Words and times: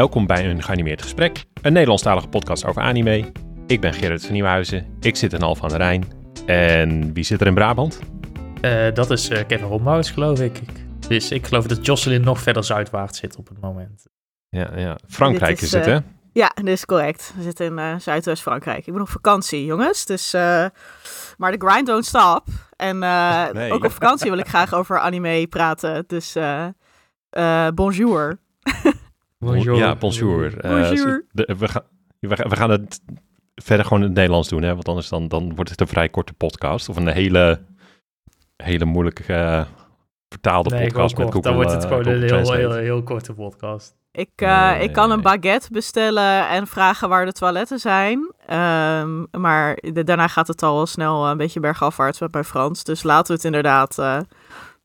Welkom 0.00 0.26
bij 0.26 0.50
een 0.50 0.62
geanimeerd 0.62 1.02
gesprek, 1.02 1.44
een 1.62 1.72
Nederlandstalige 1.72 2.28
podcast 2.28 2.66
over 2.66 2.82
anime. 2.82 3.32
Ik 3.66 3.80
ben 3.80 3.94
Gerrit 3.94 4.24
van 4.24 4.32
Nieuwhuizen, 4.32 4.96
ik 5.00 5.16
zit 5.16 5.32
in 5.32 5.42
Alphen 5.42 5.64
aan 5.64 5.70
de 5.70 5.76
Rijn. 5.76 6.04
En 6.46 7.12
wie 7.12 7.24
zit 7.24 7.40
er 7.40 7.46
in 7.46 7.54
Brabant? 7.54 8.00
Uh, 8.62 8.94
dat 8.94 9.10
is 9.10 9.30
uh, 9.30 9.38
Kevin 9.46 9.66
Rombouts, 9.66 10.10
geloof 10.10 10.40
ik. 10.40 10.60
Dus 11.08 11.30
ik 11.30 11.46
geloof 11.46 11.66
dat 11.66 11.86
Jocelyn 11.86 12.20
nog 12.20 12.40
verder 12.40 12.64
zuidwaarts 12.64 13.18
zit 13.18 13.36
op 13.36 13.48
het 13.48 13.60
moment. 13.60 14.06
Ja, 14.48 14.70
ja. 14.76 14.98
Frankrijk 15.08 15.56
is, 15.56 15.62
is, 15.62 15.72
het, 15.72 15.86
uh, 15.86 15.94
hè? 15.94 16.00
Ja, 16.32 16.52
dat 16.54 16.66
is 16.66 16.84
correct. 16.84 17.32
We 17.36 17.42
zitten 17.42 17.78
in 17.78 18.00
Zuidwest-Frankrijk. 18.00 18.86
Ik 18.86 18.92
ben 18.92 19.02
op 19.02 19.08
vakantie, 19.08 19.64
jongens. 19.64 20.04
Dus, 20.04 20.32
maar 21.36 21.52
de 21.58 21.66
grind 21.66 21.86
don't 21.86 22.06
stop. 22.06 22.44
En 22.76 22.98
nee. 23.52 23.72
ook 23.72 23.84
op 23.84 23.92
vakantie 23.92 24.30
wil 24.30 24.38
ik 24.38 24.48
graag 24.48 24.74
over 24.74 24.98
anime 24.98 25.46
praten. 25.46 26.04
Dus 26.06 26.36
bonjour. 27.74 28.38
bonjour. 29.40 29.76
Ja, 29.76 29.96
bonjour. 29.96 30.54
bonjour. 30.60 31.24
De, 31.32 31.56
we, 31.58 31.68
gaan, 31.68 31.82
we, 32.20 32.56
gaan 32.56 32.70
het 32.70 33.00
verder 33.54 33.86
gewoon 33.86 34.00
in 34.00 34.08
het 34.08 34.16
Nederlands 34.16 34.48
doen, 34.48 34.62
hè? 34.62 34.72
Want 34.74 34.88
anders 34.88 35.08
dan, 35.08 35.28
dan 35.28 35.54
wordt 35.54 35.70
het 35.70 35.80
een 35.80 35.86
vrij 35.86 36.08
korte 36.08 36.32
podcast. 36.32 36.88
Of 36.88 36.96
een 36.96 37.08
hele, 37.08 37.60
hele 38.56 38.84
moeilijke 38.84 39.24
uh, 39.28 39.64
vertaalde 40.28 40.70
nee, 40.70 40.86
podcast 40.86 41.16
met 41.16 41.26
Google 41.26 41.40
Dan 41.40 41.54
wordt 41.54 41.72
het 41.72 41.82
uh, 41.82 41.88
gewoon 41.88 42.06
een 42.06 42.22
heel, 42.22 42.52
heel, 42.52 42.72
heel, 42.72 43.02
korte 43.02 43.32
podcast. 43.32 43.98
Ik, 44.12 44.30
uh, 44.42 44.70
nee, 44.70 44.82
ik 44.82 44.92
kan 44.92 45.10
een 45.10 45.20
baguette 45.20 45.68
bestellen 45.72 46.48
en 46.48 46.66
vragen 46.66 47.08
waar 47.08 47.24
de 47.24 47.32
toiletten 47.32 47.78
zijn. 47.78 48.18
Um, 48.18 49.26
maar 49.30 49.74
de, 49.74 50.04
daarna 50.04 50.28
gaat 50.28 50.48
het 50.48 50.62
al 50.62 50.86
snel 50.86 51.28
een 51.28 51.36
beetje 51.36 51.60
bergafwaarts 51.60 52.20
met 52.20 52.32
mijn 52.32 52.44
Frans. 52.44 52.84
Dus 52.84 53.02
laten 53.02 53.26
we 53.26 53.32
het 53.32 53.44
inderdaad 53.44 53.96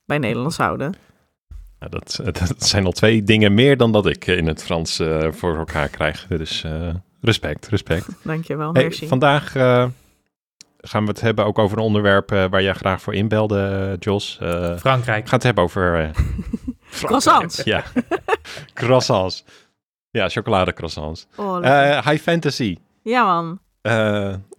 bij 0.05 0.17
Nederlands 0.17 0.57
houden. 0.57 0.93
Ja, 1.79 1.87
dat, 1.87 2.19
dat, 2.39 2.63
zijn 2.63 2.85
al 2.85 2.91
twee 2.91 3.23
dingen 3.23 3.53
meer 3.53 3.77
dan 3.77 3.91
dat 3.91 4.05
ik 4.05 4.27
in 4.27 4.47
het 4.47 4.63
Frans 4.63 5.01
voor 5.31 5.57
elkaar 5.57 5.89
krijg. 5.89 6.27
Dus 6.27 6.65
respect, 7.25 7.67
respect. 7.67 8.07
Dankjewel, 8.23 8.73
hey, 8.73 8.83
merci. 8.83 9.07
Vandaag 9.07 9.55
uh, 9.55 9.85
gaan 10.77 11.03
we 11.03 11.09
het 11.09 11.21
hebben 11.21 11.45
ook 11.45 11.59
over 11.59 11.77
een 11.77 11.83
onderwerp 11.83 12.31
uh, 12.31 12.45
waar 12.49 12.61
jij 12.61 12.73
graag 12.73 13.01
voor 13.01 13.13
inbelde, 13.13 13.89
uh, 13.91 13.97
Jos. 13.99 14.37
Frankrijk. 14.79 15.23
We 15.23 15.29
gaan 15.29 15.39
het 15.39 15.43
hebben 15.43 15.63
over... 15.63 16.11
croissants. 16.91 17.63
Ja, 17.63 17.83
croissants. 18.73 19.45
Ja, 20.11 20.29
chocoladecroissants. 20.29 21.27
Oh, 21.35 22.01
high 22.03 22.21
fantasy. 22.21 22.77
Ja, 23.03 23.23
man. 23.23 23.59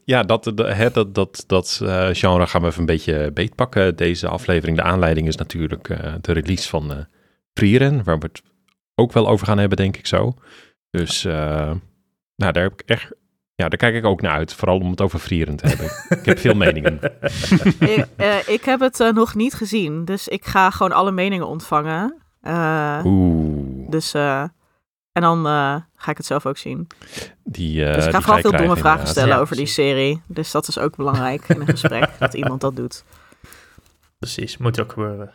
Ja, 0.06 0.22
dat, 0.22 0.44
dat, 0.44 0.94
dat, 0.94 1.14
dat, 1.14 1.44
dat 1.46 1.80
genre 2.12 2.46
gaan 2.46 2.60
we 2.60 2.66
even 2.66 2.80
een 2.80 2.86
beetje 2.86 3.30
beetpakken. 3.32 3.96
Deze 3.96 4.28
aflevering, 4.28 4.76
de 4.76 4.82
aanleiding 4.82 5.26
is 5.26 5.36
natuurlijk 5.36 5.86
de 6.20 6.32
release 6.32 6.68
van 6.68 7.06
Frieren, 7.52 8.04
waar 8.04 8.18
we 8.18 8.26
het 8.26 8.42
ook 8.94 9.12
wel 9.12 9.28
over 9.28 9.46
gaan 9.46 9.58
hebben, 9.58 9.76
denk 9.76 9.96
ik 9.96 10.06
zo. 10.06 10.34
Dus 10.90 11.22
nou, 11.22 12.52
daar 12.52 12.62
heb 12.62 12.72
ik 12.72 12.82
echt. 12.86 13.12
Ja, 13.54 13.68
daar 13.68 13.78
kijk 13.78 13.94
ik 13.94 14.04
ook 14.04 14.20
naar 14.20 14.32
uit. 14.32 14.54
Vooral 14.54 14.78
om 14.78 14.90
het 14.90 15.00
over 15.00 15.18
Frieren 15.18 15.56
te 15.56 15.66
hebben. 15.66 15.86
ik 16.18 16.24
heb 16.24 16.38
veel 16.38 16.54
meningen. 16.54 16.98
ik, 17.96 18.06
ik, 18.46 18.64
heb 18.64 18.80
het 18.80 19.10
nog 19.14 19.34
niet 19.34 19.54
gezien. 19.54 20.04
Dus 20.04 20.28
ik 20.28 20.44
ga 20.44 20.70
gewoon 20.70 20.92
alle 20.92 21.12
meningen 21.12 21.46
ontvangen. 21.46 22.22
Oeh. 23.04 23.90
Dus. 23.90 24.14
En 25.16 25.22
dan 25.22 25.44
ga 25.96 26.10
ik 26.10 26.16
het 26.16 26.26
zelf 26.26 26.46
ook 26.46 26.58
zien. 26.58 26.86
Die, 27.44 27.84
dus 27.84 28.06
ik 28.06 28.12
ga 28.12 28.20
vooral 28.20 28.40
veel 28.40 28.50
domme 28.50 28.76
vragen 28.76 29.08
stellen 29.08 29.34
ja, 29.34 29.40
over 29.40 29.56
die 29.56 29.66
serie. 29.66 30.20
Dus 30.26 30.50
dat 30.50 30.68
is 30.68 30.78
ook 30.78 30.96
belangrijk 30.96 31.48
in 31.48 31.60
een 31.60 31.66
gesprek. 31.66 32.10
dat 32.18 32.34
iemand 32.34 32.60
dat 32.60 32.76
doet. 32.76 33.04
Precies, 34.18 34.56
moet 34.56 34.80
ook 34.80 34.92
gebeuren. 34.92 35.32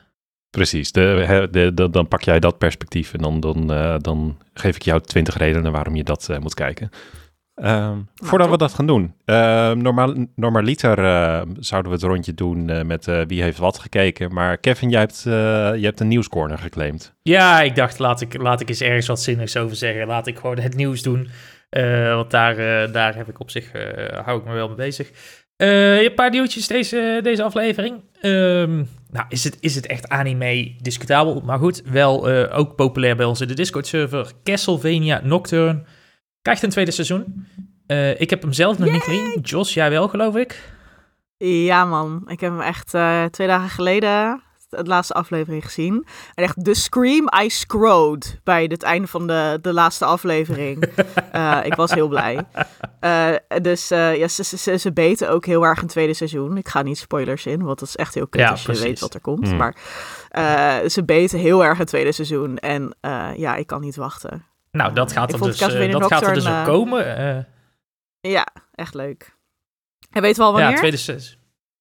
Precies, 0.50 0.92
de, 0.92 1.48
de, 1.52 1.74
de, 1.74 1.90
dan 1.90 2.08
pak 2.08 2.22
jij 2.22 2.40
dat 2.40 2.58
perspectief 2.58 3.14
en 3.14 3.22
dan, 3.22 3.40
dan, 3.40 3.72
uh, 3.72 3.96
dan 3.98 4.38
geef 4.54 4.76
ik 4.76 4.82
jou 4.82 5.02
twintig 5.02 5.38
redenen 5.38 5.72
waarom 5.72 5.96
je 5.96 6.04
dat 6.04 6.28
uh, 6.32 6.38
moet 6.38 6.54
kijken. 6.54 6.90
Nou, 7.62 8.06
voordat 8.16 8.48
top. 8.48 8.58
we 8.58 8.64
dat 8.64 8.74
gaan 8.74 8.88
doen, 8.88 9.14
uh, 9.26 9.72
normaal, 9.72 10.14
normaliter 10.36 10.96
zouden 11.60 11.92
we 11.92 11.98
het 11.98 12.08
rondje 12.08 12.34
doen 12.34 12.88
met 12.88 13.06
wie 13.28 13.42
heeft 13.42 13.58
wat 13.58 13.80
gekeken. 13.80 14.34
Maar 14.34 14.58
Kevin, 14.58 14.90
jij 14.90 15.00
hebt, 15.00 15.22
je 15.24 15.82
hebt 15.82 16.00
een 16.00 16.08
nieuwscorner 16.08 16.58
geclaimd. 16.58 17.14
Ja, 17.22 17.62
ik 17.62 17.76
dacht 17.76 18.00
laat 18.00 18.22
ik, 18.22 18.42
laat 18.42 18.62
ik 18.62 18.70
eens 18.70 18.82
ergens 18.82 19.08
wat 19.08 19.22
zinnigs 19.22 19.58
over 19.58 19.76
zeggen. 19.76 20.08
Laat 20.08 20.28
ik 20.28 20.38
gewoon 20.38 20.60
het 20.60 20.76
nieuws 20.76 21.02
doen, 21.02 21.30
want 22.16 22.32
daar, 22.32 22.56
daar 22.92 23.16
heb 23.16 23.30
ik 23.30 23.40
op 23.40 23.50
zich, 23.50 23.72
hou 24.24 24.40
ik 24.40 24.46
me 24.46 24.54
wel 24.54 24.68
mee 24.68 24.76
bezig. 24.76 25.12
Uh, 25.58 26.02
een 26.02 26.14
paar 26.14 26.30
nieuwtjes 26.30 26.68
deze, 26.68 27.20
deze 27.24 27.44
aflevering. 27.44 28.02
Um, 28.22 28.90
nou, 29.12 29.26
is 29.30 29.44
het, 29.44 29.58
is 29.60 29.76
het 29.76 29.88
echt 29.88 30.10
anime 30.10 30.76
discutabel? 30.78 31.42
Maar 31.46 31.58
goed, 31.58 31.82
wel 31.86 32.32
uh, 32.32 32.58
ook 32.58 32.76
populair 32.76 33.16
bij 33.16 33.26
ons 33.26 33.42
in 33.42 33.48
de 33.48 33.54
Discord-server. 33.54 34.32
Castlevania 34.44 35.22
Nocturne 35.24 35.84
krijgt 36.42 36.64
een 36.64 36.70
tweede 36.70 36.92
seizoen. 36.92 37.48
Uh, 37.88 38.22
ik 38.22 38.30
heb 38.30 38.42
hem 38.42 38.54
zelf 38.54 38.78
nog 38.78 38.88
Yay! 38.88 38.96
niet 38.96 39.04
gezien. 39.04 39.40
Jos, 39.42 39.74
jij 39.74 39.90
wel, 39.90 40.08
geloof 40.08 40.36
ik? 40.36 40.74
Ja, 41.38 41.86
man. 41.86 42.24
Ik 42.28 42.40
heb 42.40 42.52
hem 42.52 42.62
echt 42.62 42.90
twee 43.32 43.48
dagen 43.48 43.70
geleden, 43.70 44.42
de 44.70 44.84
laatste 44.84 45.14
aflevering, 45.14 45.64
gezien. 45.64 46.06
En 46.34 46.44
echt, 46.44 46.66
de 46.66 46.74
scream 46.74 47.30
I 47.44 47.50
screwed 47.50 48.40
bij 48.44 48.64
het 48.64 48.84
einde 48.84 49.08
van 49.08 49.28
de, 49.28 49.60
de 49.62 49.74
laatste 49.74 50.06
aflevering. 50.06 50.86
uh, 51.36 51.60
ik 51.70 51.74
was 51.74 51.92
heel 51.92 52.08
blij. 52.08 52.46
Dus 53.62 53.88
ja, 53.88 54.28
ze, 54.28 54.44
ze, 54.44 54.78
ze, 54.78 54.94
beten 54.94 55.30
ook 55.30 55.46
heel 55.46 55.66
erg 55.66 55.82
een 55.82 55.88
tweede 55.88 56.14
seizoen. 56.14 56.58
Ik 56.58 56.68
ga 56.68 56.82
niet 56.82 56.98
spoilers 56.98 57.46
in, 57.46 57.64
want 57.64 57.80
dat 57.80 57.88
is 57.88 57.96
echt 57.96 58.14
heel 58.14 58.28
kut 58.28 58.42
Ja, 58.42 58.50
als 58.50 58.60
je 58.60 58.66
precies. 58.66 58.84
weet 58.84 59.00
wat 59.00 59.14
er 59.14 59.22
komt. 59.22 59.48
Hmm. 59.48 59.58
Maar 59.58 59.76
ze 60.90 61.04
beten 61.06 61.40
heel 61.40 61.64
erg 61.64 61.80
een 61.80 61.86
tweede 61.86 62.12
seizoen. 62.12 62.58
En 62.58 62.96
ja, 63.36 63.56
ik 63.56 63.68
kan 63.68 63.82
niet 63.82 63.96
wachten. 63.96 64.46
Nou, 64.72 64.94
dat 64.94 65.12
gaat 65.12 65.32
er 65.32 65.38
vond 65.38 65.52
dus, 65.52 65.60
Castlevania 65.60 66.00
dat 66.00 66.12
gaat 66.12 66.28
er 66.28 66.34
dus 66.34 66.48
ook 66.48 66.54
eh, 66.54 66.66
komen. 66.66 67.18
Eh, 67.18 67.44
Ja, 68.32 68.48
echt 68.76 68.94
leuk. 68.94 69.36
En 70.12 70.22
weet 70.22 70.38
wel 70.38 70.52
wanneer? 70.52 70.72
ja, 70.72 70.78
tweede 70.78 70.98
seizoen. 70.98 71.40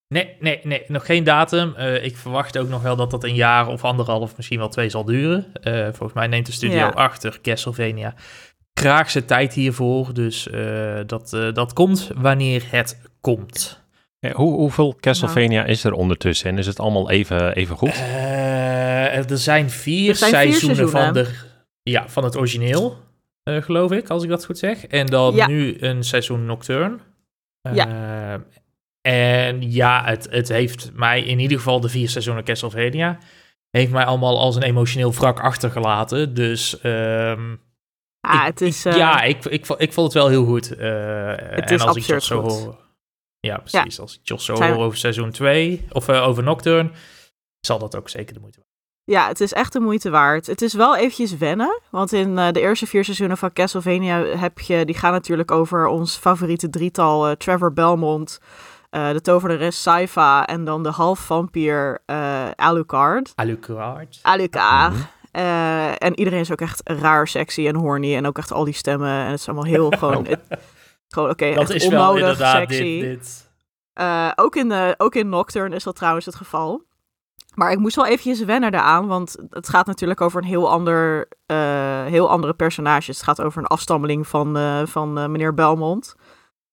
Nee, 0.09 0.37
nee, 0.41 0.61
nee, 0.63 0.85
nog 0.87 1.07
geen 1.07 1.25
datum. 1.25 1.75
Uh, 1.79 2.05
ik 2.05 2.17
verwacht 2.17 2.59
ook 2.59 2.69
nog 2.69 2.83
wel 2.83 2.97
dat 2.97 3.11
dat 3.11 3.25
een 3.25 3.35
jaar 3.35 3.67
of 3.69 3.85
anderhalf, 3.85 4.37
misschien 4.37 4.59
wel 4.59 4.69
twee 4.69 4.89
zal 4.89 5.05
duren. 5.05 5.47
Uh, 5.63 5.83
volgens 5.85 6.13
mij 6.13 6.27
neemt 6.27 6.47
de 6.47 6.53
studio 6.53 6.77
Ja. 6.77 6.89
achter 6.89 7.41
Castlevania 7.43 8.15
graag 8.75 9.11
zijn 9.11 9.25
tijd 9.25 9.55
hiervoor. 9.55 10.15
Dus 10.15 10.47
uh, 10.47 11.01
dat, 11.07 11.31
dat 11.31 11.73
komt 11.73 12.11
wanneer 12.15 12.65
het 12.71 13.01
komt. 13.21 13.83
Ja, 14.19 14.33
hoe, 14.33 14.55
hoeveel 14.55 14.97
Castlevania 15.01 15.65
is 15.65 15.85
er 15.85 15.93
ondertussen? 15.93 16.51
En 16.51 16.59
is 16.59 16.67
het 16.67 16.81
allemaal 16.81 17.11
even, 17.11 17.55
even 17.55 17.77
goed? 17.77 17.97
er 19.29 19.39
zijn 19.39 19.71
vier 19.71 20.09
Er 20.09 20.17
zijn 20.17 20.33
vier 20.33 20.61
seizoenen, 20.61 20.91
van, 20.91 21.13
de, 21.13 21.29
ja, 21.83 22.09
van 22.09 22.25
het 22.25 22.37
origineel, 22.37 22.99
geloof 23.45 23.93
ik, 23.93 24.09
als 24.09 24.23
ik 24.23 24.29
dat 24.29 24.45
goed 24.45 24.59
zeg. 24.59 24.87
En 24.87 25.07
dan 25.07 25.35
Ja. 25.35 25.47
nu 25.47 25.77
een 25.81 26.03
seizoen 26.05 26.45
Nocturne. 26.47 26.99
Ja. 27.73 27.89
Uh, 27.89 28.41
en 29.01 29.71
ja, 29.73 30.05
het, 30.05 30.29
het 30.31 30.49
heeft 30.49 30.91
mij 30.93 31.23
in 31.23 31.39
ieder 31.39 31.57
geval 31.57 31.81
de 31.81 31.89
vier 31.89 32.09
seizoenen 32.09 32.45
Castlevania... 32.45 33.19
heeft 33.71 33.93
mij 33.93 34.05
allemaal 34.05 34.39
als 34.39 34.57
een 34.57 34.63
emotioneel 34.63 35.13
wrak 35.13 35.41
achtergelaten. 35.41 36.35
Dus 36.35 36.85
um, 36.85 37.61
Ah, 38.21 38.41
ik, 38.41 38.47
het 38.47 38.61
is, 38.61 38.85
ik- 38.87 38.93
eh, 38.93 38.99
ja, 38.99 39.23
ik, 39.23 39.45
ik, 39.45 39.67
ik 39.69 39.93
vond 39.93 40.07
het 40.07 40.13
wel 40.23 40.29
heel 40.29 40.45
goed. 40.45 40.69
Het 40.69 40.79
en 40.81 41.75
is 41.75 41.83
als 41.83 41.97
ik 41.97 42.03
Jos 42.03 42.27
zo 42.27 42.41
hoor... 42.41 42.79
Ja, 43.41 43.59
precies. 43.59 44.01
Als 44.01 44.15
ik 44.15 44.21
Jos 44.23 44.45
zo 44.45 44.55
hoor 44.63 44.85
over 44.85 44.99
seizoen 44.99 45.31
2... 45.31 45.87
of 45.93 46.09
over 46.09 46.43
Nocturne... 46.43 46.91
zal 47.61 47.79
dat 47.79 47.97
ook 47.97 48.09
zeker 48.09 48.35
de 48.35 48.41
moeite 48.41 48.65
Ja, 49.05 49.27
het 49.29 49.41
is 49.41 49.53
echt 49.53 49.73
de 49.73 49.81
moeite 49.81 50.11
waard. 50.11 50.47
Het 50.47 50.63
is 50.63 50.75
wel 50.75 50.97
eventjes 50.97 51.37
wennen, 51.37 51.81
want 51.91 52.13
in 52.13 52.39
eh, 52.39 52.53
de 52.53 52.61
eerste 52.61 52.87
vier 52.87 53.05
seizoenen 53.05 53.37
van 53.39 53.53
Castlevania 53.53 54.25
heb 54.25 54.59
je, 54.59 54.85
die 54.85 54.95
gaan 54.99 55.13
natuurlijk 55.13 55.51
over 55.51 55.87
ons 55.87 56.17
favoriete 56.17 56.71
drietal, 56.71 57.27
eh, 57.29 57.33
Trevor 57.37 57.73
Belmont, 57.73 58.39
eh, 58.91 59.11
de 59.11 59.21
tovenares 59.21 59.83
Saifa 59.83 60.47
en 60.47 60.65
dan 60.65 60.83
de 60.83 60.89
half-vampier 60.89 61.99
Alucard. 62.57 63.33
Alucard. 63.35 64.19
Alucard. 64.23 64.93
Mhm. 64.93 65.03
En 65.99 66.19
iedereen 66.19 66.41
is 66.41 66.53
ook 66.53 66.61
echt 66.61 66.81
raar 66.85 67.29
sexy 67.29 67.67
en 67.67 67.75
horny 67.77 68.17
en 68.17 68.27
ook 68.27 68.39
echt 68.39 68.53
al 68.53 68.65
die 68.65 68.75
stemmen 68.75 69.09
en 69.25 69.31
het 69.31 69.41
is 69.41 69.47
allemaal 69.49 69.65
heel 69.65 69.91
gewoon, 69.99 70.27
het- 70.27 70.41
gewoon 71.09 71.31
oké, 71.31 71.51
Dat 71.55 71.61
echt 71.63 71.83
is 71.83 71.89
wel 71.89 72.01
onnodig 72.01 72.21
inderdaad 72.23 72.57
sexy. 72.57 72.83
dit... 73.01 73.01
dit. 73.03 73.49
Ook, 74.37 74.57
in 74.57 74.95
ook 74.99 75.15
in 75.15 75.29
Nocturne 75.29 75.75
is 75.77 75.83
dat 75.85 75.97
trouwens 75.97 76.27
het 76.27 76.35
geval. 76.35 76.83
Maar 77.61 77.73
ik 77.73 77.79
moest 77.79 77.97
wel 77.97 78.07
eventjes 78.07 78.45
wennen 78.45 78.73
daaraan, 78.73 79.07
want 79.07 79.37
het 79.51 79.69
gaat 79.69 79.87
natuurlijk 79.87 80.21
over 80.21 80.43
een 80.43 80.49
heel, 80.49 80.71
ander, 80.71 81.29
eh, 81.47 82.05
heel 82.05 82.31
andere 82.31 82.55
personage. 82.55 83.11
Het 83.11 83.23
gaat 83.23 83.43
over 83.43 83.59
een 83.59 83.67
afstammeling 83.67 84.27
van, 84.27 84.57
eh, 84.57 84.87
van 84.87 85.19
eh, 85.19 85.27
meneer 85.27 85.55
Belmont. 85.55 86.15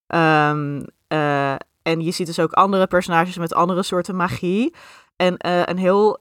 Ehm, 0.07 0.83
eh, 1.07 1.53
en 1.81 2.01
je 2.01 2.11
ziet 2.11 2.27
dus 2.27 2.39
ook 2.39 2.51
andere 2.51 2.87
personages 2.87 3.37
met 3.37 3.53
andere 3.53 3.83
soorten 3.83 4.15
magie. 4.15 4.75
En 5.15 5.35
een 5.69 5.77
heel 5.77 6.19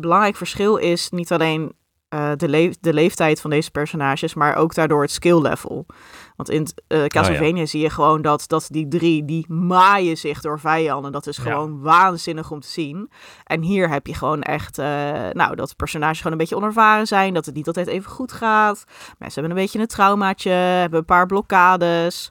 belangrijk 0.00 0.36
verschil 0.36 0.76
is 0.76 1.10
niet 1.10 1.32
alleen 1.32 1.72
eh, 2.14 2.30
de, 2.36 2.74
de 2.80 2.92
leeftijd 2.92 3.40
van 3.40 3.50
deze 3.50 3.70
personages, 3.70 4.34
maar 4.34 4.56
ook 4.56 4.74
daardoor 4.74 5.02
het 5.02 5.10
skill 5.10 5.40
level. 5.40 5.86
Want 6.36 6.50
in 6.50 6.66
uh, 6.88 7.04
Castlevania 7.04 7.66
zie 7.66 7.80
je 7.80 7.90
gewoon 7.90 8.22
dat, 8.22 8.44
dat 8.46 8.66
die 8.70 8.88
drie, 8.88 9.24
die 9.24 9.52
maaien 9.52 10.16
zich 10.16 10.40
door 10.40 10.60
vijanden. 10.60 11.12
Dat 11.12 11.26
is 11.26 11.38
gewoon 11.38 11.72
ja. 11.72 11.78
waanzinnig 11.78 12.50
om 12.50 12.60
te 12.60 12.68
zien. 12.68 13.10
En 13.44 13.62
hier 13.62 13.90
heb 13.90 14.06
je 14.06 14.14
gewoon 14.14 14.42
echt, 14.42 14.78
uh, 14.78 14.86
nou, 15.32 15.54
dat 15.54 15.76
personages 15.76 16.16
gewoon 16.16 16.32
een 16.32 16.38
beetje 16.38 16.56
onervaren 16.56 17.06
zijn. 17.06 17.34
Dat 17.34 17.46
het 17.46 17.54
niet 17.54 17.66
altijd 17.66 17.86
even 17.86 18.10
goed 18.10 18.32
gaat. 18.32 18.84
Mensen 19.18 19.40
hebben 19.40 19.50
een 19.50 19.64
beetje 19.64 19.78
een 19.78 19.86
traumaatje, 19.86 20.50
hebben 20.50 20.98
een 20.98 21.04
paar 21.04 21.26
blokkades. 21.26 22.30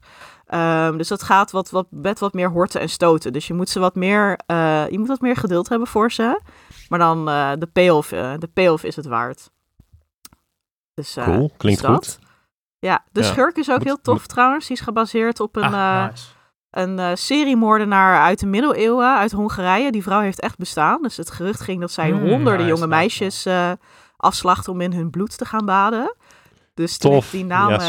Um, 0.54 0.98
dus 0.98 1.08
dat 1.08 1.24
gaat 1.24 1.52
wat, 1.52 1.70
wat, 1.70 1.88
met 1.90 2.20
wat 2.20 2.34
meer 2.34 2.50
horten 2.50 2.82
en 2.82 2.90
stoten. 2.90 3.34
Dus 3.34 3.48
je 3.48 3.54
moet 3.54 3.70
ze 3.70 3.80
wat 3.80 3.96
meer, 3.96 4.40
uh, 4.48 4.90
je 4.90 5.00
moet 5.00 5.08
wat 5.08 5.22
meer 5.22 5.36
geduld 5.36 5.70
hebben 5.70 5.88
voor 5.88 6.12
ze. 6.12 6.42
Maar 6.90 7.00
dan 7.00 7.30
uh, 7.30 7.52
de 7.60 7.68
payoff, 7.68 8.12
uh, 8.12 8.34
de 8.40 8.50
payoff 8.54 8.84
is 8.84 8.96
het 8.96 9.06
waard. 9.06 9.52
Dus, 10.94 11.18
cool, 11.24 11.52
klinkt 11.58 11.82
dus 11.82 11.90
goed. 11.90 12.20
Ja, 12.80 13.04
de 13.12 13.22
ja. 13.22 13.28
schurk 13.28 13.58
is 13.58 13.70
ook 13.70 13.78
Moet- 13.78 13.86
heel 13.88 14.02
tof 14.02 14.20
moet- 14.20 14.28
trouwens. 14.30 14.68
Die 14.68 14.78
is 14.78 14.84
gebaseerd 14.84 15.40
op 15.40 15.56
een, 15.56 15.74
Ah, 15.74 16.04
eh, 16.04 16.10
nice. 16.10 16.26
een 16.70 17.00
eh, 17.00 17.12
seriemoordenaar 17.14 18.22
uit 18.22 18.40
de 18.40 18.46
middeleeuwen, 18.46 19.18
uit 19.18 19.32
Hongarije. 19.32 19.92
Die 19.92 20.04
vrouw 20.04 20.20
heeft 20.20 20.40
echt 20.40 20.58
bestaan. 20.58 21.02
Dus 21.02 21.18
het 21.18 21.32
gerucht 21.32 21.62
ging 21.62 21.80
dat 21.80 21.92
zij 21.92 22.10
Hmm, 22.10 22.20
honderden 22.20 22.66
nice, 22.66 22.68
jonge 22.68 22.86
nice, 22.88 22.88
meisjes 22.88 23.46
eh 23.46 23.72
afslacht 24.18 24.68
om 24.68 24.82
in 24.82 24.94
hun 24.94 25.10
bloed 25.10 25.38
te 25.38 25.46
gaan 25.46 25.66
baden. 25.66 26.16
Dus 26.74 26.98
toen 26.98 27.12
Tof. 27.12 27.30
die 27.30 27.46
naam, 27.46 27.70
Ja, 27.70 27.76
eh, 27.80 27.82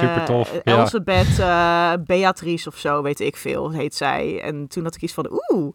eh, 1.38 1.92
Beatrice 2.04 2.68
of 2.68 2.76
zo, 2.78 3.02
weet 3.02 3.20
ik 3.20 3.36
veel, 3.36 3.70
heet 3.70 3.94
zij. 3.94 4.40
En 4.42 4.68
toen 4.68 4.84
had 4.84 4.94
ik 4.94 5.02
iets 5.02 5.12
van, 5.12 5.40
oeh, 5.48 5.74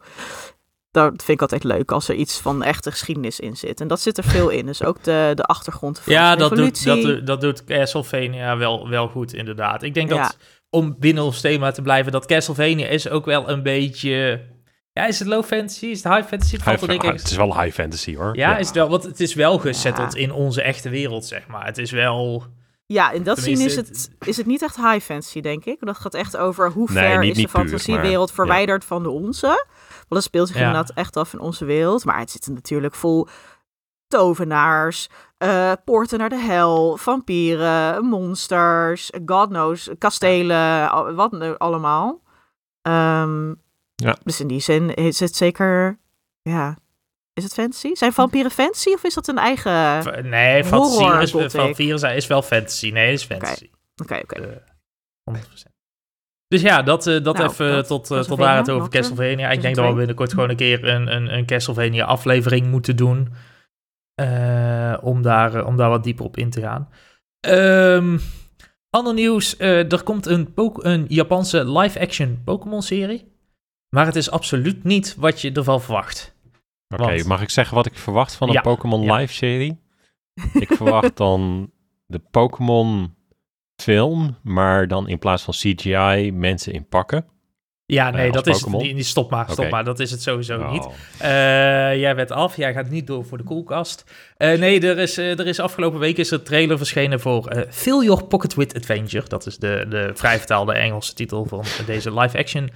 dat 0.91 1.09
vind 1.09 1.29
ik 1.29 1.41
altijd 1.41 1.63
leuk 1.63 1.91
als 1.91 2.07
er 2.09 2.15
iets 2.15 2.37
van 2.39 2.63
echte 2.63 2.91
geschiedenis 2.91 3.39
in 3.39 3.57
zit. 3.57 3.81
En 3.81 3.87
dat 3.87 3.99
zit 4.01 4.17
er 4.17 4.23
veel 4.23 4.49
in. 4.49 4.65
Dus 4.65 4.83
ook 4.83 5.03
de, 5.03 5.31
de 5.35 5.43
achtergrond 5.43 5.99
van 5.99 6.13
Ja, 6.13 6.33
de 6.33 6.39
dat 6.39 6.49
doet, 6.49 6.59
revolutie. 6.59 6.85
dat, 6.85 7.15
doet- 7.17 7.27
dat 7.27 7.41
doet 7.41 7.63
Castlevania 7.63 8.57
wel, 8.57 8.89
wel 8.89 9.07
goed, 9.07 9.33
inderdaad. 9.33 9.83
Ik 9.83 9.93
denk 9.93 10.09
Ja. 10.09 10.21
dat, 10.21 10.37
om 10.69 10.95
binnen 10.99 11.23
ons 11.23 11.41
thema 11.41 11.71
te 11.71 11.81
blijven, 11.81 12.11
dat 12.11 12.25
Castlevania 12.25 12.87
is 12.87 13.09
ook 13.09 13.25
wel 13.25 13.49
een 13.49 13.63
beetje... 13.63 14.41
Ja, 14.93 15.05
is 15.05 15.19
het 15.19 15.27
low 15.27 15.43
fantasy? 15.43 15.85
Is 15.85 16.03
het 16.03 16.13
high 16.13 16.27
fantasy? 16.27 16.55
Er 16.55 16.87
denk 16.87 17.03
ik 17.03 17.11
het 17.11 17.29
is 17.29 17.35
wel 17.37 17.61
high 17.61 17.73
fantasy 17.75 18.15
hoor. 18.15 18.35
Ja, 18.37 18.57
is 18.57 18.65
het 18.67 18.75
wel, 18.75 18.89
want 18.89 19.03
het 19.03 19.19
is 19.19 19.33
wel 19.33 19.57
gezetteld 19.59 20.13
Ja. 20.13 20.19
in 20.19 20.31
onze 20.31 20.61
echte 20.61 20.89
wereld, 20.89 21.25
zeg 21.25 21.47
maar. 21.47 21.65
Het 21.65 21.77
is 21.77 21.91
wel... 21.91 22.43
Ja, 22.85 23.11
in 23.11 23.23
dat 23.23 23.39
zin 23.39 23.59
is 23.59 23.75
het, 23.75 24.09
is 24.25 24.37
het 24.37 24.45
niet 24.45 24.61
echt 24.61 24.75
high 24.75 24.99
fantasy, 25.05 25.41
denk 25.41 25.65
ik. 25.65 25.77
Dat 25.79 25.97
gaat 25.97 26.13
echt 26.13 26.37
over 26.37 26.71
hoe 26.71 26.89
Nee, 26.91 27.03
ver 27.03 27.19
niet- 27.19 27.29
is 27.29 27.35
de 27.35 27.41
niet 27.41 27.49
fantasiewereld 27.49 28.27
maar- 28.27 28.35
verwijderd 28.35 28.85
van 28.85 29.03
de 29.03 29.09
onze. 29.09 29.65
Want 30.09 30.21
het 30.21 30.23
speelt 30.23 30.47
zich 30.47 30.57
Ja. 30.57 30.65
inderdaad 30.65 30.91
echt 30.95 31.17
af 31.17 31.33
in 31.33 31.39
onze 31.39 31.65
wereld. 31.65 32.05
Maar 32.05 32.19
het 32.19 32.31
zit 32.31 32.45
er 32.45 32.51
natuurlijk 32.53 32.95
vol 32.95 33.27
tovenaars, 34.07 35.09
eh, 35.37 35.71
poorten 35.85 36.19
naar 36.19 36.29
de 36.29 36.39
hel, 36.39 36.97
vampieren, 36.97 38.05
monsters, 38.05 39.11
god 39.25 39.47
knows, 39.47 39.89
kastelen, 39.97 40.89
al- 40.91 41.13
wat 41.13 41.31
nu 41.31 41.57
allemaal. 41.57 42.21
Ehm, 42.81 43.53
Ja. 43.95 44.17
Dus 44.23 44.39
in 44.39 44.47
die 44.47 44.59
zin 44.59 44.93
is 44.93 45.19
het 45.19 45.35
zeker, 45.35 45.99
ja... 46.41 46.77
Is 47.33 47.43
het 47.45 47.53
fantasy? 47.53 47.93
Zijn 47.95 48.13
vampieren 48.13 48.51
fantasy 48.51 48.89
of 48.93 49.03
is 49.03 49.13
dat 49.13 49.27
een 49.27 49.37
eigen... 49.37 49.99
Oké, 50.07 50.21
Nee, 50.21 50.63
fantasy 50.63 50.93
is, 50.93 51.31
zijn- 51.99 52.15
is 52.15 52.27
wel 52.27 52.41
fantasy. 52.41 52.89
Nee, 52.91 53.13
is 53.13 53.25
fantasy. 53.25 53.69
oké. 54.01 54.13
Eh, 54.15 54.55
100%. 55.23 55.68
Dus 56.49 56.61
ja, 56.61 56.81
dat, 56.81 57.07
eh, 57.07 57.23
dat 57.23 57.37
Nou, 57.37 57.49
even 57.49 57.71
dat- 57.71 57.87
tot, 57.87 58.11
eh, 58.11 58.19
tot 58.19 58.37
daar 58.37 58.57
het 58.57 58.69
over 58.69 58.89
Castlevania. 58.89 59.49
Ik 59.49 59.61
denk 59.61 59.75
dat 59.75 59.89
we 59.89 59.93
binnenkort 59.95 60.33
gewoon 60.33 60.49
een 60.49 60.55
keer 60.55 60.87
een, 60.87 61.15
een, 61.15 61.33
een 61.33 61.45
Castlevania 61.45 62.05
aflevering 62.05 62.67
moeten 62.67 62.95
doen. 62.95 63.33
eh, 64.15 64.97
om, 65.01 65.21
daar, 65.21 65.55
eh, 65.55 65.65
om 65.67 65.77
daar 65.77 65.89
wat 65.89 66.03
dieper 66.03 66.25
op 66.25 66.37
in 66.37 66.49
te 66.49 66.61
gaan. 66.61 66.89
Ehm 67.39 68.17
ander 68.89 69.13
nieuws. 69.13 69.57
eh, 69.57 69.91
er 69.91 70.03
komt 70.03 70.25
een, 70.25 70.53
Pok- 70.53 70.83
een 70.83 71.05
Japanse 71.07 71.71
live-action 71.79 72.41
Pokémon 72.43 72.81
serie. 72.81 73.31
Maar 73.89 74.05
het 74.05 74.15
is 74.15 74.31
absoluut 74.31 74.83
niet 74.83 75.15
wat 75.15 75.41
je 75.41 75.51
ervan 75.51 75.81
verwacht. 75.81 76.35
Oké, 76.95 77.23
mag 77.23 77.41
ik 77.41 77.49
zeggen 77.49 77.75
wat 77.75 77.85
ik 77.85 77.97
verwacht 77.97 78.35
van 78.35 78.47
een 78.47 78.53
Ja, 78.53 78.61
Pokémon 78.61 79.01
ja. 79.01 79.15
Live 79.15 79.33
serie? 79.33 79.79
ik 80.53 80.71
verwacht 80.73 81.17
dan 81.17 81.71
de 82.05 82.19
Pokémon 82.31 83.15
film, 83.81 84.37
maar 84.43 84.87
dan 84.87 85.07
in 85.07 85.19
plaats 85.19 85.43
van 85.43 85.53
CGI 85.53 86.31
mensen 86.31 86.73
in 86.73 86.87
pakken. 86.87 87.25
Ja, 87.91 88.09
nee, 88.09 88.25
als 88.25 88.35
dat 88.35 88.47
is 88.47 88.61
het 88.61 88.69
niet. 88.69 88.95
niet. 88.95 89.05
Stop 89.05 89.29
maar, 89.29 89.49
stop 89.49 89.69
maar. 89.69 89.83
Dat 89.83 89.99
is 89.99 90.11
het 90.11 90.21
sowieso 90.21 90.71
niet. 90.71 90.85
Oh. 90.85 90.93
Eh, 91.17 91.99
jij 91.99 92.15
werd 92.15 92.31
af, 92.31 92.57
jij 92.57 92.73
gaat 92.73 92.89
niet 92.89 93.07
door 93.07 93.25
voor 93.25 93.37
de 93.37 93.43
koelkast. 93.43 94.03
Eh, 94.37 94.59
nee, 94.59 94.81
er 94.81 94.97
is, 94.97 95.17
eh, 95.17 95.39
er 95.39 95.47
is 95.47 95.59
afgelopen 95.59 95.99
week 95.99 96.17
is 96.17 96.31
er 96.31 96.37
een 96.37 96.43
trailer 96.43 96.77
verschenen 96.77 97.19
voor 97.19 97.47
eh 97.47 97.61
Fill 97.69 98.03
Your 98.03 98.23
Pocket 98.23 98.55
with 98.55 98.75
Adventure. 98.75 99.27
Dat 99.27 99.45
is 99.45 99.57
de, 99.57 99.85
de 99.89 100.11
vrij 100.13 100.37
vertaalde 100.37 100.73
Engelse 100.73 101.13
titel 101.13 101.45
van 101.45 101.63
deze 101.85 102.19
live-action 102.19 102.69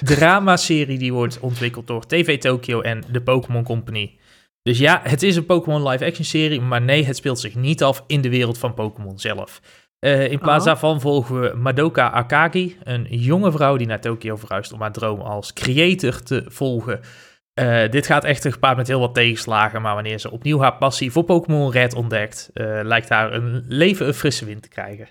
drama-serie 0.00 0.98
die 0.98 1.12
wordt 1.12 1.40
ontwikkeld 1.40 1.86
door 1.86 2.06
TV 2.06 2.38
Tokyo 2.38 2.80
en 2.80 3.02
de 3.10 3.20
Pokémon 3.22 3.64
Company. 3.64 4.18
Dus 4.62 4.78
ja, 4.78 5.00
het 5.02 5.22
is 5.22 5.36
een 5.36 5.46
Pokémon 5.46 5.88
live-action 5.88 6.24
serie, 6.24 6.60
maar 6.60 6.82
nee, 6.82 7.04
het 7.04 7.16
speelt 7.16 7.40
zich 7.40 7.54
niet 7.54 7.82
af 7.82 8.04
in 8.06 8.20
de 8.20 8.28
wereld 8.28 8.58
van 8.58 8.74
Pokémon 8.74 9.18
zelf. 9.18 9.60
Eh, 10.04 10.30
in 10.30 10.38
plaats 10.38 10.58
Oh. 10.58 10.64
daarvan 10.64 11.00
volgen 11.00 11.40
we 11.40 11.56
Madoka 11.56 12.08
Akagi, 12.08 12.76
een 12.82 13.06
jonge 13.10 13.52
vrouw 13.52 13.76
die 13.76 13.86
naar 13.86 14.00
Tokio 14.00 14.36
verhuist 14.36 14.72
om 14.72 14.80
haar 14.80 14.92
droom 14.92 15.20
als 15.20 15.52
creator 15.52 16.22
te 16.22 16.44
volgen. 16.46 17.00
Eh, 17.54 17.90
dit 17.90 18.06
gaat 18.06 18.24
echter 18.24 18.52
gepaard 18.52 18.76
met 18.76 18.86
heel 18.86 19.00
wat 19.00 19.14
tegenslagen, 19.14 19.82
maar 19.82 19.94
wanneer 19.94 20.18
ze 20.18 20.30
opnieuw 20.30 20.60
haar 20.60 20.76
passie 20.76 21.12
voor 21.12 21.24
Pokémon 21.24 21.70
Red 21.70 21.94
ontdekt, 21.94 22.50
eh, 22.54 22.80
lijkt 22.82 23.08
haar 23.08 23.32
een 23.32 23.64
leven 23.68 24.06
een 24.06 24.14
frisse 24.14 24.44
wind 24.44 24.62
te 24.62 24.68
krijgen. 24.68 25.08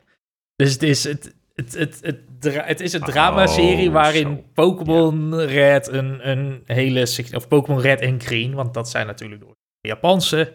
Dus 0.55 0.73
het 0.73 0.83
is, 0.83 1.03
het, 1.03 1.35
het, 1.55 1.73
het, 1.73 1.99
het, 2.01 2.19
het 2.65 2.79
is 2.79 2.93
een 2.93 3.01
drama-serie 3.01 3.87
Oh, 3.87 3.93
waarin. 3.93 4.43
Pokémon 4.53 5.39
Red 5.39 5.87
een, 5.87 6.29
een 6.29 6.63
hele... 6.65 7.01
Of 7.33 7.47
Pokémon 7.47 7.81
Red 7.81 8.01
en 8.01 8.21
Green, 8.21 8.53
want 8.53 8.73
dat 8.73 8.89
zijn 8.89 9.05
natuurlijk 9.07 9.41
de 9.41 9.87
Japanse 9.87 10.51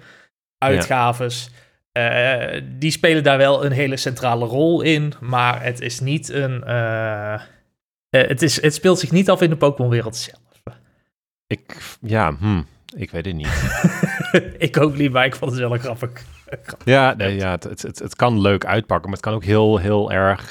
uitgaves. 0.59 1.51
Eh, 1.99 2.63
die 2.79 2.91
spelen 2.91 3.23
daar 3.23 3.39
wel 3.39 3.65
een 3.65 3.73
hele 3.73 3.97
centrale 3.97 4.45
rol 4.45 4.81
in, 4.81 5.13
maar 5.21 5.63
het 5.63 5.81
is 5.81 6.01
niet 6.01 6.29
een... 6.29 6.65
eh, 6.65 7.35
eh, 7.35 7.41
het, 8.11 8.43
is, 8.43 8.63
het 8.63 8.75
speelt 8.75 8.99
zich 8.99 9.11
niet 9.11 9.31
af 9.31 9.43
in 9.43 9.51
de 9.51 9.57
Pokémon-wereld 9.57 10.17
zelf. 10.17 10.39
Ik, 11.47 11.77
ja, 12.01 12.37
hm, 12.37 12.63
ik 12.97 13.11
weet 13.11 13.25
het 13.25 13.35
niet. 13.35 13.83
ik 14.69 14.77
ook 14.77 14.97
niet, 14.97 15.13
maar 15.13 15.25
ik 15.25 15.37
vond 15.37 15.51
het 15.51 15.61
wel 15.61 15.73
een 15.73 15.79
grappig. 15.79 16.11
grappig. 16.63 16.87
Ja, 16.87 17.15
nee, 17.15 17.37
ja 17.37 17.51
het, 17.51 17.65
het, 17.65 17.99
het, 17.99 18.17
kan 18.17 18.41
leuk 18.41 18.65
uitpakken, 18.65 19.09
maar 19.11 19.19
het 19.19 19.27
kan 19.27 19.35
ook 19.35 19.45
heel, 19.45 19.79
heel 19.79 20.13
erg, 20.13 20.51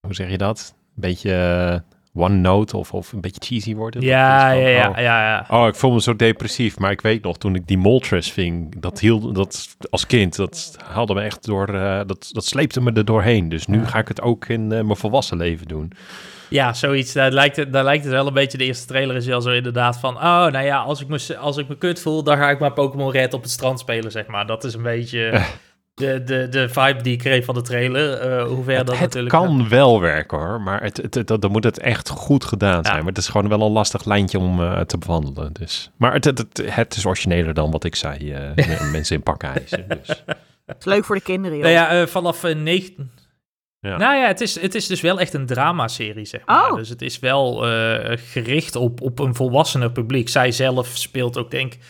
hoe 0.00 0.14
zeg 0.14 0.30
je 0.30 0.38
dat? 0.38 0.74
Een 0.76 1.00
beetje 1.00 1.82
eh, 2.14 2.22
one 2.22 2.34
note 2.34 2.76
of, 2.76 2.92
of 2.92 3.12
een 3.12 3.20
beetje 3.20 3.40
cheesy 3.44 3.74
worden. 3.74 4.02
Ja, 4.02 4.50
ja, 4.50 4.68
ja, 4.68 4.88
oh, 4.88 4.96
ja, 4.96 5.22
ja. 5.22 5.46
Oh, 5.50 5.66
ik 5.66 5.74
voel 5.74 5.92
me 5.92 6.00
zo 6.00 6.16
depressief, 6.16 6.78
maar 6.78 6.90
ik 6.90 7.00
weet 7.00 7.22
nog, 7.22 7.38
toen 7.38 7.54
ik 7.54 7.66
die 7.66 7.78
Moltres 7.78 8.32
ving, 8.32 8.80
dat 8.80 9.00
hield, 9.00 9.34
dat 9.34 9.76
als 9.90 10.06
kind, 10.06 10.36
dat 10.36 10.76
haalde 10.84 11.14
me 11.14 11.20
echt 11.20 11.44
door, 11.44 11.68
eh, 11.68 12.00
dat, 12.06 12.28
dat 12.32 12.44
sleepte 12.44 12.80
me 12.80 12.92
er 12.92 13.04
doorheen. 13.04 13.48
Dus 13.48 13.66
nu 13.66 13.86
ga 13.86 13.98
ik 13.98 14.08
het 14.08 14.20
ook 14.20 14.46
in 14.46 14.72
eh, 14.72 14.82
mijn 14.82 14.96
volwassen 14.96 15.36
leven 15.36 15.68
doen. 15.68 15.92
Ja, 16.48 16.72
zoiets. 16.72 17.12
Daar 17.12 17.30
lijkt, 17.30 17.56
het, 17.56 17.72
daar 17.72 17.84
lijkt 17.84 18.04
het 18.04 18.12
wel 18.12 18.26
een 18.26 18.32
beetje. 18.32 18.58
De 18.58 18.64
eerste 18.64 18.86
trailer 18.86 19.16
is 19.16 19.26
wel 19.26 19.40
zo 19.40 19.50
inderdaad 19.50 19.98
van... 19.98 20.16
Oh, 20.16 20.22
nou 20.22 20.64
ja, 20.64 20.78
als 20.78 21.00
ik 21.00 21.08
me, 21.08 21.36
als 21.38 21.56
ik 21.56 21.68
me 21.68 21.78
kut 21.78 22.00
voel, 22.00 22.22
dan 22.22 22.36
ga 22.36 22.50
ik 22.50 22.58
maar 22.58 22.72
Pokémon 22.72 23.10
Red 23.10 23.34
op 23.34 23.42
het 23.42 23.50
strand 23.50 23.78
spelen, 23.78 24.10
zeg 24.10 24.26
maar. 24.26 24.46
Dat 24.46 24.64
is 24.64 24.74
een 24.74 24.82
beetje 24.82 25.42
de, 25.94 26.22
de, 26.24 26.48
de 26.48 26.68
vibe 26.68 27.02
die 27.02 27.12
ik 27.12 27.18
kreeg 27.18 27.44
van 27.44 27.54
de 27.54 27.62
trailer. 27.62 28.12
eh 28.12 28.46
hoe 28.46 28.64
ver 28.64 28.76
Het, 28.76 28.86
dat 28.86 28.94
het 28.94 29.04
natuurlijk... 29.04 29.34
kan 29.34 29.68
wel 29.68 30.00
werken 30.00 30.38
hoor, 30.38 30.60
maar 30.60 30.82
het, 30.82 30.96
het, 30.96 31.14
het- 31.14 31.28
dan 31.42 31.50
moet 31.50 31.64
het 31.64 31.78
echt 31.78 32.08
goed 32.08 32.44
gedaan 32.44 32.76
Ja. 32.76 32.84
zijn. 32.84 32.98
Maar 32.98 33.06
het 33.08 33.18
is 33.18 33.28
gewoon 33.28 33.48
wel 33.48 33.62
een 33.62 33.72
lastig 33.72 34.04
lijntje 34.04 34.38
om 34.38 34.60
eh, 34.62 34.80
te 34.80 34.98
bewandelen. 34.98 35.52
Dus. 35.52 35.90
Maar 35.96 36.12
het, 36.12 36.24
het, 36.24 36.38
het, 36.38 36.62
het 36.74 36.96
is 36.96 37.06
origineler 37.06 37.54
dan 37.54 37.70
wat 37.70 37.84
ik 37.84 37.94
zei, 37.96 38.32
eh, 38.32 38.90
mensen 38.92 39.16
in 39.16 39.22
pakken. 39.22 39.52
Dus. 39.54 39.70
Het 40.66 40.76
is 40.78 40.84
leuk 40.84 41.04
voor 41.04 41.16
de 41.16 41.22
kinderen, 41.22 41.56
joh. 41.58 41.66
Nou 41.66 41.76
ja, 41.78 42.00
eh, 42.00 42.06
vanaf 42.06 42.44
eh, 42.44 42.56
19... 42.56 43.10
Ja. 43.80 43.96
Nou 43.96 44.16
ja, 44.16 44.26
het 44.26 44.40
is, 44.40 44.60
het 44.60 44.74
is 44.74 44.86
dus 44.86 45.00
wel 45.00 45.20
echt 45.20 45.34
een 45.34 45.46
dramaserie, 45.46 46.24
zeg 46.24 46.40
maar. 46.46 46.70
Oh. 46.70 46.76
Dus 46.76 46.88
het 46.88 47.02
is 47.02 47.18
wel 47.18 47.66
eh, 47.68 48.16
gericht 48.16 48.76
op, 48.76 49.00
op 49.00 49.18
een 49.18 49.34
volwassener 49.34 49.92
publiek. 49.92 50.28
Zij 50.28 50.52
zelf 50.52 50.86
speelt 50.86 51.36
ook, 51.38 51.50
denk 51.50 51.74
ik, 51.74 51.80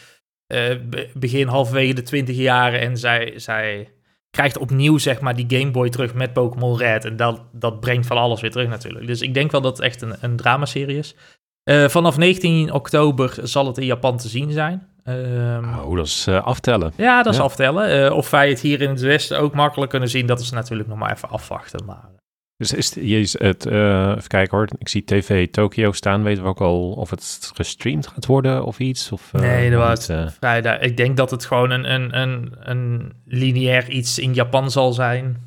eh, 0.46 0.76
be- 0.88 1.08
begin 1.14 1.46
halverwege 1.49 1.92
de 1.94 2.02
twintig 2.02 2.37
jaren. 2.37 2.80
En 2.80 2.96
zij, 2.96 3.32
zij 3.37 3.88
krijgt 4.35 4.59
opnieuw, 4.59 4.99
zeg 4.99 5.21
maar, 5.21 5.37
die 5.37 5.59
Game 5.59 5.71
Boy 5.71 5.88
terug 5.88 6.14
met 6.14 6.33
Pokémon 6.33 6.76
Red. 6.79 7.05
En 7.05 7.17
dat, 7.17 7.41
dat 7.53 7.81
brengt 7.81 8.07
van 8.07 8.17
alles 8.17 8.41
weer 8.41 8.50
terug 8.50 8.69
natuurlijk. 8.69 9.07
Dus 9.07 9.21
ik 9.21 9.35
denk 9.35 9.50
wel 9.50 9.61
dat 9.61 9.76
het 9.76 9.87
echt 9.87 10.03
een, 10.03 10.14
een 10.21 10.37
dramaserie 10.37 10.99
is. 10.99 11.14
Eh, 11.62 11.88
vanaf 11.88 12.17
19 12.17 12.73
oktober 12.73 13.35
zal 13.43 13.67
het 13.67 13.79
in 13.79 13.87
Japan 13.87 14.17
te 14.17 14.29
zien 14.29 14.50
zijn. 14.50 14.87
Ehm, 15.05 15.64
Oh, 15.85 15.97
dat 15.97 16.07
is 16.07 16.26
eh, 16.26 16.43
aftellen. 16.45 16.93
ja, 16.97 17.23
dat 17.23 17.33
is 17.33 17.38
Ja. 17.38 17.45
aftellen. 17.45 18.05
Eh, 18.07 18.17
of 18.17 18.31
wij 18.31 18.49
het 18.49 18.61
hier 18.61 18.81
in 18.81 18.88
het 18.91 19.00
Westen 19.00 19.38
ook 19.41 19.55
makkelijk 19.55 19.91
kunnen 19.91 20.09
zien, 20.09 20.26
dat 20.26 20.41
is 20.41 20.50
natuurlijk 20.50 20.88
nog 20.88 20.99
maar 20.99 21.12
even 21.12 21.29
afwachten. 21.31 21.85
Maar 21.85 22.09
Dus 22.56 22.73
is 22.73 22.94
het, 22.94 23.04
je 23.04 23.20
is 23.20 23.38
het 23.38 23.66
eh, 23.66 24.08
even 24.16 24.26
kijken 24.28 24.56
hoor. 24.56 24.68
Ik 24.78 24.88
zie 24.88 25.04
TV 25.04 25.49
Tokyo 25.50 25.92
staan. 25.92 26.23
Weten 26.23 26.42
we 26.42 26.49
ook 26.49 26.61
al 26.61 26.92
of 26.92 27.11
het 27.11 27.50
gestreamd 27.54 28.06
gaat 28.06 28.26
worden 28.26 28.64
of 28.64 28.78
iets? 28.78 29.12
Of, 29.12 29.32
eh, 29.34 29.40
Nee, 29.40 29.70
dat 29.70 29.80
was 29.80 30.08
eh, 30.08 30.28
vrijdag. 30.28 30.78
Ik 30.78 30.96
denk 30.96 31.16
dat 31.16 31.30
het 31.30 31.44
gewoon 31.44 31.70
een, 31.70 31.92
een, 31.94 32.18
een, 32.20 32.54
een 32.58 33.12
lineair 33.25 33.88
iets 33.90 34.18
in 34.18 34.34
Japan 34.34 34.70
zal 34.70 34.92
zijn. 34.92 35.42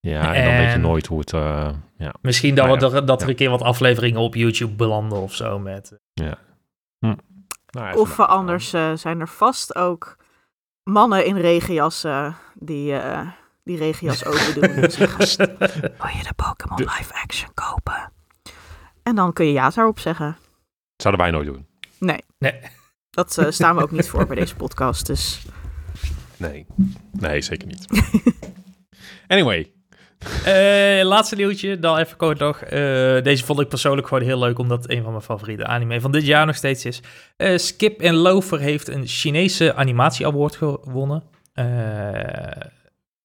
ja, 0.00 0.34
en 0.34 0.44
dan 0.44 0.56
weet 0.56 0.72
je 0.72 0.78
nooit 0.78 1.06
hoe 1.06 1.18
het... 1.18 1.32
eh, 1.32 1.68
ja. 1.98 2.14
Misschien 2.22 2.54
dat, 2.54 2.66
Nou 2.66 2.78
we 2.78 2.86
ja, 2.86 2.92
er, 2.92 3.06
dat 3.06 3.20
er 3.20 3.26
ja. 3.26 3.30
een 3.32 3.38
keer 3.38 3.50
wat 3.50 3.62
afleveringen 3.62 4.20
op 4.20 4.34
YouTube 4.34 4.74
belanden 4.74 5.18
of 5.18 5.34
zo. 5.34 5.58
Met, 5.58 5.98
Nou, 7.70 7.86
even 7.88 8.00
Of 8.00 8.08
nagaan. 8.18 8.28
anders 8.38 8.72
eh, 8.72 8.92
zijn 8.94 9.20
er 9.20 9.28
vast 9.28 9.74
ook 9.76 10.16
mannen 10.82 11.26
in 11.26 11.36
regenjassen 11.36 12.36
die, 12.54 12.92
eh, 12.96 13.28
die 13.64 13.76
regenjas 13.76 14.24
open 14.24 14.54
doen. 14.54 14.62
en 14.82 14.90
zeggen, 14.90 15.46
Wil 15.58 16.10
je 16.16 16.22
de 16.22 16.32
Pokémon 16.36 16.76
De- 16.76 16.82
live 16.82 17.14
action 17.22 17.50
kopen? 17.54 18.12
En 19.02 19.14
dan 19.14 19.32
kun 19.32 19.46
je 19.46 19.52
ja 19.52 19.70
daarop 19.70 19.98
zeggen. 19.98 20.36
Zouden 20.96 21.22
wij 21.22 21.30
nooit 21.32 21.46
doen. 21.46 21.66
Nee. 21.98 22.20
Nee. 22.38 22.60
Dat 23.10 23.38
eh, 23.38 23.50
staan 23.50 23.76
we 23.76 23.82
ook 23.82 23.90
niet 23.90 24.08
voor 24.08 24.26
bij 24.26 24.36
deze 24.36 24.54
podcast. 24.56 25.06
Dus 25.06 25.42
Nee. 26.36 26.66
Nee, 27.12 27.40
zeker 27.40 27.66
niet. 27.66 27.86
anyway. 29.26 29.72
Eh, 30.44 31.04
laatste 31.06 31.36
nieuwtje, 31.36 31.78
dan 31.78 31.98
even 31.98 32.16
kort 32.16 32.38
nog. 32.38 32.60
Eh, 32.62 32.70
deze 33.22 33.44
vond 33.44 33.60
ik 33.60 33.68
persoonlijk 33.68 34.08
gewoon 34.08 34.22
heel 34.24 34.38
leuk, 34.38 34.58
omdat 34.58 34.82
het 34.82 34.90
een 34.92 35.02
van 35.02 35.10
mijn 35.10 35.22
favoriete 35.24 35.66
anime 35.66 36.00
van 36.00 36.12
dit 36.12 36.26
jaar 36.26 36.46
nog 36.46 36.56
steeds 36.56 36.84
is. 36.84 37.02
Eh, 37.36 37.58
Skip 37.58 38.00
en 38.00 38.14
Loafer 38.14 38.58
heeft 38.60 38.88
een 38.88 39.06
Chinese 39.06 39.74
animatie 39.74 40.26
award 40.26 40.56
gewonnen. 40.56 41.22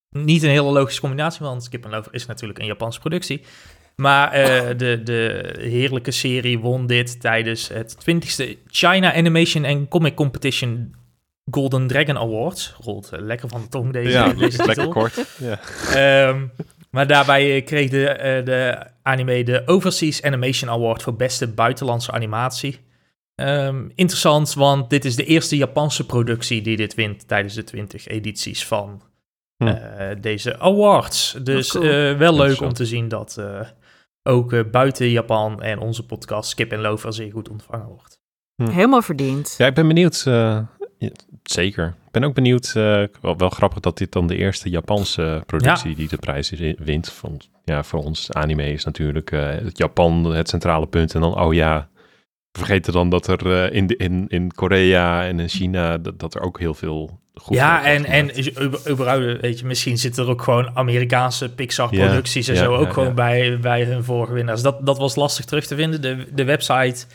Niet 0.09 0.43
een 0.43 0.49
hele 0.49 0.71
logische 0.71 1.01
combinatie, 1.01 1.45
want 1.45 1.63
Skip 1.63 1.83
en 1.83 1.89
Loafer 1.89 2.13
is 2.13 2.25
natuurlijk 2.25 2.59
een 2.59 2.65
Japanse 2.65 2.99
productie. 2.99 3.41
Maar 3.95 4.31
eh, 4.31 4.77
de, 4.77 5.01
de 5.03 5.53
heerlijke 5.59 6.11
serie 6.11 6.59
won 6.59 6.87
dit 6.87 7.21
tijdens 7.21 7.67
het 7.67 7.95
20e 8.09 8.45
China 8.67 9.13
Animation 9.13 9.65
and 9.65 9.89
Comic 9.89 10.15
Competition 10.15 10.95
Golden 11.51 11.87
Dragon 11.87 12.17
Awards. 12.17 12.75
Rolt 12.81 13.09
eh, 13.11 13.19
lekker 13.21 13.49
van 13.49 13.61
de 13.61 13.67
tong 13.67 13.93
deze, 13.93 14.09
Ja, 14.09 14.33
deze 14.33 14.49
titel. 14.49 14.65
lekker 14.65 14.87
kort. 14.87 15.25
Ja. 15.39 15.59
Ehm, 15.93 16.45
maar 16.91 17.07
daarbij 17.07 17.55
eh, 17.55 17.65
kreeg 17.65 17.89
de, 17.89 18.41
de 18.45 18.87
anime 19.01 19.43
de 19.43 19.61
Overseas 19.65 20.21
Animation 20.21 20.69
Award 20.69 21.03
voor 21.03 21.15
beste 21.15 21.47
buitenlandse 21.47 22.11
animatie. 22.11 22.79
Ehm, 23.35 23.89
interessant, 23.95 24.53
want 24.53 24.89
dit 24.89 25.05
is 25.05 25.15
de 25.15 25.25
eerste 25.25 25.57
Japanse 25.57 26.05
productie 26.05 26.61
die 26.61 26.77
dit 26.77 26.95
wint 26.95 27.27
tijdens 27.27 27.53
de 27.53 27.63
20 27.63 28.07
edities 28.07 28.65
van 28.65 29.01
Hm. 29.63 29.67
eh, 29.67 30.15
deze 30.21 30.59
awards. 30.59 31.37
Dus 31.43 31.71
cool. 31.71 31.83
eh, 31.83 32.17
wel 32.17 32.35
leuk 32.35 32.61
om 32.61 32.73
te 32.73 32.85
zien 32.85 33.07
dat 33.07 33.37
eh, 33.39 33.59
ook 34.23 34.71
buiten 34.71 35.09
Japan 35.09 35.61
en 35.61 35.79
onze 35.79 36.05
podcast 36.05 36.49
Skip 36.49 36.71
en 36.71 36.81
Lover 36.81 37.13
zeer 37.13 37.31
goed 37.31 37.49
ontvangen 37.49 37.87
wordt. 37.87 38.17
helemaal 38.71 39.01
verdiend. 39.01 39.55
Ja, 39.57 39.65
ik 39.67 39.73
ben 39.73 39.87
benieuwd. 39.87 40.23
eh, 40.27 40.59
ja, 40.97 41.09
zeker. 41.43 41.85
Ik 42.05 42.11
ben 42.11 42.23
ook 42.23 42.33
benieuwd. 42.33 42.65
eh, 42.75 43.03
wel, 43.21 43.37
wel 43.37 43.49
grappig 43.49 43.79
dat 43.79 43.97
dit 43.97 44.11
dan 44.11 44.27
de 44.27 44.35
eerste 44.35 44.69
Japanse 44.69 45.43
productie 45.45 45.95
die 45.95 46.07
de 46.07 46.17
prijs 46.17 46.51
is- 46.51 46.75
wint. 46.77 47.09
Van, 47.11 47.39
ja, 47.65 47.83
voor 47.83 48.03
ons 48.03 48.31
anime 48.33 48.71
is 48.71 48.83
natuurlijk 48.85 49.31
eh, 49.31 49.47
het 49.49 49.77
Japan 49.77 50.23
het 50.25 50.49
centrale 50.49 50.87
punt. 50.87 51.13
En 51.15 51.21
dan, 51.21 51.39
oh 51.39 51.53
ja, 51.53 51.89
vergeten 52.51 52.93
dan 52.93 53.09
dat 53.09 53.27
er 53.27 53.51
eh, 53.51 53.75
in, 53.75 53.87
de, 53.87 53.97
in, 53.97 54.25
in 54.27 54.51
Korea 54.53 55.25
en 55.25 55.39
in 55.39 55.49
China, 55.49 55.97
dat, 55.97 56.19
dat 56.19 56.35
er 56.35 56.41
ook 56.41 56.59
heel 56.59 56.73
veel 56.73 57.19
goed 57.33 57.55
ja, 57.55 57.85
en, 57.85 58.05
en 58.05 58.31
überhaupt, 58.89 59.41
weet 59.41 59.59
je, 59.59 59.65
misschien 59.65 59.97
zitten 59.97 60.23
er 60.23 60.29
ook 60.29 60.41
gewoon 60.41 60.75
Amerikaanse 60.75 61.53
Pixar-producties 61.53 62.47
en 62.47 62.55
Ja, 62.55 62.63
zo 62.63 62.75
ook 62.75 62.85
ja, 62.85 62.93
gewoon. 62.93 63.15
Bij, 63.15 63.59
bij 63.59 63.83
hun 63.83 64.03
vorige 64.03 64.33
winnaars. 64.33 64.61
Dat, 64.61 64.85
dat 64.85 64.97
was 64.97 65.15
lastig 65.15 65.45
terug 65.45 65.65
te 65.65 65.75
vinden. 65.75 66.01
De, 66.01 66.25
de 66.33 66.43
website 66.43 67.05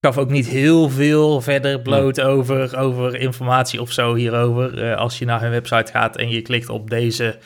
gaf 0.00 0.18
ook 0.18 0.30
niet 0.30 0.46
heel 0.46 0.90
veel 0.90 1.40
verder 1.40 1.80
bloot 1.80 2.20
over, 2.20 2.76
over 2.76 3.16
informatie 3.16 3.80
of 3.80 3.92
zo 3.92 4.14
hierover. 4.14 4.82
Eh, 4.82 4.96
als 4.96 5.18
je 5.18 5.24
naar 5.24 5.40
hun 5.40 5.50
website 5.50 5.92
gaat 5.92 6.16
en 6.16 6.28
je 6.28 6.42
klikt 6.42 6.68
op 6.68 6.90
deze 6.90 7.38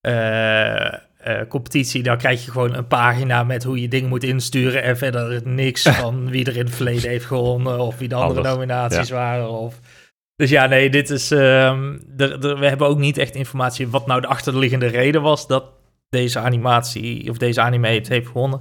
eh, 0.00 0.94
eh, 1.24 1.40
competitie, 1.48 2.02
dan 2.02 2.16
krijg 2.18 2.44
je 2.44 2.50
gewoon 2.50 2.74
een 2.74 2.86
pagina 2.86 3.44
met 3.44 3.64
hoe 3.64 3.80
je 3.80 3.88
dingen 3.88 4.08
moet 4.08 4.22
insturen 4.24 4.82
en 4.82 4.96
verder 4.96 5.40
niks 5.44 5.82
van 6.00 6.30
wie 6.30 6.44
er 6.44 6.56
in 6.56 6.64
het 6.64 6.74
verleden 6.74 7.10
heeft 7.10 7.24
gewonnen 7.24 7.78
of 7.78 7.98
wie 7.98 8.08
de 8.08 8.14
andere 8.14 8.42
nominaties 8.42 9.10
waren. 9.10 9.48
Of... 9.50 9.80
Dus 10.36 10.50
ja, 10.50 10.66
nee, 10.66 10.90
dit 10.90 11.10
is. 11.10 11.30
ehm, 11.30 11.96
we 12.16 12.66
hebben 12.66 12.86
ook 12.86 12.98
niet 12.98 13.18
echt 13.18 13.34
informatie 13.34 13.88
wat 13.88 14.06
nou 14.06 14.20
de 14.20 14.26
achterliggende 14.26 14.86
reden 14.86 15.22
was 15.22 15.46
dat 15.46 15.64
deze 16.08 16.38
animatie 16.38 17.30
of 17.30 17.38
deze 17.38 17.60
anime 17.60 17.88
het 17.88 18.08
heeft 18.08 18.26
gewonnen. 18.26 18.60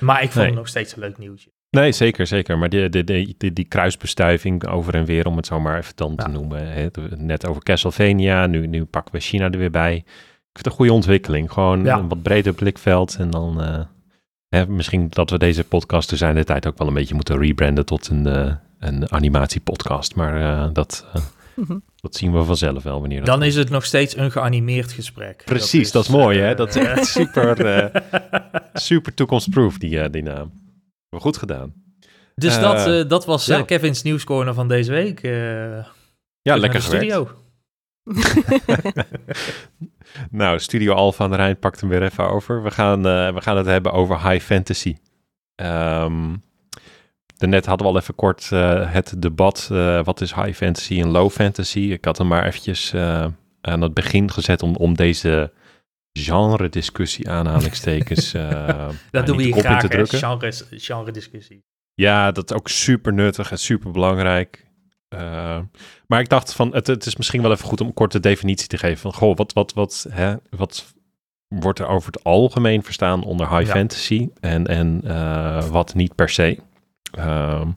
Maar 0.00 0.16
ik 0.22 0.30
vond 0.30 0.34
Nee. 0.34 0.46
het 0.46 0.54
nog 0.54 0.68
steeds 0.68 0.92
een 0.92 1.00
leuk 1.00 1.18
nieuwtje. 1.18 1.50
Nee, 1.70 1.92
zeker, 1.92 2.26
zeker. 2.26 2.58
Maar 2.58 2.68
die, 2.68 2.88
die, 2.88 3.04
die, 3.38 3.52
die, 3.52 3.64
kruisbestuiving 3.64 4.66
over 4.66 4.94
en 4.94 5.04
weer, 5.04 5.26
om 5.26 5.36
het 5.36 5.46
zo 5.46 5.60
maar 5.60 5.78
even 5.78 5.92
dan 5.96 6.16
te 6.16 6.28
noemen. 6.28 6.90
Net 7.16 7.46
over 7.46 7.62
Castlevania, 7.62 8.46
nu, 8.46 8.66
nu 8.66 8.84
pakken 8.84 9.14
we 9.14 9.20
China 9.20 9.50
er 9.50 9.58
weer 9.58 9.70
bij. 9.70 10.04
Ik 10.56 10.62
vind 10.62 10.64
het 10.64 10.66
een 10.66 10.86
goede 10.86 10.92
ontwikkeling. 10.92 11.52
Gewoon 11.52 11.84
Ja. 11.84 11.98
een 11.98 12.08
wat 12.08 12.22
breder 12.22 12.52
blikveld. 12.52 13.16
En 13.18 13.30
dan 13.30 13.62
eh, 13.62 13.80
hè, 14.48 14.66
misschien 14.66 15.06
dat 15.10 15.30
we 15.30 15.38
deze 15.38 15.64
podcast 15.64 16.10
er 16.10 16.16
zijn 16.16 16.34
de 16.34 16.44
tijd 16.44 16.66
ook 16.66 16.78
wel 16.78 16.88
een 16.88 16.94
beetje 16.94 17.14
moeten 17.14 17.38
rebranden 17.38 17.86
tot 17.86 18.08
een, 18.08 18.26
eh 18.26 18.54
een 18.78 19.12
animatiepodcast. 19.12 20.14
Maar 20.14 20.40
eh, 20.64 20.68
dat, 20.72 21.06
eh, 21.14 21.22
Mhm. 21.54 21.78
dat 22.00 22.14
zien 22.16 22.32
we 22.32 22.44
vanzelf 22.44 22.82
wel 22.82 23.00
wanneer 23.00 23.18
dat 23.18 23.26
Dan 23.26 23.42
is 23.42 23.54
het 23.56 23.70
nog 23.70 23.84
steeds 23.84 24.16
een 24.16 24.30
geanimeerd 24.30 24.92
gesprek. 24.92 25.42
Precies, 25.44 25.92
dat 25.92 26.02
is 26.04 26.08
mooi, 26.10 26.38
hè? 26.38 26.54
Dat 26.54 26.76
is 26.76 26.84
echt 26.84 27.06
super, 27.18 27.66
eh, 27.66 28.02
super 28.74 29.14
toekomstproof, 29.14 29.78
die, 29.78 30.10
die 30.10 30.22
naam. 30.22 30.52
Maar 31.10 31.20
goed 31.20 31.36
gedaan. 31.36 31.72
dus 32.34 32.60
dat, 32.60 32.86
eh, 32.86 33.08
dat 33.08 33.24
was 33.26 33.48
eh, 33.48 33.56
ja. 33.58 33.62
Kevin's 33.64 34.02
nieuwscorner 34.02 34.54
van 34.54 34.68
deze 34.68 34.92
week. 34.92 35.22
eh, 35.22 35.32
Ja, 36.42 36.56
lekker 36.56 36.80
de 36.80 36.86
gewerkt. 36.86 37.04
studio. 37.12 37.28
Nou, 40.30 40.58
Studio 40.58 40.92
Alpha 40.94 41.24
aan 41.24 41.30
de 41.30 41.36
Rijn 41.36 41.58
pakt 41.58 41.80
hem 41.80 41.88
weer 41.88 42.02
even 42.02 42.30
over. 42.30 42.62
We 42.62 42.70
gaan, 42.70 43.06
eh, 43.06 43.34
we 43.34 43.40
gaan 43.40 43.56
het 43.56 43.66
hebben 43.66 43.92
over 43.92 44.28
high 44.30 44.44
fantasy. 44.44 44.96
Ehm 45.54 46.34
daarnet 47.36 47.66
hadden 47.66 47.86
we 47.86 47.92
al 47.92 47.98
even 47.98 48.14
kort 48.14 48.52
eh, 48.52 48.92
het 48.92 49.14
debat, 49.18 49.68
eh, 49.72 50.04
wat 50.04 50.20
is 50.20 50.34
high 50.34 50.52
fantasy 50.52 51.00
en 51.00 51.08
low 51.08 51.30
fantasy? 51.30 51.78
Ik 51.78 52.04
had 52.04 52.18
hem 52.18 52.26
maar 52.26 52.46
eventjes 52.46 52.94
aan 53.60 53.80
het 53.80 53.94
begin 53.94 54.30
gezet 54.30 54.62
om, 54.62 54.76
om 54.76 54.94
deze 54.94 55.52
genre-discussie 56.12 57.30
aanhalingstekens 57.30 58.34
eh, 58.34 58.50
nou, 58.50 58.92
Dat 59.10 59.26
doen 59.26 59.36
we 59.36 59.42
hier 59.42 59.52
graag, 59.52 59.80
te 59.80 59.86
hè, 59.86 59.92
drukken. 59.92 60.18
genres, 60.18 60.64
genre 60.70 61.10
discussie. 61.10 61.64
Ja, 61.94 62.32
dat 62.32 62.50
is 62.50 62.56
ook 62.56 62.68
super 62.68 63.12
nuttig 63.12 63.50
en 63.50 63.58
super 63.58 63.90
belangrijk. 63.90 64.64
Eh, 66.06 66.12
maar 66.12 66.20
ik 66.20 66.28
dacht 66.28 66.52
van, 66.52 66.74
het, 66.74 66.86
het 66.86 67.06
is 67.06 67.16
misschien 67.16 67.42
wel 67.42 67.50
even 67.52 67.64
goed 67.66 67.80
om 67.80 67.86
een 67.86 67.94
korte 67.94 68.20
definitie 68.20 68.68
te 68.68 68.78
geven 68.78 68.98
van, 68.98 69.12
goh, 69.14 69.36
wat, 69.36 69.52
wat, 69.52 69.72
wat, 69.72 70.06
hè, 70.10 70.34
wat 70.50 70.94
wordt 71.48 71.78
er 71.78 71.86
over 71.86 72.12
het 72.12 72.24
algemeen 72.24 72.82
verstaan 72.82 73.24
onder 73.24 73.48
high 73.56 73.66
Ja. 73.66 73.72
fantasy 73.72 74.28
en, 74.40 74.66
en 74.66 75.00
eh, 75.04 75.64
wat 75.66 75.94
niet 75.94 76.14
per 76.14 76.28
se. 76.28 76.58
Ehm, 77.10 77.68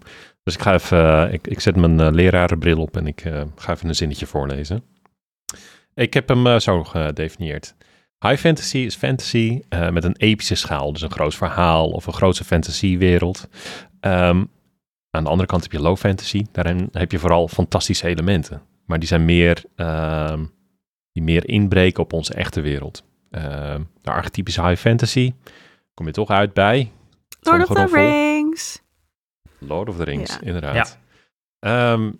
dus 0.44 0.54
ik 0.54 0.62
ga 0.62 0.74
even, 0.74 1.34
ik, 1.34 1.48
ik 1.48 1.60
zet 1.60 1.76
mijn 1.76 2.00
eh, 2.00 2.08
lerarenbril 2.12 2.78
op 2.82 2.98
en 2.98 3.08
ik 3.08 3.22
eh, 3.22 3.42
ga 3.56 3.74
even 3.74 3.90
een 3.90 3.96
zinnetje 3.96 4.26
voorlezen. 4.26 4.84
Ik 5.94 6.14
heb 6.14 6.28
hem 6.28 6.48
eh, 6.48 6.60
zo 6.60 6.84
gedefinieerd. 6.84 7.76
High 8.26 8.40
fantasy 8.40 8.78
is 8.78 8.96
fantasy 8.96 9.62
eh, 9.70 9.90
met 9.90 10.04
een 10.04 10.16
epische 10.18 10.56
schaal, 10.56 10.94
dus 10.94 11.02
een 11.02 11.12
groot 11.12 11.36
verhaal 11.36 11.90
of 11.90 12.06
een 12.08 12.14
grootse 12.14 12.44
fantasiewereld. 12.44 13.48
Ehm, 14.00 14.44
aan 15.12 15.24
de 15.24 15.30
andere 15.30 15.48
kant 15.48 15.64
heb 15.64 15.72
je 15.72 15.80
low 15.82 15.98
fantasy. 15.98 16.46
Daarin 16.52 16.90
heb 16.92 17.12
je 17.12 17.20
vooral 17.20 17.48
fantastische 17.48 18.08
elementen. 18.08 18.62
Maar 18.86 19.00
die 19.00 19.08
zijn 19.08 19.26
meer, 19.26 19.64
ehm, 19.76 20.46
die 21.12 21.24
meer 21.24 21.48
inbreken 21.50 22.04
op 22.04 22.14
onze 22.14 22.34
echte 22.34 22.62
wereld. 22.62 23.04
Ehm, 23.32 23.84
de 24.02 24.12
archetypische 24.12 24.66
high 24.66 24.82
fantasy 24.82 25.34
kom 25.94 26.06
je 26.06 26.12
toch 26.12 26.30
uit 26.30 26.54
bij 26.54 26.92
Lord 27.42 27.70
of 27.70 27.76
the. 27.76 27.86
Rings. 27.92 28.82
Lord 29.58 29.90
of 29.90 29.98
the 29.98 30.04
Rings, 30.04 30.34
Ja. 30.34 30.42
inderdaad. 30.42 30.98
Ehm, 31.60 32.12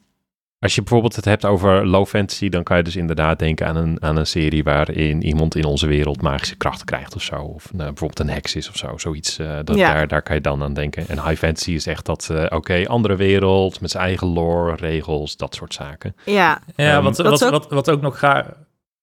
als 0.60 0.76
je 0.76 0.82
bijvoorbeeld 0.82 1.16
het 1.16 1.26
hebt 1.26 1.46
over 1.46 1.88
low 1.88 2.06
fantasy, 2.06 2.50
dan 2.50 2.64
kan 2.64 2.78
je 2.78 2.84
dus 2.84 2.96
inderdaad 2.96 3.40
denken 3.40 3.68
aan 3.68 3.76
een, 3.76 4.02
aan 4.04 4.18
een 4.18 4.26
serie 4.28 4.64
waarin 4.64 5.24
iemand 5.24 5.56
in 5.56 5.66
onze 5.66 5.88
wereld 5.88 6.22
magische 6.22 6.56
krachten 6.56 6.86
krijgt 6.86 7.16
of 7.16 7.22
zo. 7.22 7.36
Of 7.36 7.74
nou, 7.74 7.88
bijvoorbeeld 7.88 8.20
een 8.20 8.30
heks 8.36 8.56
is 8.56 8.70
of 8.70 8.78
zo, 8.78 8.98
zoiets. 8.98 9.38
eh, 9.40 9.58
dat, 9.64 9.78
Ja. 9.78 9.94
daar, 9.94 10.08
daar 10.08 10.22
kan 10.22 10.36
je 10.36 10.42
dan 10.42 10.64
aan 10.64 10.74
denken. 10.74 11.08
En 11.08 11.24
high 11.24 11.38
fantasy 11.40 11.72
is 11.72 11.88
echt 11.88 12.06
dat, 12.06 12.30
eh, 12.32 12.46
oké, 12.58 12.88
andere 12.88 13.16
wereld 13.16 13.82
met 13.82 13.92
zijn 13.92 14.04
eigen 14.04 14.28
lore, 14.28 14.76
regels, 14.76 15.38
dat 15.38 15.56
soort 15.56 15.74
zaken. 15.74 16.16
Ja, 16.26 16.62
Ja, 16.76 16.96
Ehm, 16.96 17.04
wat, 17.04 17.18
wat, 17.18 17.40
wat, 17.40 17.70
wat 17.70 17.90
ook 17.90 18.02
nog 18.02 18.20
ga, 18.20 18.54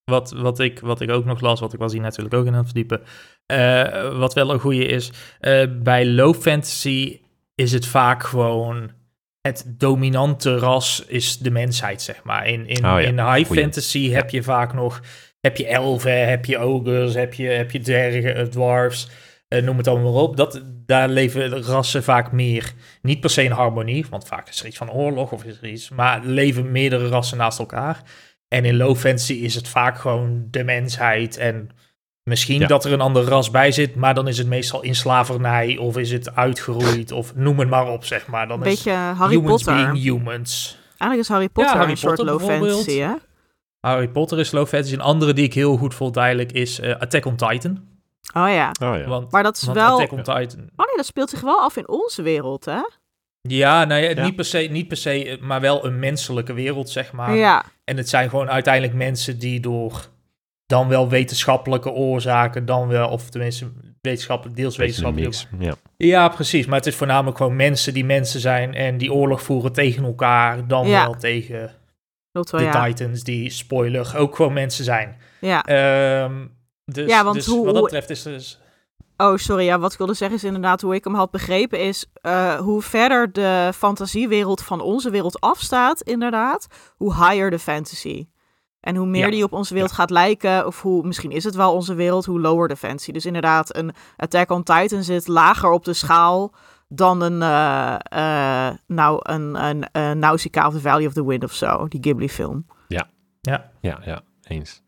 wat, 0.05 0.31
wat, 0.33 0.59
ik, 0.59 0.81
wat 0.81 1.01
ik 1.01 1.11
ook 1.11 1.25
nog 1.25 1.41
las, 1.41 1.61
wat 1.61 1.73
ik 1.73 1.79
was 1.79 1.93
hier 1.93 2.01
natuurlijk 2.03 2.35
ook 2.35 2.47
in 2.47 2.53
aan 2.53 2.57
het 2.59 2.67
verdiepen. 2.67 3.01
eh, 3.47 4.19
wat 4.19 4.35
wel 4.35 4.51
een 4.53 4.61
goede 4.61 4.85
is, 4.87 5.11
eh, 5.41 5.63
bij 5.83 6.07
low 6.07 6.35
fantasy 6.35 7.21
is 7.55 7.73
het 7.73 7.87
vaak 7.87 8.23
gewoon 8.23 8.91
het 9.47 9.65
dominante 9.67 10.59
ras 10.59 11.05
is 11.07 11.39
de 11.39 11.51
mensheid, 11.51 12.03
zeg 12.03 12.23
maar. 12.25 12.47
In, 12.47 12.67
in, 12.67 12.77
Oh 12.77 12.83
ja, 12.83 12.99
in 12.99 13.19
high 13.19 13.47
goeie. 13.47 13.63
fantasy 13.63 14.11
heb 14.11 14.31
je 14.31 14.43
vaak 14.43 14.73
nog, 14.75 15.01
heb 15.41 15.57
je 15.57 15.67
elfen, 15.67 16.29
heb 16.29 16.45
je 16.45 16.59
ogres, 16.59 17.15
heb 17.15 17.35
je, 17.35 17.47
heb 17.49 17.71
je 17.71 17.81
dwergen, 17.81 18.35
eh, 18.37 18.45
dwarfs. 18.45 19.09
eh, 19.49 19.63
noem 19.63 19.77
het 19.77 19.87
allemaal 19.89 20.13
maar 20.13 20.23
op. 20.23 20.37
Dat, 20.37 20.63
daar 20.87 21.09
leven 21.09 21.63
rassen 21.63 22.03
vaak 22.03 22.33
meer, 22.33 22.73
niet 23.03 23.21
per 23.21 23.31
se 23.31 23.43
in 23.43 23.51
harmonie, 23.51 24.07
want 24.11 24.27
vaak 24.27 24.49
is 24.49 24.61
er 24.61 24.67
iets 24.67 24.77
van 24.77 24.91
oorlog 24.93 25.33
of 25.33 25.45
is 25.45 25.59
er 25.63 25.69
iets, 25.69 25.89
maar 25.89 26.21
leven 26.25 26.73
meerdere 26.73 27.09
rassen 27.09 27.39
naast 27.39 27.59
elkaar. 27.59 28.03
En 28.49 28.65
in 28.65 28.77
low 28.77 28.97
fantasy 28.97 29.33
is 29.33 29.55
het 29.55 29.69
vaak 29.69 29.99
gewoon 29.99 30.47
de 30.51 30.65
mensheid 30.65 31.37
en 31.37 31.71
misschien 32.29 32.61
Ja. 32.61 32.67
dat 32.67 32.85
er 32.85 32.93
een 32.93 33.01
ander 33.01 33.25
ras 33.25 33.51
bij 33.51 33.73
zit, 33.73 33.95
maar 33.95 34.15
dan 34.15 34.29
is 34.29 34.39
het 34.39 34.47
meestal 34.47 34.83
in 34.83 34.95
slavernij 34.95 35.77
of 35.77 35.97
is 35.97 36.11
het 36.13 36.35
uitgeroeid 36.35 37.13
of 37.13 37.35
noem 37.35 37.59
het 37.59 37.69
maar 37.69 37.87
op, 37.89 38.05
zeg 38.05 38.27
maar. 38.27 38.49
Dan 38.49 38.61
Een 38.61 38.67
is 38.67 38.75
beetje 38.75 38.91
Harry 38.93 39.35
humans 39.35 39.63
Potter. 39.65 39.85
being 39.93 40.03
humans. 40.03 40.79
Eigenlijk 40.89 41.21
is 41.21 41.29
Harry 41.29 41.49
Potter 41.49 41.77
Harry 41.77 41.91
een 41.91 41.97
soort 41.97 42.19
low 42.19 42.41
fantasy, 42.41 42.99
hè? 42.99 43.13
Harry 43.81 44.09
Potter 44.09 44.39
is 44.39 44.51
low 44.51 44.67
fantasy. 44.67 44.95
Een 44.95 45.01
andere 45.01 45.33
die 45.33 45.45
ik 45.45 45.55
heel 45.55 45.77
goed 45.77 45.95
vond 45.95 46.17
eigenlijk 46.17 46.53
is 46.53 46.81
eh, 46.81 46.91
Attack 46.99 47.25
on 47.25 47.37
Titan. 47.37 47.85
Oh 48.35 48.49
ja. 48.49 48.71
Oh 48.83 48.97
ja. 48.99 49.05
Want, 49.07 49.31
Maar 49.33 49.43
dat 49.43 49.57
is 49.57 49.63
want 49.63 49.77
wel... 49.77 49.93
Attack 49.93 50.13
on 50.13 50.19
Titan... 50.23 50.59
Oh 50.77 50.87
nee, 50.87 50.97
dat 50.97 51.07
speelt 51.07 51.31
zich 51.31 51.41
wel 51.41 51.59
af 51.61 51.77
in 51.77 51.89
onze 51.89 52.23
wereld, 52.23 52.65
hè? 52.65 52.81
Ja, 53.41 53.85
nou 53.85 54.03
ja, 54.03 54.09
Ja. 54.11 54.25
Niet, 54.25 54.37
per 54.37 54.45
se, 54.45 54.59
niet 54.59 54.89
per 54.89 54.97
se, 54.97 55.25
eh, 55.29 55.41
maar 55.41 55.61
wel 55.61 55.85
een 55.85 55.99
menselijke 55.99 56.53
wereld, 56.53 56.91
zeg 56.91 57.13
maar. 57.13 57.35
Ja. 57.35 57.65
En 57.85 57.97
het 57.97 58.09
zijn 58.09 58.31
gewoon 58.31 58.51
uiteindelijk 58.51 58.95
mensen 58.95 59.39
die 59.39 59.61
door 59.61 60.01
dan 60.67 60.89
wel 60.89 61.09
wetenschappelijke 61.09 61.91
oorzaken, 61.91 62.67
dan 62.67 62.89
wel, 62.89 63.09
of 63.09 63.31
tenminste 63.31 63.73
wetenschappelijk, 64.01 64.57
deels 64.57 64.77
wetenschappelijk. 64.77 65.29
mix. 65.29 65.47
Ja. 65.59 65.75
Ja, 65.97 66.29
precies. 66.29 66.67
Maar 66.67 66.79
het 66.79 66.87
is 66.87 66.95
voornamelijk 66.97 67.37
gewoon 67.37 67.57
mensen 67.57 67.95
die 67.95 68.05
mensen 68.05 68.41
zijn 68.41 68.75
en 68.75 68.99
die 68.99 69.13
oorlog 69.13 69.43
voeren 69.43 69.73
tegen 69.73 70.05
elkaar, 70.05 70.67
dan 70.67 70.89
Ja. 70.89 71.05
wel 71.05 71.15
tegen 71.15 71.71
Klopt 72.33 72.51
wel, 72.51 72.61
de 72.61 72.67
ja. 72.67 72.85
Titans, 72.85 73.23
die, 73.23 73.51
spoiler, 73.51 74.15
ook 74.17 74.37
gewoon 74.37 74.53
mensen 74.53 74.85
zijn. 74.85 75.17
Ja. 75.41 75.65
Ehm, 75.65 76.47
dus, 76.85 77.09
Ja, 77.11 77.25
want 77.25 77.37
dus 77.37 77.47
hoe- 77.47 77.65
wat 77.65 77.75
dat 77.75 77.83
betreft 77.83 78.11
is 78.11 78.25
er 78.25 78.33
dus... 78.33 78.61
Oh, 79.17 79.37
sorry. 79.37 79.65
Ja, 79.65 79.79
wat 79.79 79.93
ik 79.93 79.99
wilde 79.99 80.15
zeggen 80.15 80.37
is 80.37 80.45
inderdaad 80.45 80.81
hoe 80.81 80.95
ik 80.95 81.05
hem 81.05 81.15
had 81.15 81.31
begrepen 81.31 81.81
is 81.81 82.07
eh, 82.21 82.55
hoe 82.55 82.83
verder 82.83 83.33
de 83.33 83.71
fantasiewereld 83.75 84.63
van 84.63 84.81
onze 84.81 85.11
wereld 85.11 85.41
afstaat, 85.41 86.01
inderdaad, 86.01 86.67
hoe 86.97 87.15
higher 87.15 87.51
de 87.51 87.59
fantasy. 87.59 88.27
En 88.87 88.97
hoe 88.97 89.07
meer 89.07 89.25
Ja. 89.25 89.31
die 89.31 89.45
op 89.45 89.53
onze 89.53 89.73
wereld 89.75 89.93
gaat 89.93 90.11
lijken, 90.11 90.67
of 90.67 90.83
hoe, 90.83 91.07
misschien 91.07 91.31
is 91.31 91.45
het 91.45 91.55
wel 91.55 91.73
onze 91.75 91.95
wereld, 91.95 92.25
hoe 92.25 92.41
lower 92.41 92.69
de 92.69 92.77
fantasy. 92.77 93.13
Dus 93.13 93.27
inderdaad, 93.27 93.77
een 93.77 93.93
Attack 94.17 94.51
on 94.51 94.63
Titan 94.63 95.03
zit 95.03 95.29
lager 95.29 95.71
op 95.71 95.85
de 95.85 95.93
schaal 95.93 96.55
dan 96.89 97.21
een, 97.23 97.43
eh 97.43 97.95
eh 98.69 98.75
nou, 98.87 99.19
een, 99.23 99.65
een, 99.65 99.89
een 99.93 100.19
Nausicaa 100.19 100.67
of 100.67 100.73
the 100.75 100.81
Valley 100.81 101.07
of 101.07 101.13
the 101.13 101.27
Wind 101.27 101.45
of 101.45 101.53
zo, 101.53 101.89
die 101.89 102.01
Ghibli 102.03 102.29
film. 102.29 102.67
Ja, 102.89 103.09
Ja, 103.41 103.71
ja, 104.05 104.21
eens. 104.43 104.83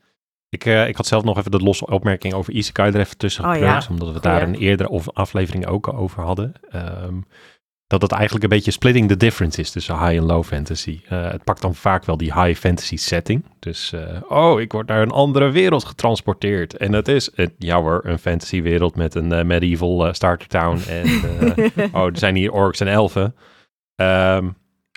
Ik, 0.49 0.65
eh, 0.65 0.89
ik 0.89 0.97
had 0.97 1.07
zelf 1.07 1.25
nog 1.25 1.39
even 1.39 1.51
de 1.51 1.59
losse 1.59 1.87
opmerking 1.87 2.35
over 2.35 2.53
Isekai 2.53 2.93
er 2.93 3.01
even 3.01 3.17
tussen 3.19 3.45
Oh, 3.45 3.57
ja. 3.57 3.83
omdat 3.91 4.09
we 4.13 4.19
Goeie. 4.21 4.21
daar 4.21 4.43
een 4.43 4.55
eerdere 4.55 4.89
of 4.89 5.11
aflevering 5.11 5.67
ook 5.67 5.93
over 5.93 6.23
hadden. 6.23 6.53
Ehm, 6.71 7.21
dat 7.89 8.03
het 8.03 8.13
eigenlijk 8.13 8.45
een 8.45 8.51
beetje 8.51 8.71
splitting 8.71 9.09
the 9.09 9.17
difference 9.17 9.61
is 9.61 9.71
tussen 9.71 9.99
high 9.99 10.17
en 10.17 10.25
low 10.25 10.45
fantasy. 10.45 11.01
Eh, 11.09 11.31
het 11.31 11.45
pakt 11.45 11.63
dan 11.63 11.75
vaak 11.75 12.05
wel 12.05 12.17
die 12.17 12.43
high 12.43 12.59
fantasy 12.61 12.97
setting. 12.97 13.45
Dus, 13.59 13.93
eh, 13.93 14.23
oh, 14.29 14.61
ik 14.61 14.73
word 14.73 14.87
naar 14.87 15.03
een 15.03 15.11
andere 15.11 15.51
wereld 15.51 15.85
getransporteerd. 15.85 16.77
En 16.77 16.93
het 16.93 17.09
is, 17.09 17.31
een, 17.35 17.55
ja 17.59 17.81
hoor, 17.81 18.01
een 18.05 18.19
fantasy 18.19 18.63
wereld 18.63 18.97
met 18.97 19.15
een 19.15 19.33
eh, 19.33 19.45
medieval 19.45 20.15
starter 20.15 20.49
town. 20.49 20.79
En, 20.89 21.07
oh, 21.95 22.05
er 22.05 22.19
zijn 22.19 22.35
hier 22.35 22.53
orks 22.53 22.81
en 22.81 22.89
elfen. 22.89 23.35
Ehm, 23.95 24.49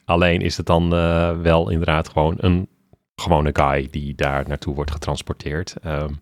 alleen 0.05 0.41
is 0.41 0.57
het 0.57 0.65
dan 0.65 0.89
wel 1.41 1.69
inderdaad 1.69 2.09
gewoon 2.09 2.35
een 2.37 2.69
gewone 3.15 3.49
guy 3.53 3.87
die 3.91 4.15
daar 4.15 4.47
naartoe 4.47 4.75
wordt 4.75 4.91
getransporteerd. 4.91 5.75
Ehm, 5.83 6.13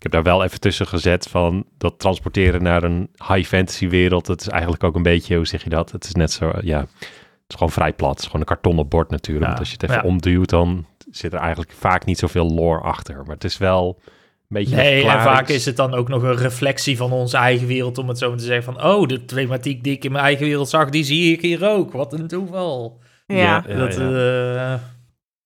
ik 0.00 0.12
heb 0.12 0.24
daar 0.24 0.32
wel 0.32 0.44
even 0.44 0.60
tussen 0.60 0.86
gezet 0.86 1.28
van 1.28 1.64
dat 1.78 1.98
transporteren 1.98 2.62
naar 2.62 2.82
een 2.82 3.10
high 3.28 3.48
fantasy 3.48 3.88
wereld. 3.88 4.26
Dat 4.26 4.40
is 4.40 4.48
eigenlijk 4.48 4.84
ook 4.84 4.94
een 4.94 5.02
beetje, 5.02 5.36
hoe 5.36 5.46
zeg 5.46 5.64
je 5.64 5.70
dat? 5.70 5.92
Het 5.92 6.04
is 6.04 6.14
net 6.14 6.32
zo, 6.32 6.52
ja, 6.60 6.78
het 6.80 7.48
is 7.48 7.54
gewoon 7.54 7.70
vrij 7.70 7.92
plat. 7.92 8.10
Het 8.10 8.18
is 8.18 8.24
gewoon 8.24 8.40
een 8.40 8.46
kartonnen 8.46 8.88
bord 8.88 9.10
natuurlijk. 9.10 9.44
Ja, 9.44 9.48
Want 9.48 9.60
als 9.60 9.68
je 9.68 9.74
het 9.80 9.82
even 9.90 10.02
ja. 10.02 10.08
omduwt, 10.08 10.48
dan 10.48 10.86
zit 11.10 11.32
er 11.32 11.38
eigenlijk 11.38 11.72
vaak 11.78 12.04
niet 12.04 12.18
zoveel 12.18 12.50
lore 12.50 12.80
achter. 12.80 13.16
Maar 13.16 13.34
het 13.34 13.44
is 13.44 13.58
wel 13.58 14.00
een 14.04 14.12
beetje... 14.48 14.76
Nee, 14.76 15.08
en 15.08 15.20
vaak 15.20 15.48
is 15.48 15.64
het 15.64 15.76
dan 15.76 15.94
ook 15.94 16.08
nog 16.08 16.22
een 16.22 16.36
reflectie 16.36 16.96
van 16.96 17.12
onze 17.12 17.36
eigen 17.36 17.66
wereld, 17.66 17.98
om 17.98 18.08
het 18.08 18.18
zo 18.18 18.28
maar 18.28 18.38
te 18.38 18.44
zeggen 18.44 18.74
van, 18.74 18.84
oh, 18.84 19.06
de 19.06 19.24
thematiek 19.24 19.84
die 19.84 19.92
ik 19.92 20.04
in 20.04 20.12
mijn 20.12 20.24
eigen 20.24 20.46
wereld 20.46 20.68
zag, 20.68 20.90
die 20.90 21.04
zie 21.04 21.32
ik 21.32 21.40
hier 21.40 21.68
ook. 21.68 21.92
Wat 21.92 22.12
een 22.12 22.28
toeval. 22.28 23.00
ja. 23.26 23.64
Ja. 23.66 23.74
dat, 23.74 23.96
eh, 23.96 24.74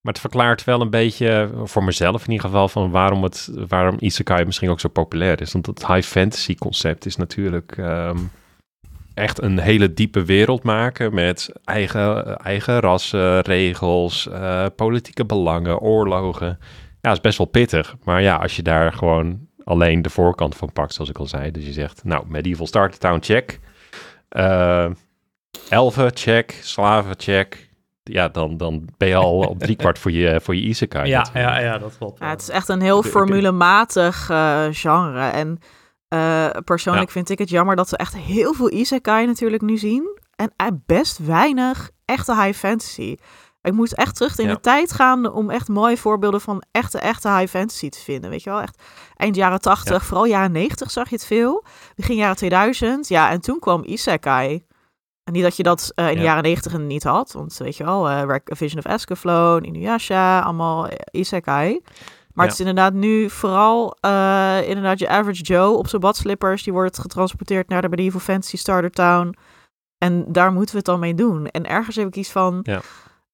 Maar 0.05 0.13
het 0.13 0.23
verklaart 0.23 0.65
wel 0.65 0.81
een 0.81 0.91
beetje, 0.91 1.51
voor 1.65 1.85
mezelf 1.85 2.25
in 2.25 2.31
ieder 2.31 2.47
geval, 2.47 2.69
van 2.69 2.91
waarom, 2.91 3.23
het, 3.23 3.51
waarom 3.69 3.97
Isekai 3.99 4.45
misschien 4.45 4.71
ook 4.71 4.81
zo 4.81 4.89
populair 4.89 5.41
is. 5.41 5.53
Want 5.53 5.67
het 5.67 5.87
high 5.87 6.09
fantasy 6.09 6.55
concept 6.55 7.07
is 7.07 7.17
natuurlijk 7.17 7.75
ehm, 7.77 8.19
echt 9.15 9.43
een 9.43 9.59
hele 9.59 9.95
diepe 9.95 10.25
wereld 10.25 10.63
maken 10.63 11.15
met 11.15 11.51
eigen, 11.65 12.37
eigen 12.37 12.81
rassen, 12.81 13.41
regels, 13.41 14.29
eh, 14.29 14.67
politieke 14.77 15.25
belangen, 15.25 15.79
oorlogen. 15.79 16.59
Ja, 17.01 17.11
is 17.11 17.21
best 17.21 17.39
wel 17.39 17.47
pittig. 17.47 17.97
Maar 18.03 18.23
ja, 18.23 18.37
als 18.37 18.57
je 18.57 18.63
daar 18.63 18.93
gewoon 18.93 19.49
alleen 19.65 20.03
de 20.03 20.11
voorkant 20.11 20.57
van 20.57 20.73
pakt, 20.73 20.95
zoals 20.95 21.11
ik 21.11 21.19
al 21.19 21.27
zei. 21.27 21.51
Dus 21.51 21.67
je 21.67 21.73
zegt, 21.73 22.05
nou, 22.05 22.25
medieval 22.29 22.67
starter 22.67 22.99
town, 22.99 23.23
check. 23.23 23.61
Eh, 24.29 24.91
elfen, 25.69 26.17
check. 26.17 26.59
Slaven, 26.63 27.15
check. 27.17 27.69
Ja, 28.11 28.29
dan, 28.29 28.57
dan 28.57 28.89
ben 28.97 29.09
je 29.09 29.15
al 29.17 29.39
op 29.39 29.59
driekwart 29.59 29.99
voor 29.99 30.11
je, 30.13 30.41
voor 30.43 30.55
je 30.55 30.61
isekai. 30.63 31.09
ja, 31.09 31.19
natuurlijk. 31.19 31.47
ja, 31.47 31.59
ja, 31.61 31.79
dat 31.79 31.97
klopt. 31.99 32.19
Ja, 32.19 32.29
het 32.29 32.41
is 32.41 32.49
echt 32.49 32.69
een 32.69 32.81
heel 32.81 33.03
formulematig 33.03 34.31
eh, 34.31 34.65
genre. 34.71 35.21
En 35.29 35.59
eh, 36.09 36.49
persoonlijk 36.65 37.07
Ja. 37.07 37.13
vind 37.13 37.31
ik 37.31 37.39
het 37.39 37.49
jammer 37.49 37.77
dat 37.77 37.91
we 37.91 37.97
echt 37.97 38.17
heel 38.17 38.53
veel 38.55 38.71
isekai 38.73 39.27
natuurlijk 39.27 39.63
nu 39.63 39.77
zien. 39.79 40.19
En 40.37 40.53
eh, 40.57 40.67
best 40.87 41.19
weinig 41.19 41.91
echte 42.05 42.35
high 42.43 42.59
fantasy. 42.59 43.17
Ik 43.63 43.73
moet 43.73 43.95
echt 43.95 44.15
terug 44.17 44.39
in 44.39 44.47
Ja. 44.49 44.55
de 44.55 44.61
tijd 44.61 44.93
gaan 44.93 45.33
om 45.33 45.51
echt 45.51 45.69
mooie 45.69 45.97
voorbeelden 45.97 46.41
van 46.41 46.63
echte, 46.71 46.99
echte 46.99 47.29
high 47.31 47.51
fantasy 47.51 47.89
te 47.89 47.99
vinden. 48.01 48.31
Weet 48.31 48.43
je 48.43 48.51
wel, 48.51 48.61
echt 48.61 48.83
eind 49.17 49.37
jaren 49.37 49.61
80, 49.61 50.05
vooral 50.05 50.25
jaren 50.27 50.53
90 50.53 50.91
zag 50.91 51.09
je 51.09 51.15
het 51.15 51.25
veel. 51.27 51.65
Begin 51.95 52.17
jaren 52.17 52.37
2000, 52.37 53.09
ja, 53.09 53.31
en 53.31 53.41
toen 53.41 53.59
kwam 53.59 53.83
isekai. 53.85 54.65
En 55.25 55.33
niet 55.33 55.43
dat 55.43 55.57
je 55.57 55.63
dat 55.63 55.93
eh, 55.95 56.09
in 56.09 56.13
de 56.15 56.19
Ja. 56.19 56.25
jaren 56.27 56.43
90 56.43 56.79
niet 56.79 57.03
had, 57.03 57.33
want 57.33 57.57
weet 57.57 57.77
je 57.77 57.85
wel, 57.85 58.09
A 58.11 58.39
Vision 58.45 58.79
of 58.79 58.93
Escaflow, 58.93 59.65
Inuyasha, 59.65 60.41
allemaal 60.41 60.89
eh, 60.89 60.97
isekai. 61.21 61.81
Maar 62.33 62.45
Ja. 62.45 62.51
het 62.51 62.61
is 62.61 62.67
inderdaad 62.67 62.93
nu 62.93 63.31
vooral 63.31 63.97
inderdaad 64.67 64.99
je 64.99 65.09
average 65.09 65.43
Joe 65.43 65.77
op 65.77 65.89
zijn 65.89 66.01
badslippers. 66.01 66.63
Die 66.63 66.73
wordt 66.73 66.99
getransporteerd 66.99 67.69
naar 67.69 67.83
de 67.83 67.89
medieval 67.89 68.21
fantasy 68.21 68.57
starter 68.57 68.91
town. 68.91 69.35
En 69.99 70.33
daar 70.33 70.53
moeten 70.53 70.71
we 70.71 70.77
het 70.77 70.87
dan 70.87 70.99
mee 71.01 71.15
doen. 71.15 71.47
En 71.47 71.67
ergens 71.69 71.97
heb 71.97 72.07
ik 72.07 72.17
iets 72.17 72.31
van... 72.33 72.61
Ja. 72.63 72.81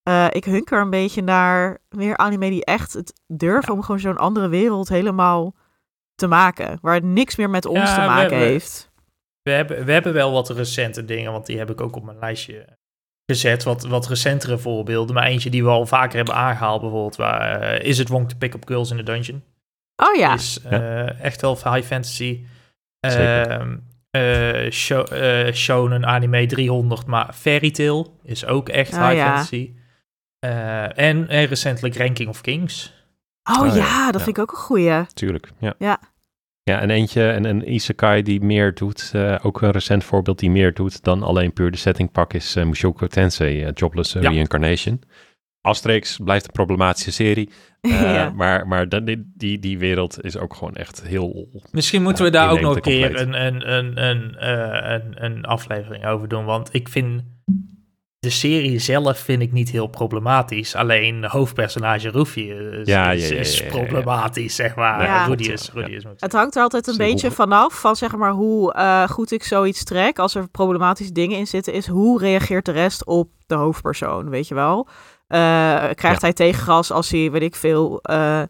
eh, 0.03 0.27
ik 0.31 0.45
hunker 0.45 0.81
een 0.81 0.91
beetje 0.91 1.23
naar 1.23 1.79
meer 1.89 2.17
anime 2.17 2.51
die 2.51 2.65
echt 2.65 2.93
het 2.93 3.13
durven 3.27 3.73
om 3.73 3.83
gewoon 3.83 4.01
zo'n 4.01 4.17
andere 4.19 4.49
wereld 4.49 4.89
helemaal 4.89 5.55
te 6.15 6.27
maken. 6.27 6.79
Waar 6.83 6.95
het 6.95 7.05
niks 7.05 7.37
meer 7.37 7.51
met 7.51 7.67
ons 7.67 7.79
Ja, 7.89 7.95
te 7.95 8.01
we 8.01 8.07
maken 8.07 8.37
heeft. 8.37 8.90
We 9.43 9.51
hebben, 9.51 9.85
we 9.85 9.93
hebben 9.93 10.13
wel 10.13 10.33
wat 10.33 10.49
recente 10.51 11.05
dingen, 11.05 11.33
want 11.33 11.47
die 11.47 11.59
heb 11.59 11.71
ik 11.71 11.81
ook 11.81 11.97
op 11.97 12.05
mijn 12.05 12.19
lijstje 12.19 12.65
gezet. 13.27 13.63
Wat, 13.63 13.83
wat 13.83 14.09
recentere 14.09 14.59
voorbeelden. 14.59 15.15
Maar 15.15 15.25
eentje 15.27 15.51
die 15.51 15.65
we 15.65 15.69
al 15.71 15.87
vaker 15.87 16.17
hebben 16.17 16.35
aangehaald, 16.35 16.81
bijvoorbeeld. 16.81 17.17
Waar, 17.17 17.61
eh, 17.61 17.87
is 17.89 17.99
het 17.99 18.09
wrong 18.09 18.29
to 18.29 18.37
pick 18.37 18.55
up 18.55 18.67
girls 18.69 18.91
in 18.91 18.97
the 18.97 19.03
dungeon? 19.03 19.43
Oh 19.97 20.15
ja, 20.17 20.35
Is 20.35 20.61
eh, 20.63 21.21
echt 21.21 21.41
wel 21.41 21.55
high 21.55 21.83
fantasy. 21.87 22.45
Zeker. 23.01 23.47
Ehm, 23.49 23.77
eh, 24.11 24.71
sho- 24.71 25.03
eh, 25.05 25.53
shonen 25.55 26.07
anime 26.07 26.47
300, 26.47 27.07
maar 27.07 27.33
Fairy 27.35 27.71
Tail 27.71 28.19
is 28.23 28.45
ook 28.47 28.69
echt 28.69 28.93
Oh, 28.93 29.01
high 29.07 29.15
ja. 29.17 29.27
fantasy. 29.27 29.75
Eh, 30.39 30.99
en, 30.99 31.29
en 31.29 31.45
recentelijk 31.45 31.97
Ranking 31.97 32.29
of 32.29 32.41
Kings. 32.41 32.93
oh, 33.51 33.61
Oh 33.61 33.67
ja, 33.67 33.75
ja, 33.75 34.05
dat 34.11 34.21
ja. 34.21 34.25
vind 34.27 34.37
ik 34.37 34.43
ook 34.43 34.51
een 34.53 34.57
goeie. 34.59 35.07
Tuurlijk, 35.15 35.53
ja. 35.59 35.75
Ja. 35.79 36.01
Ja, 36.63 36.81
en 36.81 36.91
eentje, 36.91 37.31
en 37.31 37.45
een 37.45 37.73
isekai 37.73 38.23
die 38.23 38.41
meer 38.41 38.75
doet, 38.75 39.11
eh, 39.15 39.37
ook 39.43 39.63
een 39.63 39.71
recent 39.71 40.05
voorbeeld 40.05 40.39
die 40.39 40.51
meer 40.51 40.75
doet 40.75 41.03
dan 41.03 41.23
alleen 41.23 41.53
puur 41.53 41.71
de 41.71 41.77
setting 41.77 42.13
pak, 42.13 42.33
is 42.35 42.57
uh, 42.57 42.65
Mushoku 42.65 43.09
Tensei, 43.09 43.63
eh, 43.63 43.71
Jobless 43.75 44.13
Ja. 44.13 44.21
Reincarnation. 44.31 45.03
Asterix 45.61 46.19
blijft 46.25 46.45
een 46.47 46.53
problematische 46.53 47.13
serie, 47.13 47.51
eh, 47.81 47.91
ja. 48.15 48.31
maar, 48.31 48.67
maar 48.69 48.89
dat- 48.89 49.07
die, 49.07 49.33
die, 49.37 49.59
die 49.59 49.79
wereld 49.79 50.25
is 50.25 50.37
ook 50.37 50.55
gewoon 50.55 50.75
echt 50.75 51.03
heel... 51.07 51.49
Misschien 51.73 52.03
moeten 52.03 52.25
we 52.25 52.31
daar 52.31 52.51
ook 52.51 52.61
nog 52.61 52.75
een 52.75 52.81
keer 52.81 53.21
een, 53.21 53.47
een, 53.47 53.73
een, 53.73 54.03
een, 54.05 54.37
eh, 54.37 54.93
een, 54.93 55.25
een 55.25 55.45
aflevering 55.45 56.07
over 56.07 56.29
doen. 56.29 56.45
Want 56.45 56.75
ik 56.75 56.89
vind 56.89 57.23
de 58.21 58.31
serie 58.31 58.79
zelf 58.79 59.19
vind 59.19 59.43
ik 59.43 59.53
niet 59.53 59.71
heel 59.71 59.87
problematisch. 59.87 60.75
Alleen 60.75 61.21
de 61.21 61.29
hoofdpersonage 61.29 62.09
Ruffy 62.11 62.41
is, 62.41 62.87
Ja, 62.87 63.11
is, 63.13 63.29
ja, 63.29 63.35
ja, 63.35 63.41
is 63.41 63.59
ja, 63.59 63.65
ja. 63.65 63.71
problematisch, 63.71 64.55
zeg 64.55 64.75
maar. 64.75 65.03
Ja. 65.03 65.25
Rudy 65.27 65.51
is, 65.51 65.71
Rudy 65.75 65.91
is 65.91 66.05
Het 66.17 66.33
hangt 66.33 66.57
er 66.57 66.63
altijd 66.63 66.87
een 66.87 66.97
beetje 66.97 67.27
hoeven- 67.27 67.33
vanaf 67.49 67.81
van 67.81 67.97
zeg 67.97 68.17
maar 68.17 68.31
hoe 68.33 68.73
eh, 68.73 69.09
goed 69.09 69.33
ik 69.33 69.45
zoiets 69.45 69.85
trek. 69.85 70.19
Als 70.19 70.35
er 70.35 70.49
problematische 70.49 71.13
dingen 71.13 71.39
in 71.39 71.47
zitten, 71.47 71.73
is 71.73 71.87
hoe 71.87 72.19
reageert 72.19 72.65
de 72.65 72.73
rest 72.73 73.05
op 73.07 73.31
de 73.47 73.55
hoofdpersoon, 73.55 74.29
weet 74.31 74.49
je 74.49 74.55
wel? 74.55 74.89
Eh, 75.27 75.39
krijgt 75.95 76.03
Ja. 76.03 76.19
hij 76.21 76.33
tegengas 76.33 76.91
als 76.93 77.11
hij, 77.11 77.31
weet 77.31 77.43
ik 77.43 77.57
veel, 77.57 77.99
eh, 78.03 78.43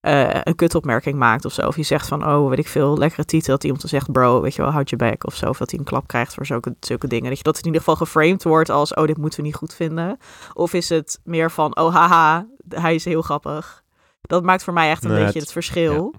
eh, 0.00 0.28
een 0.42 0.54
kutopmerking 0.54 1.18
maakt 1.18 1.44
of 1.44 1.52
zo. 1.52 1.66
Of 1.66 1.76
je 1.76 1.82
zegt 1.82 2.08
van, 2.08 2.26
oh, 2.26 2.48
weet 2.48 2.58
ik 2.58 2.68
veel, 2.68 2.98
lekkere 2.98 3.24
titel. 3.24 3.52
Dat 3.52 3.62
iemand 3.64 3.80
dan 3.80 3.90
zegt, 3.90 4.12
bro, 4.12 4.40
weet 4.40 4.54
je 4.54 4.62
wel, 4.62 4.70
houd 4.70 4.90
je 4.90 4.96
back 4.96 5.26
of 5.26 5.34
zo. 5.34 5.48
Of 5.48 5.58
dat 5.58 5.70
hij 5.70 5.78
een 5.78 5.84
klap 5.84 6.06
krijgt 6.06 6.34
voor 6.34 6.46
zulke, 6.46 6.74
zulke 6.80 7.06
dingen. 7.08 7.28
Dat, 7.28 7.36
je, 7.38 7.42
dat 7.44 7.56
het 7.56 7.66
in 7.66 7.72
ieder 7.72 7.86
geval 7.88 8.06
geframed 8.06 8.42
wordt 8.44 8.70
als, 8.70 8.94
oh, 8.94 9.06
dit 9.06 9.16
moeten 9.16 9.40
we 9.40 9.46
niet 9.46 9.54
goed 9.54 9.74
vinden. 9.74 10.18
Of 10.52 10.72
is 10.72 10.88
het 10.88 11.20
meer 11.24 11.50
van, 11.50 11.76
oh, 11.78 11.94
haha, 11.94 12.46
hij 12.68 12.94
is 12.94 13.04
heel 13.04 13.22
grappig. 13.22 13.82
Dat 14.20 14.42
maakt 14.42 14.64
voor 14.64 14.72
mij 14.72 14.90
echt 14.90 15.04
een 15.04 15.10
Nee, 15.10 15.18
beetje 15.18 15.32
het- 15.38 15.42
het, 15.42 15.52
verschil. 15.52 16.14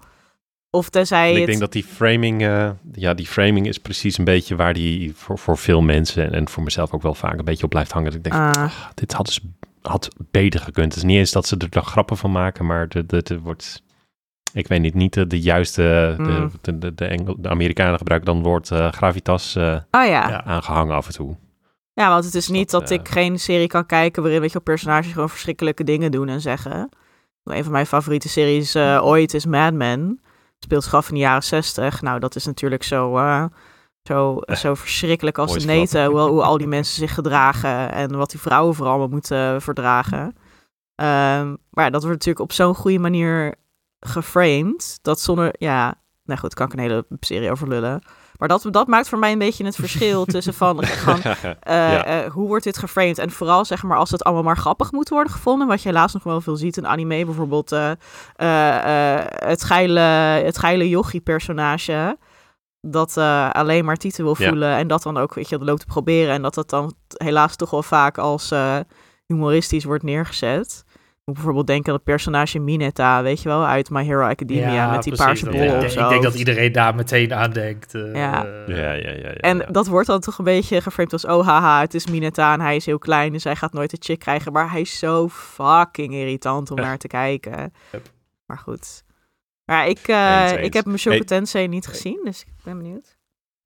Of 0.70 0.88
tenzij 0.88 1.24
En 1.28 1.32
ik 1.32 1.36
het... 1.36 1.46
denk 1.46 1.60
dat 1.60 1.72
die 1.72 1.84
framing, 1.84 2.42
eh, 2.42 2.70
ja, 2.92 3.14
die 3.14 3.26
framing 3.26 3.66
is 3.66 3.78
precies 3.78 4.18
een 4.18 4.24
beetje 4.24 4.56
waar 4.56 4.74
die 4.74 5.14
voor, 5.16 5.38
voor 5.38 5.58
veel 5.58 5.80
mensen 5.80 6.24
en, 6.24 6.32
en 6.32 6.48
voor 6.48 6.62
mezelf 6.62 6.92
ook 6.92 7.02
wel 7.02 7.14
vaak 7.14 7.38
een 7.38 7.44
beetje 7.44 7.64
op 7.64 7.70
blijft 7.70 7.92
hangen. 7.92 8.06
Dat 8.10 8.14
ik 8.14 8.24
denk, 8.24 8.34
van, 8.36 8.52
Ah. 8.56 8.62
"Ah, 8.62 8.72
dit 8.94 9.12
had, 9.12 9.26
dus, 9.26 9.40
had 9.82 10.08
beter 10.30 10.60
gekund. 10.60 10.86
Het 10.86 10.96
is 10.96 11.02
niet 11.08 11.18
eens 11.18 11.32
dat 11.32 11.46
ze 11.46 11.56
er 11.72 11.82
grappen 11.82 12.16
van 12.16 12.32
maken, 12.32 12.66
maar 12.66 12.88
de, 12.88 13.06
de, 13.06 13.22
de 13.22 13.40
wordt, 13.40 13.82
ik 14.52 14.66
weet 14.68 14.80
niet, 14.80 14.94
niet 14.94 15.12
de, 15.14 15.26
de 15.26 15.40
juiste, 15.40 16.14
Mm. 16.18 16.24
de, 16.24 16.48
de, 16.60 16.78
de, 16.78 16.94
de, 16.94 17.04
Engel- 17.06 17.36
de 17.40 17.48
Amerikanen 17.48 17.98
gebruiken 17.98 18.28
dan 18.28 18.36
het 18.38 18.46
woord 18.46 18.70
eh, 18.70 18.92
gravitas 18.92 19.56
eh, 19.56 19.62
Oh 19.72 19.76
ja. 19.90 20.04
Ja. 20.06 20.28
ja. 20.28 20.44
aangehangen 20.44 20.94
af 20.94 21.06
en 21.06 21.12
toe. 21.12 21.36
want 21.94 22.24
het 22.24 22.34
is 22.34 22.48
niet 22.48 22.70
dat, 22.70 22.80
dat, 22.80 22.90
eh, 22.90 22.96
ik 22.98 23.08
geen 23.08 23.38
serie 23.38 23.66
kan 23.66 23.86
kijken 23.86 24.22
waarin 24.22 24.40
weet 24.40 24.52
je, 24.52 24.60
personages 24.60 25.12
gewoon 25.12 25.28
verschrikkelijke 25.28 25.84
dingen 25.84 26.10
doen 26.10 26.28
en 26.28 26.40
zeggen. 26.40 26.88
Een 27.44 27.62
van 27.62 27.72
mijn 27.72 27.86
favoriete 27.86 28.28
series 28.28 28.74
eh, 28.74 29.00
ooit 29.04 29.34
is 29.34 29.46
Mad 29.46 29.72
Men. 29.74 30.20
Speelt 30.58 30.84
zich 30.84 30.94
af 30.94 31.08
in 31.08 31.14
de 31.14 31.20
jaren 31.20 31.42
zestig. 31.42 32.02
Nou, 32.02 32.18
dat 32.20 32.36
is 32.36 32.44
natuurlijk 32.46 32.82
zo, 32.82 33.16
eh, 33.18 33.44
zo, 34.02 34.38
zo 34.46 34.74
verschrikkelijk 34.74 35.38
als 35.38 35.52
de 35.52 35.64
neten. 35.64 36.04
Hoe, 36.04 36.20
hoe 36.20 36.42
al 36.42 36.58
die 36.58 36.66
mensen 36.66 36.94
zich 36.96 37.14
gedragen 37.14 37.92
en 37.92 38.16
wat 38.16 38.30
die 38.30 38.40
vrouwen 38.40 38.74
vooral 38.74 39.08
moeten 39.08 39.62
verdragen. 39.62 40.36
Ehm, 40.94 41.54
maar 41.70 41.90
dat 41.90 42.02
wordt 42.02 42.16
natuurlijk 42.18 42.40
op 42.40 42.52
zo'n 42.52 42.74
goede 42.74 42.98
manier 42.98 43.54
geframed. 44.00 44.98
Dat 45.02 45.20
zonder, 45.20 45.54
ja, 45.58 45.94
nou 46.24 46.40
goed, 46.40 46.54
kan 46.54 46.66
ik 46.66 46.72
een 46.72 46.78
hele 46.78 47.06
serie 47.20 47.50
over 47.50 47.68
lullen. 47.68 48.02
Maar 48.36 48.48
dat, 48.48 48.66
dat 48.70 48.86
maakt 48.86 49.08
voor 49.08 49.18
mij 49.18 49.32
een 49.32 49.38
beetje 49.38 49.64
het 49.64 49.74
verschil 49.74 50.24
tussen 50.34 50.54
van, 50.54 50.84
van 50.84 51.22
eh, 51.22 51.42
Ja. 51.60 52.04
eh, 52.04 52.30
hoe 52.32 52.46
wordt 52.48 52.64
dit 52.64 52.78
geframed? 52.78 53.18
En 53.18 53.30
vooral 53.30 53.64
zeg 53.64 53.82
maar 53.82 53.96
als 53.98 54.10
het 54.10 54.24
allemaal 54.24 54.42
maar 54.42 54.56
grappig 54.56 54.92
moet 54.92 55.08
worden 55.08 55.32
gevonden, 55.32 55.66
wat 55.68 55.82
je 55.82 55.88
helaas 55.88 56.12
nog 56.12 56.22
wel 56.22 56.40
veel 56.40 56.56
ziet 56.56 56.76
in 56.76 56.86
anime, 56.86 57.24
bijvoorbeeld 57.24 57.72
eh, 57.72 57.90
eh, 58.36 59.16
eh, 59.18 59.26
het 59.28 59.64
geile, 59.64 60.00
het 60.44 60.58
geile 60.58 60.88
yogi-personage, 60.88 62.18
dat 62.86 63.16
eh, 63.16 63.50
alleen 63.50 63.84
maar 63.84 63.96
titel 63.96 64.24
wil 64.24 64.34
Ja. 64.38 64.48
voelen 64.48 64.76
en 64.76 64.86
dat 64.88 65.02
dan 65.02 65.16
ook, 65.16 65.34
weet 65.34 65.48
je, 65.48 65.58
loopt 65.58 65.80
te 65.80 65.86
proberen 65.86 66.34
en 66.34 66.42
dat 66.42 66.54
dat 66.54 66.70
dan 66.70 66.94
helaas 67.16 67.56
toch 67.56 67.70
wel 67.70 67.82
vaak 67.82 68.18
als 68.18 68.50
eh, 68.50 68.76
humoristisch 69.26 69.84
wordt 69.84 70.02
neergezet. 70.04 70.84
Ik 70.88 71.28
moet 71.28 71.34
bijvoorbeeld 71.36 71.66
denken 71.66 71.88
aan 71.88 71.94
het 71.94 72.04
personage 72.04 72.58
Mineta, 72.58 73.22
weet 73.22 73.42
je 73.42 73.48
wel, 73.48 73.64
uit 73.66 73.90
My 73.90 74.04
Hero 74.04 74.22
Academia, 74.28 74.90
met 74.90 75.02
die 75.02 75.12
precies. 75.12 75.26
paarse 75.26 75.44
Dat- 75.44 75.54
bol 75.54 75.62
Ja. 75.62 75.72
ik, 75.74 75.80
denk- 75.80 75.92
zijn 75.92 76.04
ik 76.04 76.10
denk 76.10 76.22
dat 76.22 76.34
iedereen 76.34 76.72
daar 76.72 76.94
meteen 76.94 77.34
aan 77.34 77.50
denkt. 77.50 77.94
eh, 77.94 78.14
Ja. 78.14 78.44
ja, 78.66 78.76
ja, 78.76 78.92
ja, 78.92 79.10
ja, 79.10 79.32
En 79.34 79.66
dat 79.70 79.86
wordt 79.86 80.06
dan 80.06 80.20
toch 80.20 80.38
een 80.38 80.44
beetje 80.44 80.80
geframed 80.80 81.12
als, 81.12 81.24
oh 81.26 81.46
haha, 81.46 81.80
het 81.80 81.94
is 81.94 82.06
Mineta 82.06 82.52
en 82.52 82.60
hij 82.60 82.76
is 82.76 82.86
heel 82.86 82.98
klein, 82.98 83.32
dus 83.32 83.44
hij 83.44 83.56
gaat 83.56 83.72
nooit 83.72 83.92
een 83.92 84.02
chick 84.02 84.18
krijgen. 84.18 84.52
Maar 84.52 84.70
hij 84.70 84.80
is 84.80 84.98
zo 84.98 85.28
fucking 85.28 86.12
irritant 86.14 86.70
om 86.70 86.76
Ja. 86.78 86.82
naar 86.84 86.98
te 86.98 87.06
kijken. 87.08 87.72
Yep. 87.92 88.06
Maar 88.46 88.58
goed. 88.58 89.02
Maar 89.72 89.88
ik, 89.88 90.08
eh, 90.08 90.40
Eens, 90.42 90.52
eens. 90.52 90.66
ik 90.66 90.72
heb 90.72 90.84
Hey. 91.02 91.20
Tensei 91.20 91.68
niet 91.68 91.86
gezien, 91.86 92.20
dus 92.24 92.40
ik 92.40 92.52
ben 92.64 92.78
benieuwd. 92.78 93.16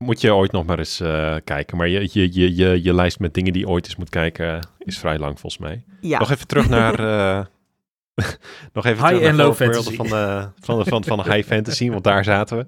Moet 0.04 0.20
je 0.20 0.34
ooit 0.34 0.52
nog 0.52 0.66
maar 0.66 0.78
eens 0.78 1.00
eh, 1.00 1.34
kijken. 1.44 1.76
Maar 1.76 1.88
je, 1.88 2.08
je, 2.12 2.28
je, 2.32 2.56
je, 2.56 2.82
je 2.82 2.94
lijst 2.94 3.18
met 3.18 3.34
dingen 3.34 3.52
die 3.52 3.62
je 3.62 3.68
ooit 3.68 3.84
eens 3.84 3.96
moet 3.96 4.08
kijken 4.08 4.68
is 4.78 4.98
vrij 4.98 5.18
lang 5.18 5.40
volgens 5.40 5.62
mij. 5.62 5.84
Ja, 6.00 6.18
Nog 6.18 6.30
even 6.30 6.46
terug 6.46 6.68
naar. 6.68 6.98
eh, 7.38 7.44
nog 8.72 8.84
even 8.84 9.06
High 9.06 9.14
terug 9.14 9.28
en 9.28 9.36
naar 9.36 9.46
low 9.46 9.54
fantasy. 9.54 9.96
van 9.96 10.06
de, 10.06 10.48
van, 10.60 10.78
de, 10.78 10.84
van, 10.84 11.04
van 11.04 11.18
de 11.18 11.32
high 11.32 11.46
fantasy, 11.48 11.90
want 11.90 12.04
daar 12.04 12.24
zaten 12.24 12.56
we. 12.56 12.66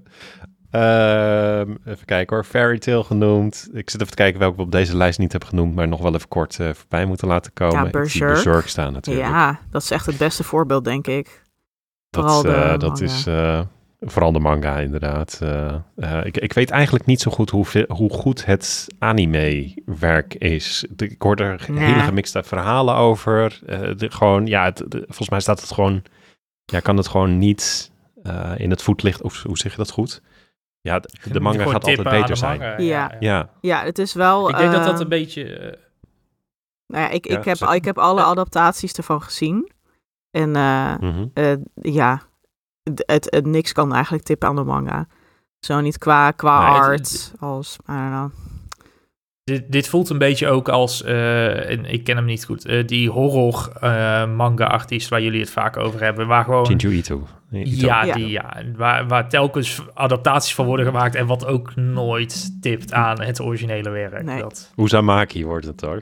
Ehm, 0.70 1.74
even 1.84 2.04
kijken 2.04 2.36
hoor. 2.36 2.44
Fairy 2.44 2.78
Tale 2.78 3.04
genoemd. 3.04 3.68
Ik 3.72 3.90
zit 3.90 4.00
even 4.00 4.12
te 4.12 4.22
kijken 4.22 4.40
welke 4.40 4.56
we 4.56 4.62
op 4.62 4.72
deze 4.72 4.96
lijst 4.96 5.18
niet 5.18 5.30
hebben 5.30 5.48
genoemd, 5.48 5.74
maar 5.74 5.88
nog 5.88 6.00
wel 6.00 6.14
even 6.14 6.28
kort 6.28 6.60
eh, 6.60 6.70
voorbij 6.72 7.04
moeten 7.04 7.28
laten 7.28 7.52
komen. 7.52 7.84
Ja, 7.84 7.90
Berserk. 7.90 8.32
Berserk 8.32 8.68
staan 8.68 8.92
natuurlijk. 8.92 9.28
ja, 9.28 9.60
dat 9.70 9.82
is 9.82 9.90
echt 9.90 10.06
het 10.06 10.16
beste 10.18 10.44
voorbeeld, 10.44 10.84
denk 10.84 11.06
ik. 11.06 11.46
Dat 12.10 12.42
de 12.42 12.52
eh, 12.52 12.78
dat 12.78 13.00
is 13.00 13.26
eh, 13.26 13.60
vooral 14.00 14.32
de 14.32 14.38
manga 14.38 14.78
inderdaad. 14.78 15.38
Eh, 15.42 15.74
eh, 15.96 16.24
ik, 16.26 16.36
ik 16.36 16.52
weet 16.52 16.70
eigenlijk 16.70 17.06
niet 17.06 17.20
zo 17.20 17.30
goed 17.30 17.50
hoe, 17.50 17.66
hoe 17.88 18.10
goed 18.12 18.44
het 18.44 18.86
anime-werk 18.98 20.34
is. 20.34 20.84
De- 20.90 21.08
Ik 21.08 21.22
hoor 21.22 21.36
er 21.36 21.64
Nee. 21.68 21.84
hele 21.84 22.00
gemixte 22.00 22.42
verhalen 22.42 22.94
over. 22.94 23.60
Eh, 23.66 23.80
de, 23.96 24.10
gewoon, 24.10 24.46
ja, 24.46 24.64
het, 24.64 24.76
de- 24.88 25.04
volgens 25.06 25.28
mij 25.30 25.40
staat 25.40 25.60
het 25.60 25.72
gewoon, 25.72 26.02
ja, 26.64 26.80
kan 26.80 26.96
het 26.96 27.08
gewoon 27.08 27.38
niet 27.38 27.90
eh, 28.22 28.52
in 28.56 28.70
het 28.70 28.82
voetlicht, 28.82 29.22
of 29.22 29.42
hoe 29.42 29.58
zeg 29.58 29.70
je 29.72 29.78
dat 29.78 29.90
goed? 29.90 30.22
Ja, 30.80 30.98
de, 30.98 31.08
de 31.32 31.40
manga 31.40 31.64
gaat 31.64 31.84
altijd 31.84 32.02
beter 32.08 32.36
zijn. 32.36 32.58
manga, 32.58 32.78
Ja. 32.78 33.16
Ja, 33.20 33.50
Ja, 33.60 33.84
het 33.84 33.98
is 33.98 34.12
wel... 34.14 34.48
Ik 34.50 34.56
denk 34.56 34.72
dat 34.72 34.84
dat 34.84 35.00
een 35.00 35.08
beetje... 35.08 35.44
Nou 36.86 37.02
ja, 37.02 37.08
ik, 37.10 37.28
Ja, 37.28 37.38
ik, 37.38 37.44
heb, 37.44 37.56
ik 37.58 37.84
heb 37.84 37.98
alle 37.98 38.22
adaptaties 38.22 38.92
ervan 38.92 39.22
gezien. 39.22 39.70
En 40.30 40.56
eh, 40.56 40.94
mhm. 41.00 41.26
eh, 41.34 41.52
ja, 41.74 42.22
het, 42.82 43.02
het, 43.06 43.26
het 43.30 43.46
niks 43.46 43.72
kan 43.72 43.94
eigenlijk 43.94 44.24
tippen 44.24 44.48
aan 44.48 44.56
de 44.56 44.64
manga. 44.64 45.06
Zo 45.58 45.80
niet 45.80 45.98
qua, 45.98 46.30
qua 46.30 46.60
Nee, 46.60 46.80
het- 46.80 46.88
art 46.90 47.32
als, 47.38 47.78
I 47.90 47.92
don't 47.92 48.08
know. 48.10 48.30
Dit, 49.44 49.72
dit 49.72 49.88
voelt 49.88 50.08
een 50.10 50.18
beetje 50.18 50.48
ook 50.48 50.68
als, 50.68 51.02
eh, 51.02 51.70
en 51.70 51.84
ik 51.84 52.04
ken 52.04 52.16
hem 52.16 52.24
niet 52.24 52.44
goed, 52.44 52.64
eh, 52.64 52.86
die 52.86 53.10
horror 53.10 53.72
manga-artiest 54.36 55.08
waar 55.08 55.22
jullie 55.22 55.40
het 55.40 55.50
vaak 55.50 55.76
over 55.76 56.02
hebben. 56.02 56.26
Waar 56.26 56.44
gewoon, 56.44 56.66
Shinju 56.66 56.92
Ito. 56.92 57.26
Ito. 57.50 57.86
ja, 57.86 58.04
Ja. 58.04 58.14
Die, 58.14 58.28
ja 58.28 58.62
waar, 58.76 59.08
waar 59.08 59.28
telkens 59.28 59.82
adaptaties 59.94 60.54
van 60.54 60.66
worden 60.66 60.86
gemaakt 60.86 61.14
en 61.14 61.26
wat 61.26 61.46
ook 61.46 61.76
nooit 61.76 62.62
tipt 62.62 62.92
aan 62.92 63.20
het 63.22 63.40
originele 63.40 63.90
werk. 63.90 64.22
Nee. 64.22 64.40
Dat, 64.40 64.72
Uzumaki 64.76 65.44
wordt 65.44 65.66
het 65.66 65.80
hoor. 65.80 66.00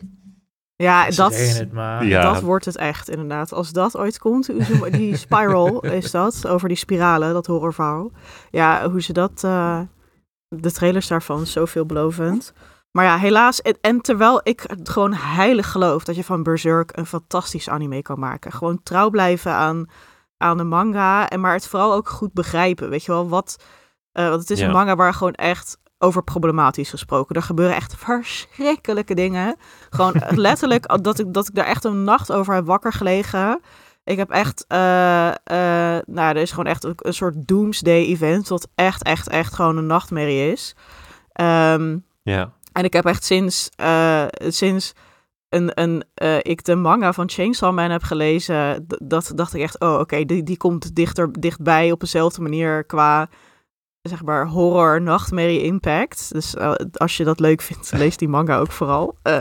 Ja, 0.77 1.11
dat, 1.11 1.35
het 1.35 1.73
maar. 1.73 2.05
Ja. 2.05 2.23
dat 2.33 2.43
wordt 2.43 2.65
het 2.65 2.77
echt 2.77 3.09
inderdaad. 3.11 3.53
Als 3.53 3.73
dat 3.73 3.97
ooit 3.97 4.19
komt, 4.19 4.51
Uzuma- 4.51 4.91
die 4.91 5.17
spiral 5.27 5.81
is 5.81 6.11
dat, 6.11 6.47
over 6.47 6.69
die 6.69 6.77
spiralen, 6.77 7.33
dat 7.33 7.47
horrorverhaal. 7.47 8.11
Ja, 8.51 8.91
hoe 8.91 9.03
ze 9.03 9.13
dat, 9.13 9.45
eh, 9.45 9.81
de 10.49 10.73
trailers 10.73 11.07
daarvan, 11.09 11.47
zo 11.47 11.65
veelbelovend. 11.65 12.53
Maar 12.91 13.05
ja, 13.05 13.17
helaas, 13.19 13.63
en, 13.63 13.79
en 13.81 14.01
terwijl 14.01 14.41
ik 14.43 14.65
gewoon 14.83 15.13
heilig 15.15 15.71
geloof 15.71 16.05
dat 16.05 16.17
je 16.17 16.25
van 16.25 16.43
Berserk 16.43 16.97
een 16.97 17.07
fantastisch 17.07 17.69
anime 17.69 18.03
kan 18.03 18.19
maken. 18.19 18.53
Gewoon 18.53 18.83
trouw 18.83 19.11
blijven 19.11 19.53
aan, 19.53 19.87
aan 20.37 20.57
de 20.57 20.65
manga, 20.65 21.29
en 21.29 21.41
maar 21.41 21.53
het 21.53 21.67
vooral 21.69 21.93
ook 21.95 22.09
goed 22.09 22.33
begrijpen. 22.33 22.89
Weet 22.91 23.05
je 23.05 23.13
wel, 23.13 23.29
wat, 23.29 23.57
eh, 24.13 24.29
want 24.29 24.41
het 24.41 24.51
is 24.51 24.59
Ja. 24.59 24.67
een 24.67 24.73
manga 24.73 24.97
waar 24.97 25.15
gewoon 25.15 25.33
echt 25.33 25.79
over 25.99 26.23
problematisch 26.25 26.91
gesproken. 26.91 27.37
Er 27.37 27.43
gebeuren 27.43 27.77
echt 27.77 27.95
verschrikkelijke 27.97 29.15
dingen. 29.15 29.57
Gewoon 29.91 30.23
letterlijk 30.47 31.03
dat 31.03 31.19
ik, 31.19 31.33
dat 31.35 31.49
ik 31.49 31.55
daar 31.55 31.67
echt 31.67 31.85
een 31.85 32.05
nacht 32.05 32.33
over 32.33 32.55
heb 32.55 32.67
wakker 32.67 32.93
gelegen. 32.93 33.61
Ik 34.05 34.17
heb 34.17 34.31
echt, 34.31 34.65
eh, 34.69 35.29
eh, 35.29 36.03
nou, 36.07 36.37
er 36.37 36.37
is 36.37 36.51
gewoon 36.51 36.67
echt 36.67 36.85
een, 36.85 36.93
een 36.97 37.15
soort 37.15 37.35
doomsday 37.49 38.05
event, 38.05 38.49
wat 38.49 38.69
echt, 38.75 39.03
echt, 39.03 39.29
echt 39.29 39.55
gewoon 39.55 39.77
een 39.77 39.87
nachtmerrie 39.87 40.53
is. 40.53 40.75
Ehm, 41.33 41.99
Ja. 42.23 42.53
en 42.73 42.85
ik 42.85 42.93
heb 42.93 43.05
echt 43.05 43.25
sinds, 43.25 43.69
eh, 43.77 44.25
sinds 44.39 44.93
een, 45.49 45.71
een, 45.75 46.05
eh, 46.15 46.37
ik 46.39 46.65
de 46.65 46.75
manga 46.75 47.13
van 47.13 47.29
Chainsaw 47.31 47.75
Man 47.75 47.91
heb 47.91 48.03
gelezen, 48.03 48.87
dat 49.03 49.33
dacht 49.35 49.55
ik 49.55 49.61
echt, 49.63 49.81
oh 49.81 49.99
oké, 49.99 50.25
die, 50.25 50.43
die 50.43 50.57
komt 50.57 50.95
dichter, 50.95 51.33
dichtbij 51.33 51.93
op 51.93 52.01
dezelfde 52.01 52.43
manier 52.43 52.85
qua, 52.85 53.29
zeg 54.09 54.23
maar, 54.23 54.47
horror, 54.47 55.03
nachtmerrie 55.03 55.63
impact. 55.63 56.33
Dus 56.33 56.55
eh, 56.55 56.73
als 56.93 57.17
je 57.17 57.25
dat 57.25 57.41
leuk 57.41 57.63
vindt, 57.63 57.93
lees 57.97 58.17
die 58.17 58.29
manga 58.29 58.59
ook 58.59 58.73
vooral. 58.73 59.17
Eh, 59.23 59.33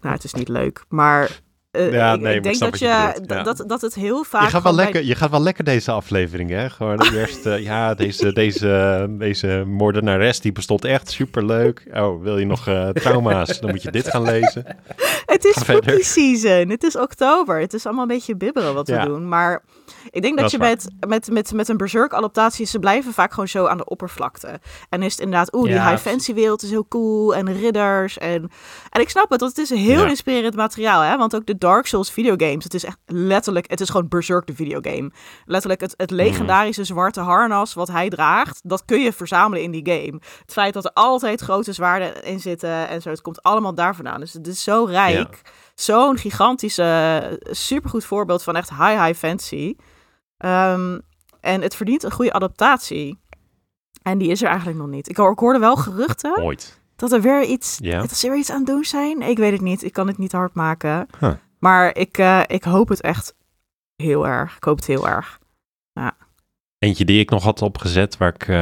nou, 0.00 0.14
het 0.14 0.24
is 0.24 0.32
niet 0.34 0.48
leuk, 0.48 0.84
maar... 0.88 1.40
eh, 1.70 1.92
Ja, 1.92 2.12
ik, 2.12 2.20
nee, 2.20 2.36
ik 2.36 2.42
denk 2.42 2.58
dat, 2.58 2.78
je 2.78 2.86
je, 2.86 3.10
bedoelt, 3.12 3.30
ja. 3.30 3.42
dat, 3.42 3.64
dat 3.66 3.80
het 3.80 3.94
heel 3.94 4.24
vaak. 4.24 4.42
Je 4.42 4.48
gaat, 4.50 4.62
wel 4.62 4.74
bij- 4.74 4.84
lekker, 4.84 5.04
je 5.04 5.14
gaat 5.14 5.30
wel 5.30 5.42
lekker 5.42 5.64
deze 5.64 5.90
aflevering, 5.90 6.50
hè? 6.50 6.70
Gewoon 6.70 7.02
eerst, 7.14 7.44
ja, 7.44 7.94
deze, 7.94 8.32
deze, 8.32 9.06
deze 9.18 9.64
moordenares, 9.66 10.40
die 10.40 10.52
bestond 10.52 10.84
echt 10.84 11.10
superleuk. 11.10 11.86
Oh, 11.94 12.22
wil 12.22 12.38
je 12.38 12.46
nog 12.46 12.62
trauma's? 12.92 13.60
Dan 13.60 13.70
moet 13.70 13.82
je 13.82 13.90
dit 13.90 14.08
gaan 14.08 14.22
lezen. 14.22 14.64
Het 15.26 15.44
is 15.44 15.60
spooky 15.60 16.02
season. 16.02 16.68
Het 16.68 16.82
is 16.82 16.96
oktober. 16.98 17.60
Het 17.60 17.74
is 17.74 17.84
allemaal 17.86 18.02
een 18.02 18.08
beetje 18.08 18.36
bibberen 18.36 18.74
wat 18.74 18.86
Ja. 18.86 19.00
we 19.02 19.06
doen. 19.08 19.28
Maar 19.28 19.62
ik 20.10 20.22
denk 20.22 20.38
dat, 20.38 20.50
Dat 20.50 20.50
je 20.50 20.58
met, 20.58 20.88
met, 21.08 21.30
met, 21.30 21.52
met 21.52 21.68
een 21.68 21.76
Berserk-adaptatie... 21.76 22.66
ze 22.66 22.78
blijven 22.78 23.12
vaak 23.12 23.30
gewoon 23.30 23.48
zo 23.48 23.66
aan 23.66 23.76
de 23.76 23.84
oppervlakte. 23.84 24.60
En 24.88 25.02
is 25.02 25.12
het 25.12 25.20
inderdaad... 25.20 25.54
oeh, 25.54 25.64
die 25.64 25.74
Ja, 25.74 25.90
high 25.90 26.02
fancy 26.08 26.34
wereld 26.34 26.62
is 26.62 26.70
heel 26.70 26.88
cool. 26.88 27.34
En 27.34 27.52
ridders. 27.52 28.18
En, 28.18 28.50
en 28.90 29.00
ik 29.00 29.08
snap 29.08 29.30
het, 29.30 29.40
want 29.40 29.56
het 29.56 29.70
is 29.70 29.78
heel 29.78 30.02
Ja. 30.02 30.08
inspirerend 30.08 30.54
materiaal. 30.56 31.00
Hè? 31.00 31.16
Want 31.16 31.34
ook 31.34 31.46
de 31.46 31.58
Dark 31.58 31.86
Souls 31.86 32.10
videogames... 32.10 32.64
het 32.64 32.74
is 32.74 32.84
echt 32.84 32.98
letterlijk... 33.06 33.70
het 33.70 33.80
is 33.80 33.90
gewoon 33.90 34.08
Berserk 34.08 34.46
de 34.46 34.54
videogame. 34.54 35.10
Letterlijk 35.44 35.80
het, 35.80 35.94
het 35.96 36.10
legendarische 36.10 36.84
zwarte 36.84 37.20
harnas 37.20 37.74
wat 37.74 37.88
hij 37.88 38.08
draagt... 38.08 38.60
dat 38.62 38.84
kun 38.84 39.00
je 39.00 39.12
verzamelen 39.12 39.62
in 39.62 39.70
die 39.70 39.86
game. 39.92 40.20
Het 40.40 40.52
feit 40.52 40.74
dat 40.74 40.84
er 40.84 40.92
altijd 40.94 41.40
grote 41.40 41.72
zwaarden 41.72 42.24
in 42.24 42.40
zitten 42.40 42.88
en 42.88 43.02
zo... 43.02 43.10
het 43.10 43.20
komt 43.20 43.42
allemaal 43.42 43.74
daar 43.74 43.94
vandaan. 43.94 44.20
Dus 44.20 44.32
het 44.32 44.46
is 44.46 44.62
zo 44.62 44.84
rijk 44.84 45.40
zo'n 45.80 46.16
gigantische, 46.18 47.40
supergoed 47.50 48.04
voorbeeld 48.04 48.42
van 48.42 48.56
echt 48.56 48.68
high, 48.70 49.04
high 49.04 49.18
fantasy. 49.18 49.76
Ehm, 50.36 50.98
En 51.40 51.62
het 51.62 51.74
verdient 51.76 52.02
een 52.02 52.10
goede 52.10 52.32
adaptatie. 52.32 53.18
En 54.02 54.18
die 54.18 54.30
is 54.30 54.42
er 54.42 54.48
eigenlijk 54.48 54.78
nog 54.78 54.88
niet. 54.88 55.08
Ik, 55.08 55.16
hoor- 55.16 55.32
ik 55.32 55.38
hoorde 55.38 55.58
wel 55.58 55.76
geruchten 55.76 56.38
Ooit. 56.44 56.80
dat 56.96 57.12
er 57.12 57.20
weer 57.20 57.44
iets, 57.44 57.78
Ja. 57.80 58.00
dat 58.00 58.10
ze 58.16 58.28
weer 58.28 58.38
iets 58.38 58.50
aan 58.50 58.56
het 58.58 58.66
doen 58.66 58.84
zijn. 58.84 59.22
Ik 59.22 59.38
weet 59.38 59.52
het 59.52 59.60
niet. 59.60 59.82
Ik 59.84 59.92
kan 59.92 60.06
het 60.06 60.18
niet 60.18 60.32
hard 60.32 60.54
maken. 60.54 61.06
Huh. 61.20 61.32
Maar 61.58 61.96
ik, 61.96 62.18
eh, 62.18 62.40
ik 62.46 62.64
hoop 62.64 62.88
het 62.88 63.00
echt 63.00 63.34
heel 63.96 64.26
erg. 64.26 64.56
Ik 64.56 64.64
hoop 64.64 64.76
het 64.76 64.86
heel 64.86 65.08
erg. 65.08 65.38
Eentje 66.78 67.04
die 67.04 67.20
ik 67.20 67.30
nog 67.30 67.42
had 67.42 67.62
opgezet, 67.62 68.16
waar 68.16 68.34
ik 68.34 68.48
eh, 68.48 68.56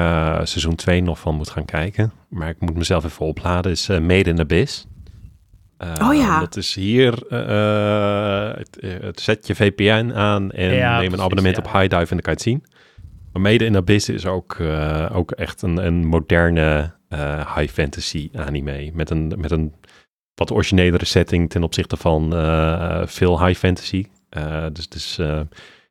seizoen 0.45 0.75
2 0.75 1.01
nog 1.03 1.19
van 1.19 1.35
moet 1.35 1.51
gaan 1.51 1.65
kijken. 1.65 2.13
Maar 2.29 2.49
ik 2.49 2.61
moet 2.61 2.75
mezelf 2.77 3.05
even 3.05 3.27
opladen, 3.27 3.71
is 3.73 3.89
eh 3.89 3.99
Made 4.01 4.31
in 4.31 4.41
Abyss. 4.41 4.87
Oh 5.79 6.15
ja. 6.15 6.41
Dat 6.41 6.57
is 6.57 6.75
hier, 6.75 7.27
eh, 7.29 8.51
eh, 8.51 8.57
het, 8.57 8.79
eh, 8.79 8.91
het 9.01 9.21
zet 9.21 9.47
je 9.47 9.55
VPN 9.55 10.13
aan 10.15 10.51
en 10.51 10.75
Ja, 10.75 10.91
neem 10.91 10.99
precies, 10.99 11.19
een 11.19 11.25
abonnement 11.25 11.57
ja. 11.57 11.63
op 11.63 11.73
High 11.73 11.89
Dive 11.89 11.97
en 11.97 12.07
dan 12.07 12.21
kan 12.21 12.33
je 12.33 12.39
het 12.39 12.43
zien. 12.43 12.65
Maar 13.33 13.43
Made 13.43 13.65
in 13.65 13.77
Abyss 13.77 14.09
is 14.09 14.27
ook, 14.27 14.61
ook 15.13 15.31
echt 15.31 15.63
een, 15.63 15.87
een 15.87 16.07
moderne 16.07 16.95
high 17.57 17.69
fantasy 17.73 18.31
anime. 18.35 18.91
Met 18.93 19.11
een, 19.11 19.33
met 19.37 19.51
een 19.51 19.75
wat 20.35 20.51
originelere 20.51 21.05
setting 21.05 21.51
ten 21.51 21.63
opzichte 21.63 21.97
van 21.97 22.31
veel 23.09 23.47
high 23.47 23.59
fantasy. 23.59 24.07
Dus 24.73 24.89
dus 24.89 25.19
in 25.19 25.49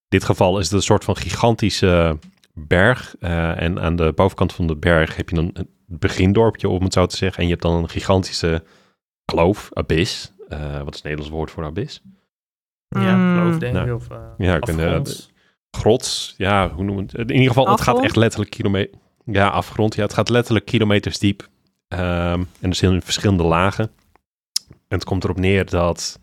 dit 0.10 0.24
geval 0.24 0.60
is 0.60 0.66
het 0.66 0.74
een 0.74 0.82
soort 0.82 1.04
van 1.04 1.18
gigantische 1.18 2.20
berg. 2.54 3.16
en 3.20 3.80
aan 3.80 3.96
de 3.96 4.12
bovenkant 4.16 4.54
van 4.54 4.68
de 4.68 4.76
berg 4.76 5.16
heb 5.16 5.30
je 5.30 5.38
een, 5.38 5.52
een 5.54 5.70
begindorpje, 5.86 6.70
om 6.70 6.84
het 6.84 6.94
zo 6.94 7.06
te 7.06 7.18
zeggen. 7.18 7.38
En 7.38 7.46
je 7.46 7.52
hebt 7.52 7.64
dan 7.64 7.76
een 7.76 7.90
gigantische 7.90 8.64
kloof, 9.26 9.70
abyss. 9.74 10.34
Eh, 10.50 10.60
wat 10.78 10.88
is 10.90 10.96
het 10.96 11.04
Nederlands 11.04 11.30
woord 11.30 11.52
voor 11.52 11.64
abyss? 11.64 12.02
Ja, 12.90 13.16
Mm. 13.16 13.38
geloof 13.40 13.58
denk 13.58 13.76
ik. 13.76 13.82
Nou, 13.86 13.92
Of, 13.96 14.10
eh, 14.10 14.18
ja, 14.38 14.56
ik 14.56 14.66
ben, 14.66 14.80
eh. 14.80 15.02
Grots, 15.72 16.34
ja, 16.38 16.70
hoe 16.70 16.84
noemen 16.84 17.06
we 17.08 17.18
het? 17.20 17.30
In 17.30 17.36
ieder 17.36 17.48
geval, 17.54 17.70
het 17.72 17.82
gaat 17.82 18.04
echt 18.04 18.16
letterlijk 18.16 18.52
kilometer... 18.52 19.00
Ja, 19.26 19.48
afgrond. 19.48 19.96
Ja, 19.96 20.02
het 20.04 20.14
gaat 20.14 20.30
letterlijk 20.30 20.66
kilometers 20.66 21.20
diep. 21.20 21.48
Ehm, 21.88 22.44
en 22.60 22.70
er 22.70 22.76
zijn 22.76 23.02
verschillende 23.02 23.44
lagen. 23.44 23.92
En 24.70 24.98
het 24.98 25.04
komt 25.04 25.24
erop 25.24 25.40
neer 25.40 25.66
dat 25.70 26.20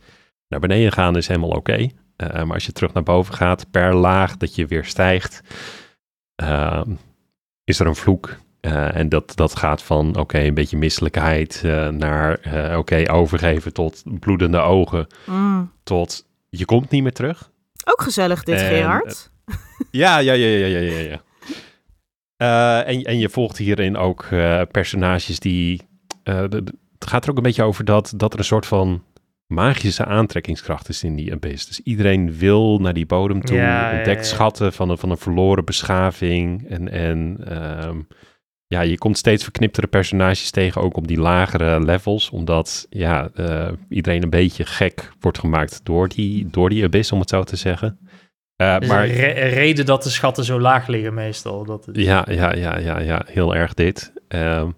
naar 0.48 0.60
beneden 0.60 0.92
gaan 0.92 1.16
is 1.16 1.26
helemaal 1.28 1.50
oké. 1.50 1.88
Eh, 2.16 2.28
maar 2.42 2.52
als 2.54 2.66
je 2.66 2.72
terug 2.72 2.92
naar 2.92 3.02
boven 3.02 3.34
gaat, 3.34 3.70
per 3.70 3.94
laag 3.94 4.36
dat 4.36 4.54
je 4.54 4.66
weer 4.66 4.84
stijgt, 4.84 5.40
ehm, 6.34 6.90
is 7.64 7.78
er 7.80 7.86
een 7.86 7.94
vloek. 7.96 8.36
Eh, 8.62 8.96
en 8.96 9.08
dat, 9.08 9.32
dat 9.36 9.56
gaat 9.56 9.82
van 9.82 10.16
oké, 10.16 10.38
een 10.38 10.54
beetje 10.54 10.76
misselijkheid 10.76 11.60
eh, 11.64 11.88
naar 11.88 12.38
eh, 12.40 12.78
oké, 12.78 13.10
overgeven 13.12 13.72
tot 13.72 14.02
bloedende 14.20 14.58
ogen, 14.58 15.06
Mm. 15.26 15.72
tot 15.82 16.26
je 16.48 16.64
komt 16.64 16.90
niet 16.90 17.02
meer 17.02 17.12
terug. 17.12 17.50
Ook 17.84 18.02
gezellig 18.02 18.42
dit, 18.42 18.58
En, 18.60 18.66
Gerard. 18.66 19.30
Ja, 19.90 20.18
ja, 20.18 20.32
ja, 20.32 20.46
ja, 20.46 20.66
ja, 20.66 20.78
ja. 20.78 20.98
ja. 20.98 21.20
Eh, 22.36 22.94
en, 22.94 23.02
en 23.02 23.18
je 23.18 23.28
volgt 23.28 23.56
hierin 23.58 23.96
ook 23.96 24.24
eh, 24.30 24.60
personages 24.70 25.38
die. 25.40 25.82
eh, 26.22 26.40
het 26.40 27.10
gaat 27.10 27.24
er 27.24 27.30
ook 27.30 27.36
een 27.36 27.42
beetje 27.42 27.62
over 27.62 27.84
dat, 27.84 28.12
dat 28.16 28.32
er 28.32 28.38
een 28.38 28.44
soort 28.44 28.66
van 28.66 29.04
magische 29.46 30.04
aantrekkingskracht 30.04 30.88
is 30.88 31.04
in 31.04 31.16
die 31.16 31.32
abyss. 31.32 31.66
Dus 31.66 31.80
iedereen 31.80 32.32
wil 32.38 32.78
naar 32.78 32.92
die 32.94 33.06
bodem 33.06 33.44
toe, 33.44 33.56
Ja, 33.56 33.90
ja, 33.90 33.96
ontdekt 33.96 34.26
ja. 34.28 34.32
schatten 34.34 34.72
van 34.72 34.90
een, 34.90 34.98
van 34.98 35.10
een 35.10 35.18
verloren 35.18 35.64
beschaving. 35.64 36.68
En, 36.68 36.88
en 36.90 37.36
ehm, 37.48 38.00
ja, 38.72 38.80
je 38.80 38.98
komt 38.98 39.18
steeds 39.18 39.42
verkniptere 39.42 39.86
personages 39.86 40.50
tegen, 40.50 40.80
ook 40.82 40.96
op 40.96 41.08
die 41.08 41.18
lagere 41.20 41.80
levels, 41.84 42.30
omdat 42.30 42.86
ja, 42.90 43.30
eh, 43.34 43.68
iedereen 43.88 44.22
een 44.22 44.30
beetje 44.30 44.64
gek 44.66 45.12
wordt 45.20 45.38
gemaakt 45.38 45.80
door 45.84 46.08
die, 46.08 46.46
door 46.50 46.68
die 46.68 46.84
abyss, 46.84 47.12
om 47.12 47.20
het 47.20 47.28
zo 47.30 47.42
te 47.42 47.56
zeggen. 47.56 47.98
Eh, 48.56 48.78
Dus 48.78 48.88
maar 48.88 49.06
re- 49.06 49.48
reden 49.48 49.86
dat 49.86 50.02
de 50.02 50.10
schatten 50.10 50.44
zo 50.44 50.60
laag 50.60 50.86
liggen 50.86 51.14
meestal. 51.14 51.64
Dat 51.64 51.88
is- 51.92 52.04
ja, 52.04 52.26
ja, 52.30 52.54
ja, 52.54 52.78
ja, 52.78 52.98
ja, 53.00 53.22
heel 53.26 53.54
erg 53.54 53.74
dit. 53.74 54.12
Ehm, 54.28 54.70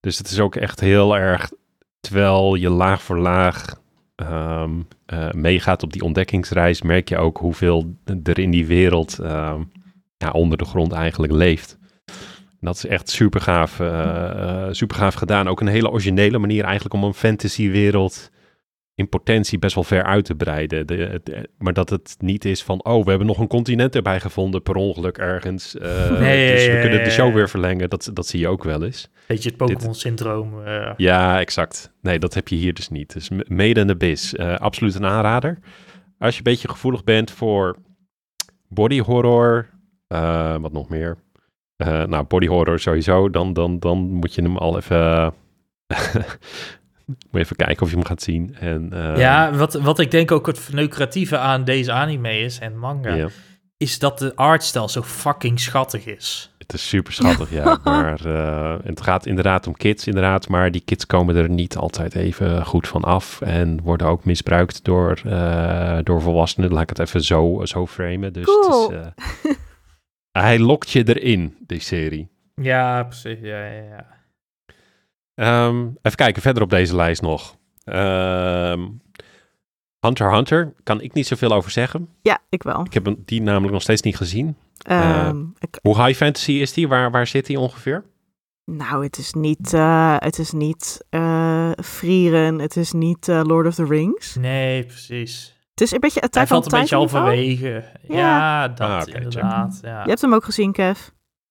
dus 0.00 0.18
het 0.18 0.30
is 0.30 0.40
ook 0.40 0.56
echt 0.56 0.80
heel 0.80 1.16
erg, 1.16 1.50
terwijl 2.00 2.54
je 2.54 2.70
laag 2.70 3.02
voor 3.02 3.18
laag 3.18 3.64
ehm, 4.16 4.70
eh, 5.06 5.30
meegaat 5.30 5.82
op 5.82 5.92
die 5.92 6.02
ontdekkingsreis, 6.02 6.82
merk 6.82 7.08
je 7.08 7.16
ook 7.16 7.38
hoeveel 7.38 7.94
er 8.24 8.38
in 8.38 8.50
die 8.50 8.66
wereld 8.66 9.18
ehm, 9.18 9.60
ja, 10.16 10.30
onder 10.30 10.58
de 10.58 10.64
grond 10.64 10.92
eigenlijk 10.92 11.32
leeft. 11.32 11.78
En 12.60 12.66
dat 12.66 12.76
is 12.76 12.86
echt 12.86 13.08
super 13.08 13.40
gaaf, 13.40 13.72
super 14.74 14.96
gaaf 14.96 15.14
gedaan. 15.14 15.48
Ook 15.48 15.60
een 15.60 15.66
hele 15.66 15.90
originele 15.90 16.38
manier 16.38 16.64
eigenlijk 16.64 16.94
om 16.94 17.04
een 17.04 17.14
fantasywereld 17.14 18.30
in 18.94 19.08
potentie 19.08 19.58
best 19.58 19.74
wel 19.74 19.84
ver 19.84 20.02
uit 20.02 20.24
te 20.24 20.34
breiden. 20.34 20.86
De, 20.86 20.94
het- 20.96 21.48
maar 21.58 21.72
dat 21.72 21.90
het 21.90 22.16
niet 22.18 22.44
is 22.44 22.62
van, 22.62 22.84
oh, 22.84 23.02
we 23.04 23.08
hebben 23.08 23.26
nog 23.26 23.38
een 23.38 23.46
continent 23.46 23.94
erbij 23.94 24.20
gevonden 24.20 24.62
per 24.62 24.74
ongeluk 24.74 25.18
ergens. 25.18 25.76
eh, 25.78 26.10
Nee, 26.20 26.52
dus 26.52 26.66
we 26.66 26.72
ja, 26.72 26.80
kunnen 26.80 26.98
ja, 26.98 27.04
de 27.04 27.10
show 27.10 27.34
weer 27.34 27.48
verlengen. 27.48 27.90
Dat, 27.90 28.10
dat 28.12 28.26
zie 28.26 28.40
je 28.40 28.48
ook 28.48 28.64
wel 28.64 28.84
eens. 28.84 29.08
Beetje 29.26 29.48
het 29.48 29.58
Pokémon-syndroom. 29.58 30.64
eh. 30.64 30.92
Ja, 30.96 31.40
exact. 31.40 31.92
Nee, 32.02 32.18
dat 32.18 32.34
heb 32.34 32.48
je 32.48 32.56
hier 32.56 32.74
dus 32.74 32.88
niet. 32.88 33.12
Dus 33.12 33.30
Made 33.48 33.80
in 33.80 33.90
Abyss, 33.90 34.34
eh 34.34 34.54
absoluut 34.54 34.94
een 34.94 35.04
aanrader. 35.06 35.58
Als 36.18 36.32
je 36.32 36.38
een 36.38 36.52
beetje 36.52 36.68
gevoelig 36.68 37.04
bent 37.04 37.30
voor 37.30 37.76
body 38.68 39.00
horror, 39.00 39.68
eh, 40.06 40.56
wat 40.56 40.72
nog 40.72 40.88
meer? 40.88 41.16
Eh, 41.76 42.02
nou, 42.04 42.24
body 42.24 42.46
horror 42.46 42.78
sowieso, 42.78 43.30
dan, 43.30 43.52
dan, 43.52 43.78
dan 43.78 43.98
moet 43.98 44.34
je 44.34 44.42
hem 44.42 44.56
al 44.56 44.76
even... 44.76 45.32
moet 47.06 47.16
je 47.30 47.38
even 47.38 47.56
kijken 47.56 47.82
of 47.82 47.88
je 47.90 47.96
hem 47.96 48.04
gaat 48.04 48.22
zien. 48.22 48.56
En, 48.60 48.88
eh, 48.92 49.16
ja, 49.16 49.52
wat, 49.52 49.74
wat 49.74 49.98
ik 49.98 50.10
denk 50.10 50.30
ook 50.32 50.46
het 50.46 50.58
verneukeratieve 50.58 51.38
aan 51.38 51.64
deze 51.64 51.92
anime 51.92 52.38
is 52.38 52.58
en 52.58 52.78
manga, 52.78 53.28
is 53.76 53.98
dat 53.98 54.18
de 54.18 54.32
artstijl 54.36 54.88
zo 54.88 55.02
fucking 55.02 55.60
schattig 55.60 56.06
is. 56.06 56.50
het 56.58 56.72
is 56.72 56.88
super 56.88 57.12
schattig, 57.12 57.50
ja. 57.50 57.78
Maar 57.84 58.26
eh, 58.26 58.74
het 58.84 59.00
gaat 59.00 59.26
inderdaad 59.26 59.66
om 59.66 59.76
kids, 59.76 60.06
inderdaad. 60.06 60.48
Maar 60.48 60.70
die 60.70 60.82
kids 60.84 61.06
komen 61.06 61.36
er 61.36 61.48
niet 61.50 61.76
altijd 61.76 62.14
even 62.14 62.64
goed 62.66 62.88
van 62.88 63.02
af. 63.02 63.40
En 63.40 63.80
worden 63.82 64.06
ook 64.06 64.24
misbruikt 64.24 64.84
door, 64.84 65.20
eh, 65.24 65.98
door 66.02 66.22
volwassenen. 66.22 66.72
Laat 66.72 66.82
ik 66.82 66.88
het 66.88 66.98
even 66.98 67.22
zo, 67.24 67.60
zo 67.64 67.86
framen. 67.86 68.32
Dus 68.32 68.44
Cool. 68.44 68.90
het 68.90 69.14
is, 69.42 69.50
eh, 69.50 69.52
hij 70.42 70.58
lokt 70.58 70.90
je 70.90 71.14
erin, 71.14 71.56
die 71.66 71.80
serie. 71.80 72.28
Ja, 72.54 73.02
precies. 73.02 73.38
Ja, 73.40 73.66
ja, 73.66 73.82
ja. 73.82 74.06
Ehm, 75.34 75.86
even 76.02 76.16
kijken, 76.16 76.42
verder 76.42 76.62
op 76.62 76.70
deze 76.70 76.96
lijst 76.96 77.22
nog. 77.22 77.56
Ehm, 77.84 78.88
Hunter 80.00 80.28
x 80.28 80.34
Hunter, 80.34 80.74
kan 80.82 81.00
ik 81.00 81.12
niet 81.12 81.26
zoveel 81.26 81.52
over 81.52 81.70
zeggen. 81.70 82.08
Ja, 82.22 82.38
ik 82.48 82.62
wel. 82.62 82.84
Ik 82.84 82.94
heb 82.94 83.14
die 83.24 83.42
namelijk 83.42 83.72
nog 83.72 83.82
steeds 83.82 84.02
niet 84.02 84.16
gezien. 84.16 84.56
Ehm, 84.82 85.40
ik, 85.58 85.78
Hoe 85.82 86.02
high 86.04 86.16
fantasy 86.16 86.52
is 86.52 86.72
die? 86.72 86.88
Waar, 86.88 87.10
waar 87.10 87.26
zit 87.26 87.46
die 87.46 87.58
ongeveer? 87.58 88.04
nou, 88.64 89.04
het 89.04 89.18
is 89.18 89.32
niet, 89.32 89.72
eh 89.72 90.16
het 90.18 90.38
is 90.38 90.52
niet 90.52 91.04
eh 91.10 91.70
Frieren, 91.84 92.58
het 92.58 92.76
is 92.76 92.92
niet 92.92 93.28
eh, 93.28 93.40
Lord 93.44 93.66
of 93.66 93.74
the 93.74 93.84
Rings. 93.84 94.34
Nee, 94.34 94.84
precies. 94.84 95.55
Het 95.76 95.84
is 95.84 95.92
een 95.92 96.00
beetje 96.00 96.20
Hij 96.20 96.28
Attack 96.28 96.46
valt 96.46 96.72
een 96.72 96.80
beetje 96.80 96.96
halverwege. 96.96 97.84
Ja, 98.08 98.16
Ja. 98.16 98.68
dat 98.68 98.88
Ah, 98.88 99.14
inderdaad. 99.14 99.78
Ja. 99.82 100.02
Je 100.02 100.08
hebt 100.08 100.20
hem 100.20 100.34
ook 100.34 100.44
gezien, 100.44 100.72
Kev. 100.72 100.98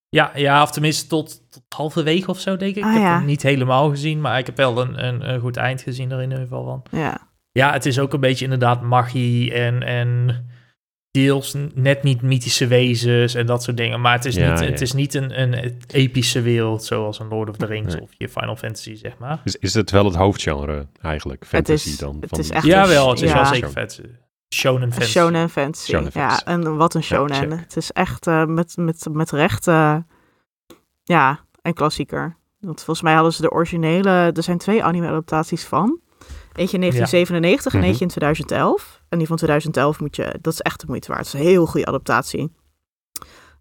Ja, 0.09 0.31
ja, 0.35 0.61
of 0.61 0.71
tenminste 0.71 1.07
tot, 1.07 1.51
tot 1.51 1.63
halverwege 1.75 2.29
of 2.29 2.39
zo, 2.39 2.57
denk 2.57 2.75
ik. 2.75 2.83
Ah, 2.83 2.89
ik 2.89 2.95
heb 2.97 3.05
ja. 3.05 3.17
hem 3.17 3.25
niet 3.25 3.41
helemaal 3.41 3.89
gezien, 3.89 4.21
maar 4.21 4.39
ik 4.39 4.45
heb 4.45 4.57
wel 4.57 4.81
een, 4.81 5.05
een, 5.05 5.29
een 5.29 5.39
goed 5.39 5.57
eind 5.57 5.81
gezien 5.81 6.11
er 6.11 6.17
in 6.21 6.29
ieder 6.29 6.43
geval 6.43 6.63
van. 6.63 6.99
Ja. 6.99 7.17
Ja, 7.51 7.71
het 7.71 7.85
is 7.85 7.99
ook 7.99 8.13
een 8.13 8.19
beetje 8.19 8.43
inderdaad 8.43 8.81
magie 8.81 9.53
en, 9.53 9.83
en 9.83 10.45
deels 11.23 11.55
net 11.73 12.03
niet 12.03 12.21
mythische 12.21 12.67
wezens 12.67 13.33
en 13.35 13.45
dat 13.45 13.63
soort 13.63 13.77
dingen. 13.77 14.01
Maar 14.01 14.13
het 14.13 14.25
is 14.25 14.35
Ja, 14.35 14.49
niet, 14.51 14.59
ja. 14.59 14.65
het 14.65 14.81
is 14.81 14.93
niet 14.93 15.13
een, 15.13 15.41
een 15.41 15.77
epische 15.87 16.41
wereld 16.41 16.83
zoals 16.83 17.19
een 17.19 17.27
Lord 17.27 17.49
of 17.49 17.55
the 17.57 17.65
Rings 17.65 17.93
Nee. 17.93 18.01
of 18.03 18.09
je 18.17 18.29
Final 18.29 18.55
Fantasy, 18.55 18.95
zeg 18.95 19.17
maar. 19.17 19.41
Dus 19.43 19.55
is 19.55 19.73
het 19.73 19.91
wel 19.91 20.05
het 20.05 20.15
hoofdgenre 20.15 20.87
eigenlijk? 21.01 21.45
Fantasy 21.45 21.89
is- 21.89 21.97
dan? 21.97 22.17
het 22.19 22.29
van 22.29 22.39
is 22.39 22.49
echt 22.49 22.65
Ja, 22.65 22.83
een- 22.83 22.89
wel, 22.89 23.09
het 23.09 23.21
is 23.21 23.29
ja. 23.29 23.35
wel 23.35 23.45
zeker 23.45 23.71
vet. 23.71 24.01
Shonen 24.55 24.91
fantasy. 24.91 25.11
Shonen 25.11 25.49
fantasy. 25.49 25.91
Shonen 25.91 26.11
fantasy. 26.11 26.45
Ja, 26.45 26.51
en 26.53 26.77
wat 26.77 26.93
een 26.93 27.03
shonen. 27.03 27.59
het 27.59 27.75
is 27.77 27.91
echt 27.91 28.27
eh, 28.27 28.45
met, 28.45 28.73
met, 28.77 29.05
met 29.11 29.31
recht, 29.31 29.67
eh, 29.67 29.95
ja, 31.03 31.39
een 31.61 31.73
klassieker. 31.73 32.35
Want 32.59 32.75
volgens 32.83 33.01
mij 33.01 33.13
hadden 33.13 33.33
ze 33.33 33.41
de 33.41 33.51
originele, 33.51 34.09
er 34.33 34.43
zijn 34.43 34.57
twee 34.57 34.83
anime-adaptaties 34.83 35.63
van. 35.63 35.99
Eentje 36.53 36.75
in 36.77 36.79
1997 36.81 37.73
en 37.73 37.79
Mhm. 37.79 37.87
eentje 37.87 38.03
in 38.03 38.09
2011. 38.09 38.94
En 39.09 39.17
die 39.17 39.27
van 39.27 39.37
2011 39.37 39.99
moet 39.99 40.15
je, 40.15 40.37
dat 40.41 40.53
is 40.53 40.61
echt 40.61 40.79
de 40.79 40.85
moeite 40.87 41.07
waard. 41.07 41.25
Het 41.25 41.33
is 41.33 41.39
een 41.39 41.47
heel 41.47 41.65
goede 41.65 41.85
adaptatie. 41.85 42.51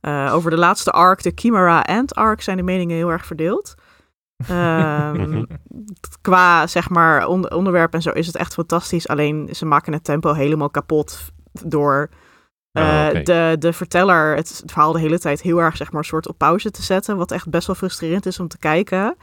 Eh, 0.01 0.31
over 0.35 0.51
de 0.51 0.57
laatste 0.57 0.91
arc, 0.91 1.23
de 1.23 1.33
Chimera 1.35 1.81
Ant 1.81 2.15
arc, 2.15 2.41
zijn 2.41 2.57
de 2.57 2.63
meningen 2.63 2.97
heel 2.97 3.11
erg 3.11 3.27
verdeeld. 3.27 3.75
Ehm, 4.49 5.45
qua 6.21 6.67
zeg 6.67 6.89
maar 6.91 7.27
on- 7.27 7.53
onderwerp 7.53 7.95
en 7.95 8.03
zo 8.03 8.11
is 8.11 8.27
het 8.27 8.37
echt 8.37 8.55
fantastisch. 8.55 9.09
Alleen 9.09 9.49
ze 9.53 9.65
maken 9.67 9.93
het 9.93 10.05
tempo 10.05 10.33
helemaal 10.33 10.71
kapot 10.71 11.19
door 11.65 12.11
Ah, 12.73 13.07
eh, 13.19 13.25
de, 13.25 13.57
de 13.59 13.73
verteller 13.73 14.37
het, 14.37 14.49
het 14.59 14.71
verhaal 14.71 14.93
de 14.93 14.99
hele 15.01 15.19
tijd 15.19 15.41
heel 15.43 15.59
erg 15.59 15.77
zeg 15.77 15.91
maar 15.93 16.01
een 16.01 16.07
soort 16.07 16.29
op 16.29 16.39
pauze 16.39 16.71
te 16.71 16.83
zetten. 16.83 17.17
Wat 17.17 17.31
echt 17.31 17.49
best 17.51 17.67
wel 17.67 17.77
frustrerend 17.77 18.27
is 18.27 18.41
om 18.41 18.49
te 18.49 18.59
kijken. 18.59 19.17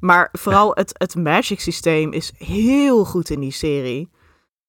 Maar 0.00 0.28
vooral 0.32 0.70
het, 0.74 0.94
het 0.98 1.14
magic 1.14 1.60
systeem 1.60 2.12
is 2.12 2.32
heel 2.38 3.04
goed 3.04 3.30
in 3.30 3.40
die 3.40 3.52
serie. 3.52 4.08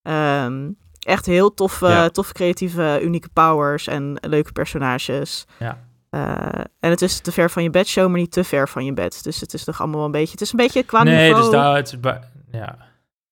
Ehm, 0.02 0.70
Echt 1.02 1.26
heel 1.26 1.54
toffe, 1.54 1.88
Ja. 1.88 2.10
toffe 2.10 2.34
creatieve, 2.34 3.00
unieke 3.04 3.30
powers 3.34 3.88
en 3.88 4.18
leuke 4.22 4.52
personages. 4.52 5.46
Ja. 5.60 5.78
Eh, 6.10 6.62
en 6.80 6.90
het 6.90 7.02
is 7.02 7.20
te 7.20 7.32
ver 7.32 7.50
van 7.50 7.64
je 7.64 7.70
bed 7.70 7.88
show, 7.88 8.10
maar 8.10 8.20
niet 8.20 8.32
te 8.32 8.44
ver 8.44 8.70
van 8.70 8.86
je 8.86 8.94
bed. 8.94 9.24
Dus 9.24 9.40
het 9.42 9.54
is 9.54 9.64
toch 9.64 9.80
allemaal 9.80 9.98
wel 9.98 10.06
een 10.06 10.12
beetje... 10.12 10.32
Het 10.32 10.42
is 10.42 10.52
een 10.52 10.58
beetje 10.58 10.84
qua 10.84 11.04
nee, 11.04 11.24
niveau... 11.28 11.42
dus 11.42 11.52
daar, 11.52 11.76
het 11.76 11.88
is 11.88 12.00
bij- 12.00 12.22
ja, 12.52 12.78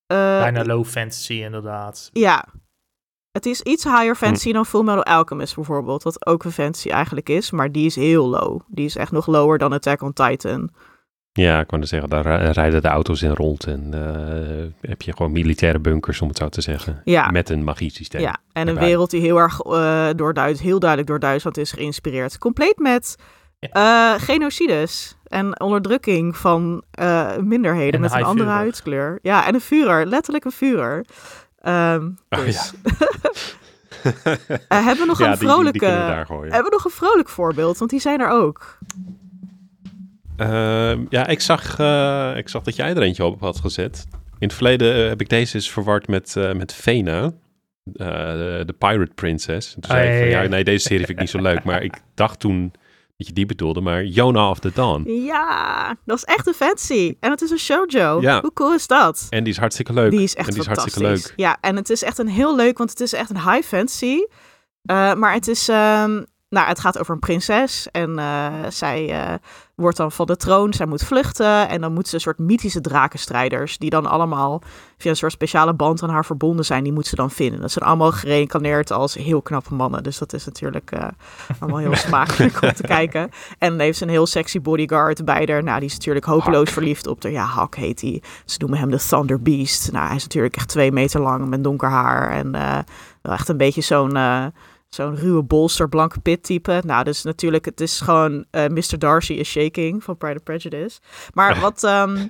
eh, 0.06 0.18
bijna 0.18 0.64
low 0.66 0.86
fantasy 0.86 1.34
inderdaad. 1.34 2.10
Ja. 2.14 2.46
Het 3.32 3.46
is 3.46 3.62
iets 3.62 3.84
higher 3.84 4.14
Hm. 4.14 4.24
fantasy 4.24 4.52
dan 4.52 4.66
Fullmetal 4.66 5.04
Alchemist 5.04 5.56
bijvoorbeeld. 5.56 6.04
Wat 6.04 6.26
ook 6.26 6.44
een 6.44 6.52
fantasy 6.52 6.90
eigenlijk 6.90 7.30
is. 7.30 7.52
Maar 7.52 7.72
die 7.72 7.86
is 7.86 7.96
heel 7.96 8.28
low. 8.28 8.60
Die 8.68 8.86
is 8.86 8.96
echt 8.96 9.12
nog 9.12 9.26
lower 9.28 9.58
dan 9.58 9.74
Attack 9.74 10.02
on 10.02 10.14
Titan. 10.14 10.70
Ja, 11.32 11.60
ik 11.60 11.70
wou 11.70 11.82
net 11.82 11.90
zeggen, 11.90 12.10
daar 12.10 12.26
ri- 12.42 12.52
rijden 12.52 12.82
de 12.82 12.88
auto's 12.88 13.22
in 13.22 13.34
rond 13.34 13.66
en 13.66 13.90
eh, 13.94 14.90
heb 14.90 15.02
je 15.02 15.16
gewoon 15.16 15.32
militaire 15.32 15.80
bunkers, 15.80 16.22
om 16.22 16.28
het 16.28 16.38
zo 16.38 16.50
te 16.50 16.62
zeggen. 16.62 17.02
Ja. 17.04 17.30
Met 17.32 17.50
een 17.50 17.64
magiesysteem. 17.64 18.22
Ja, 18.22 18.38
en 18.52 18.62
een 18.62 18.68
Erbij. 18.68 18.86
wereld 18.88 19.10
die 19.12 19.22
heel 19.22 19.38
erg 19.38 19.60
eh 19.62 20.10
door 20.16 20.34
Duits, 20.34 20.62
heel 20.62 20.80
duidelijk 20.80 21.10
door 21.10 21.20
Duitsland 21.20 21.58
is 21.58 21.72
geïnspireerd. 21.72 22.38
Compleet 22.38 22.78
met 22.78 23.16
eh, 23.60 24.14
genocides 24.18 25.18
en 25.24 25.60
onderdrukking 25.62 26.38
van 26.38 26.84
eh, 26.92 27.38
minderheden 27.38 27.94
En 27.94 28.02
met 28.02 28.14
een 28.14 28.24
andere 28.24 28.50
huidskleur. 28.50 29.20
Ja, 29.22 29.48
en 29.48 29.54
een 29.54 29.62
vurer, 29.62 30.06
letterlijk 30.06 30.46
een 30.46 30.52
vurer. 30.52 31.06
Ehm 31.60 32.10
Oh, 32.30 32.40
dus. 32.40 32.74
Eh, 34.68 34.86
hebben 34.86 34.98
we 34.98 35.06
nog 35.06 35.20
ja, 35.20 35.26
een 35.26 35.32
die- 35.32 35.40
die, 35.40 35.48
vrolijke... 35.50 35.80
die 35.80 35.90
hebben 36.52 36.64
we 36.64 36.70
nog 36.72 36.86
een 36.86 36.92
vrolijk 36.92 37.30
voorbeeld? 37.30 37.78
Want 37.78 37.92
die 37.92 38.00
zijn 38.00 38.20
er 38.20 38.30
ook. 38.30 38.78
Ehm, 40.40 41.06
ja, 41.10 41.28
ik 41.28 41.42
zag, 41.42 41.80
eh, 41.80 42.34
ik 42.36 42.50
zag 42.50 42.64
dat 42.64 42.76
jij 42.76 42.90
er 42.90 43.02
eentje 43.02 43.26
op 43.26 43.40
had 43.40 43.60
gezet. 43.60 44.08
In 44.12 44.48
het 44.48 44.54
verleden 44.54 44.96
eh, 44.96 45.08
heb 45.08 45.22
ik 45.22 45.30
deze 45.30 45.56
eens 45.56 45.72
verward 45.72 46.08
met, 46.08 46.36
eh 46.36 46.52
met 46.52 46.74
Vena, 46.74 47.32
de, 47.84 48.76
Pirate 48.78 49.12
Princess. 49.16 49.74
Toen 49.74 49.84
zei 49.88 50.10
ik 50.10 50.20
van, 50.20 50.30
ja, 50.30 50.50
nee, 50.50 50.64
deze 50.64 50.86
serie 50.88 51.06
vind 51.06 51.10
ik 51.10 51.20
niet 51.20 51.30
zo 51.30 51.42
leuk. 51.42 51.64
Maar 51.64 51.84
ik 51.84 51.94
dacht 52.14 52.40
toen 52.40 52.72
dat 53.18 53.28
je 53.28 53.34
die 53.34 53.46
bedoelde, 53.46 53.82
maar 53.82 54.06
Jonah 54.06 54.50
of 54.50 54.60
the 54.60 54.72
Dawn. 54.74 55.12
Ja, 55.12 55.96
dat 56.06 56.18
is 56.18 56.24
echt 56.24 56.48
een 56.48 56.54
fancy. 56.54 57.16
En 57.20 57.32
het 57.32 57.42
is 57.42 57.50
een 57.50 57.58
shoujo. 57.58 58.22
Ja. 58.22 58.42
Hoe 58.42 58.54
cool 58.54 58.74
is 58.74 58.88
dat? 58.88 59.28
En 59.30 59.44
die 59.44 59.54
is 59.54 59.60
hartstikke 59.60 59.94
leuk. 59.94 60.12
Die 60.12 60.24
is 60.24 60.36
echt 60.36 60.48
en 60.48 60.54
die 60.54 60.62
is 60.62 60.68
fantastisch. 60.68 61.04
hartstikke 61.04 61.34
leuk. 61.34 61.48
Ja, 61.48 61.58
en 61.62 61.76
het 61.76 61.90
is 61.90 62.04
echt 62.04 62.18
een 62.18 62.28
heel 62.28 62.56
leuk, 62.56 62.78
want 62.78 62.90
het 62.90 63.00
is 63.00 63.14
echt 63.14 63.30
een 63.30 63.52
high 63.52 63.68
fantasy. 63.68 64.18
Maar 65.18 65.34
het 65.34 65.48
is, 65.48 65.70
ehm, 65.70 66.24
nou, 66.50 66.68
het 66.68 66.80
gaat 66.80 67.00
over 67.00 67.14
een 67.14 67.20
prinses 67.20 67.92
en 67.92 68.20
eh, 68.20 68.54
zij 68.70 69.10
eh, 69.10 69.34
wordt 69.76 69.98
dan 69.98 70.12
van 70.12 70.26
de 70.26 70.38
troon, 70.38 70.74
zij 70.74 70.86
moet 70.86 71.04
vluchten 71.04 71.70
en 71.70 71.82
dan 71.82 71.94
moet 71.94 72.08
ze 72.08 72.16
een 72.16 72.22
soort 72.22 72.38
mythische 72.38 72.82
drakenstrijders 72.82 73.78
die 73.78 73.90
dan 73.90 74.06
allemaal 74.06 74.62
via 74.98 75.10
een 75.10 75.18
soort 75.18 75.32
speciale 75.32 75.74
band 75.74 76.04
aan 76.04 76.10
haar 76.10 76.26
verbonden 76.26 76.66
zijn, 76.66 76.84
die 76.84 76.94
moet 76.94 77.08
ze 77.08 77.16
dan 77.16 77.32
vinden. 77.32 77.62
Dat 77.62 77.72
zijn 77.72 77.86
allemaal 77.86 78.12
gereïncarneerd 78.12 78.92
als 78.92 79.14
heel 79.14 79.42
knappe 79.42 79.74
mannen, 79.74 80.04
dus 80.04 80.18
dat 80.18 80.34
is 80.34 80.46
natuurlijk 80.46 80.92
eh, 80.92 81.08
allemaal 81.60 81.80
heel 81.80 81.96
smakelijk 82.08 82.62
om 82.62 82.74
te 82.74 82.84
kijken. 82.84 83.30
En 83.58 83.70
dan 83.70 83.80
heeft 83.80 83.98
ze 83.98 84.04
een 84.04 84.10
heel 84.10 84.28
sexy 84.28 84.62
bodyguard 84.62 85.26
bij 85.26 85.48
haar. 85.52 85.64
Nou, 85.64 85.80
die 85.80 85.90
is 85.90 85.96
natuurlijk 85.96 86.26
hopeloos 86.26 86.66
Hak. 86.66 86.74
verliefd 86.74 87.08
op 87.08 87.24
haar. 87.24 87.32
Ja, 87.32 87.44
Hak 87.44 87.76
heet 87.76 88.02
hij. 88.02 88.22
Ze 88.46 88.58
noemen 88.60 88.80
hem 88.80 88.90
de 88.90 89.00
Thunder 89.08 89.42
Beast. 89.42 89.92
Nou, 89.92 90.08
hij 90.08 90.16
is 90.16 90.24
natuurlijk 90.24 90.56
echt 90.56 90.68
twee 90.68 90.92
meter 90.92 91.22
lang 91.22 91.48
met 91.48 91.64
donker 91.64 91.90
haar. 91.90 92.32
En 92.32 92.52
wel 93.22 93.34
echt 93.34 93.50
een 93.50 93.58
beetje 93.58 93.82
zo'n 93.82 94.18
zo'n 94.90 95.16
ruwe 95.16 95.44
bolster, 95.44 95.90
blanke 95.90 96.20
pit 96.20 96.44
type. 96.44 96.82
Nou, 96.86 97.04
dus 97.04 97.24
natuurlijk, 97.24 97.66
het 97.66 97.82
is 97.82 98.02
gewoon 98.02 98.46
eh, 98.52 98.68
Mr. 98.68 98.98
Darcy 98.98 99.34
is 99.34 99.50
shaking 99.50 100.04
van 100.04 100.18
Pride 100.18 100.34
and 100.34 100.44
Prejudice. 100.44 101.00
Maar 101.34 101.60
wat... 101.66 101.84
ehm, 101.84 102.28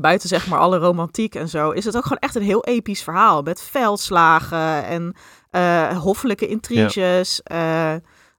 Buiten 0.00 0.28
zeg 0.28 0.46
maar 0.46 0.58
alle 0.58 0.78
romantiek 0.78 1.34
en 1.34 1.48
zo, 1.48 1.70
is 1.70 1.84
het 1.84 1.96
ook 1.96 2.02
gewoon 2.02 2.18
echt 2.18 2.34
een 2.34 2.42
heel 2.42 2.64
episch 2.64 3.02
verhaal. 3.02 3.42
Met 3.42 3.62
veldslagen 3.62 4.84
en 4.84 5.14
eh, 5.50 5.98
hoffelijke 5.98 6.46
intriges. 6.46 7.42
Eh, 7.42 7.94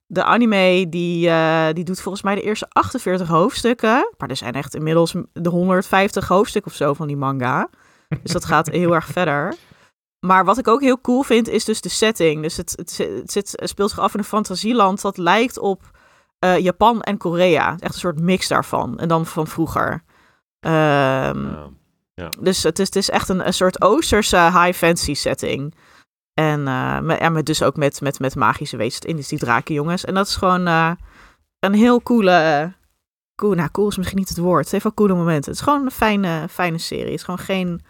de 0.06 0.24
anime 0.24 0.90
die, 0.90 1.32
die 1.74 1.84
doet 1.84 2.02
volgens 2.02 2.24
mij 2.24 2.36
de 2.36 2.42
eerste 2.42 2.68
48 2.70 3.28
hoofdstukken. 3.28 4.14
Maar 4.18 4.30
er 4.30 4.36
zijn 4.36 4.54
echt 4.54 4.76
inmiddels 4.76 5.16
de 5.34 5.50
150 5.50 6.28
hoofdstukken 6.28 6.72
of 6.72 6.78
zo 6.78 6.94
van 6.94 7.08
die 7.08 7.18
manga. 7.18 7.70
Dus 8.24 8.32
dat 8.32 8.46
gaat 8.46 8.70
heel 8.70 8.96
erg 8.96 9.06
verder. 9.06 9.56
Maar 10.20 10.46
wat 10.46 10.58
ik 10.58 10.68
ook 10.68 10.82
heel 10.82 11.02
cool 11.02 11.22
vind, 11.24 11.48
is 11.48 11.66
dus 11.66 11.82
de 11.82 11.90
setting. 11.90 12.42
Dus 12.42 12.58
het, 12.58 12.74
het, 12.76 12.98
het, 12.98 13.32
zit, 13.32 13.54
het 13.56 13.70
speelt 13.70 13.90
zich 13.90 14.00
af 14.00 14.14
in 14.14 14.20
een 14.20 14.26
fantasieland 14.26 15.02
dat 15.02 15.18
lijkt 15.18 15.60
op 15.60 15.92
eh, 16.40 16.58
Japan 16.58 17.02
en 17.02 17.18
Korea. 17.18 17.76
Echt 17.80 17.94
een 17.94 18.00
soort 18.00 18.20
mix 18.20 18.48
daarvan. 18.48 19.00
En 19.00 19.08
dan 19.08 19.26
van 19.26 19.48
vroeger. 19.48 20.04
Ehm, 20.60 21.48
Ja. 22.14 22.30
dus 22.40 22.64
het 22.64 22.80
is, 22.80 22.86
het 22.86 22.96
is 22.96 23.10
echt 23.10 23.30
een, 23.30 23.48
een 23.48 23.54
soort 23.54 23.82
Oosterse 23.82 24.38
high 24.38 24.74
fantasy 24.74 25.14
setting. 25.14 25.76
En 26.34 26.68
eh, 26.68 27.30
met, 27.30 27.46
dus 27.46 27.64
ook 27.64 27.76
met, 27.76 28.02
met, 28.02 28.20
met 28.20 28.36
magische 28.36 28.78
wezens 28.78 29.06
in, 29.06 29.16
dus 29.16 29.28
die 29.28 29.40
drakenjongens. 29.40 30.06
En 30.06 30.14
dat 30.14 30.28
is 30.28 30.36
gewoon 30.36 30.68
eh, 30.68 30.92
een 31.60 31.74
heel 31.74 32.02
coole... 32.02 32.72
cool, 33.36 33.54
nou, 33.54 33.70
cool 33.72 33.88
is 33.88 33.98
misschien 33.98 34.18
niet 34.20 34.30
het 34.30 34.38
woord. 34.38 34.64
Het 34.64 34.72
heeft 34.72 34.84
wel 34.84 34.94
coole 34.94 35.14
momenten. 35.16 35.52
Het 35.52 35.60
is 35.60 35.68
gewoon 35.68 35.86
een 35.86 35.92
fijne, 35.92 36.48
fijne 36.50 36.78
serie. 36.78 37.04
Het 37.06 37.14
is 37.14 37.24
gewoon 37.24 37.40
geen... 37.40 37.82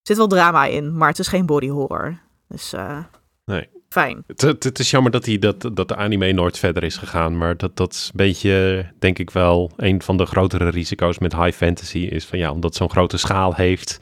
Er 0.00 0.06
zit 0.06 0.16
wel 0.16 0.26
drama 0.26 0.64
in, 0.66 0.96
maar 0.96 1.08
het 1.08 1.18
is 1.18 1.28
geen 1.28 1.46
body 1.46 1.68
horror. 1.68 2.18
Dus 2.48 2.72
eh, 2.72 2.98
Nee. 3.44 3.68
fijn. 3.88 4.24
Het, 4.26 4.40
het, 4.40 4.64
het 4.64 4.78
is 4.78 4.90
jammer 4.90 5.12
dat, 5.12 5.24
die, 5.24 5.38
dat, 5.38 5.70
dat 5.72 5.88
de 5.88 5.96
anime 5.96 6.32
nooit 6.32 6.58
verder 6.58 6.82
is 6.84 6.96
gegaan. 6.96 7.38
Maar 7.38 7.56
dat, 7.56 7.76
dat 7.76 7.92
is 7.92 8.04
een 8.04 8.16
beetje, 8.16 8.86
denk 8.98 9.18
ik 9.18 9.30
wel, 9.30 9.70
een 9.76 10.02
van 10.02 10.16
de 10.16 10.26
grotere 10.26 10.68
risico's 10.68 11.18
met 11.18 11.36
high 11.36 11.56
fantasy. 11.56 11.98
Is 11.98 12.24
van 12.24 12.38
ja, 12.38 12.50
omdat 12.50 12.64
het 12.70 12.74
zo'n 12.78 12.90
grote 12.90 13.16
schaal 13.16 13.54
heeft, 13.54 13.98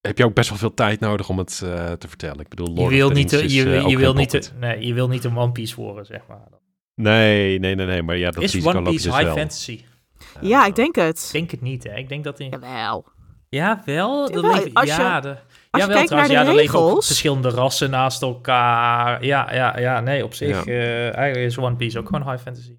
heb 0.00 0.18
je 0.18 0.24
ook 0.24 0.34
best 0.34 0.48
wel 0.48 0.58
veel 0.58 0.74
tijd 0.74 1.00
nodig 1.00 1.28
om 1.28 1.38
het 1.38 1.60
eh, 1.64 1.92
te 1.92 2.08
vertellen. 2.08 2.40
Ik 2.40 2.48
bedoel, 2.48 2.68
Je 2.68 2.74
Lord 2.74 2.92
of 2.92 2.98
wil 2.98 3.10
niet, 3.10 3.32
is, 3.32 3.54
je, 3.54 3.76
eh, 3.76 3.88
je, 3.88 3.96
wil 3.96 4.14
niet, 4.14 4.52
nee, 4.60 4.86
je 4.86 4.94
wil 4.94 5.08
niet 5.08 5.24
een 5.24 5.38
One 5.38 5.52
Piece 5.52 5.76
worden, 5.76 6.06
zeg 6.06 6.20
maar. 6.28 6.48
Nee, 6.94 7.58
nee, 7.58 7.74
nee, 7.74 7.86
nee. 7.86 8.02
Maar 8.02 8.16
ja, 8.16 8.30
dat 8.30 8.42
is 8.42 8.66
One 8.66 8.82
Piece 8.82 9.08
dus 9.08 9.16
high 9.16 9.24
wel. 9.24 9.36
fantasy? 9.36 9.80
Ja, 10.40 10.66
ik 10.66 10.74
denk 10.74 10.96
het. 10.96 11.24
Ik 11.26 11.32
denk 11.32 11.50
het 11.50 11.60
niet, 11.60 11.84
hè. 11.84 11.96
Ik 11.96 12.08
denk 12.08 12.24
dat 12.24 12.36
die... 12.36 12.48
Jawel. 12.50 13.06
Ja, 13.56 13.82
wel. 13.84 14.30
Dat 14.30 14.44
als 14.44 14.58
je- 14.64 14.70
ja, 15.02 15.20
de, 15.20 15.28
Als 15.28 15.36
ja, 15.70 15.78
je 15.80 15.86
wel, 15.86 15.86
kijkt 15.86 15.92
naar 15.94 16.06
trouwens, 16.06 16.28
de 16.28 16.34
ja, 16.34 16.46
er 16.46 16.54
regels... 16.56 17.06
verschillende 17.06 17.48
rassen 17.50 17.90
naast 17.90 18.22
elkaar. 18.22 19.24
Ja, 19.24 19.54
ja, 19.54 19.78
ja. 19.78 20.00
Nee, 20.00 20.24
op 20.24 20.34
zich. 20.34 20.64
Ja. 20.64 20.72
eh, 20.72 21.16
eigenlijk 21.16 21.36
is 21.50 21.58
One 21.58 21.76
Piece 21.76 21.98
ook 21.98 22.06
gewoon 22.08 22.30
high 22.30 22.42
fantasy. 22.42 22.76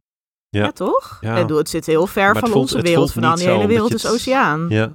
Ja, 0.49 0.63
Ja. 0.63 0.71
toch? 0.71 1.17
Ja. 1.21 1.35
Ik 1.35 1.41
bedoel, 1.41 1.57
het 1.57 1.69
zit 1.69 1.85
heel 1.85 2.07
ver 2.07 2.31
Maar 2.33 2.41
van 2.41 2.49
voelt- 2.49 2.63
onze 2.73 2.81
wereld 2.81 3.11
vandaan. 3.11 3.35
Die 3.35 3.47
hele 3.49 3.67
wereld 3.67 3.93
is 3.93 4.07
oceaan. 4.07 4.65
Ja, 4.69 4.91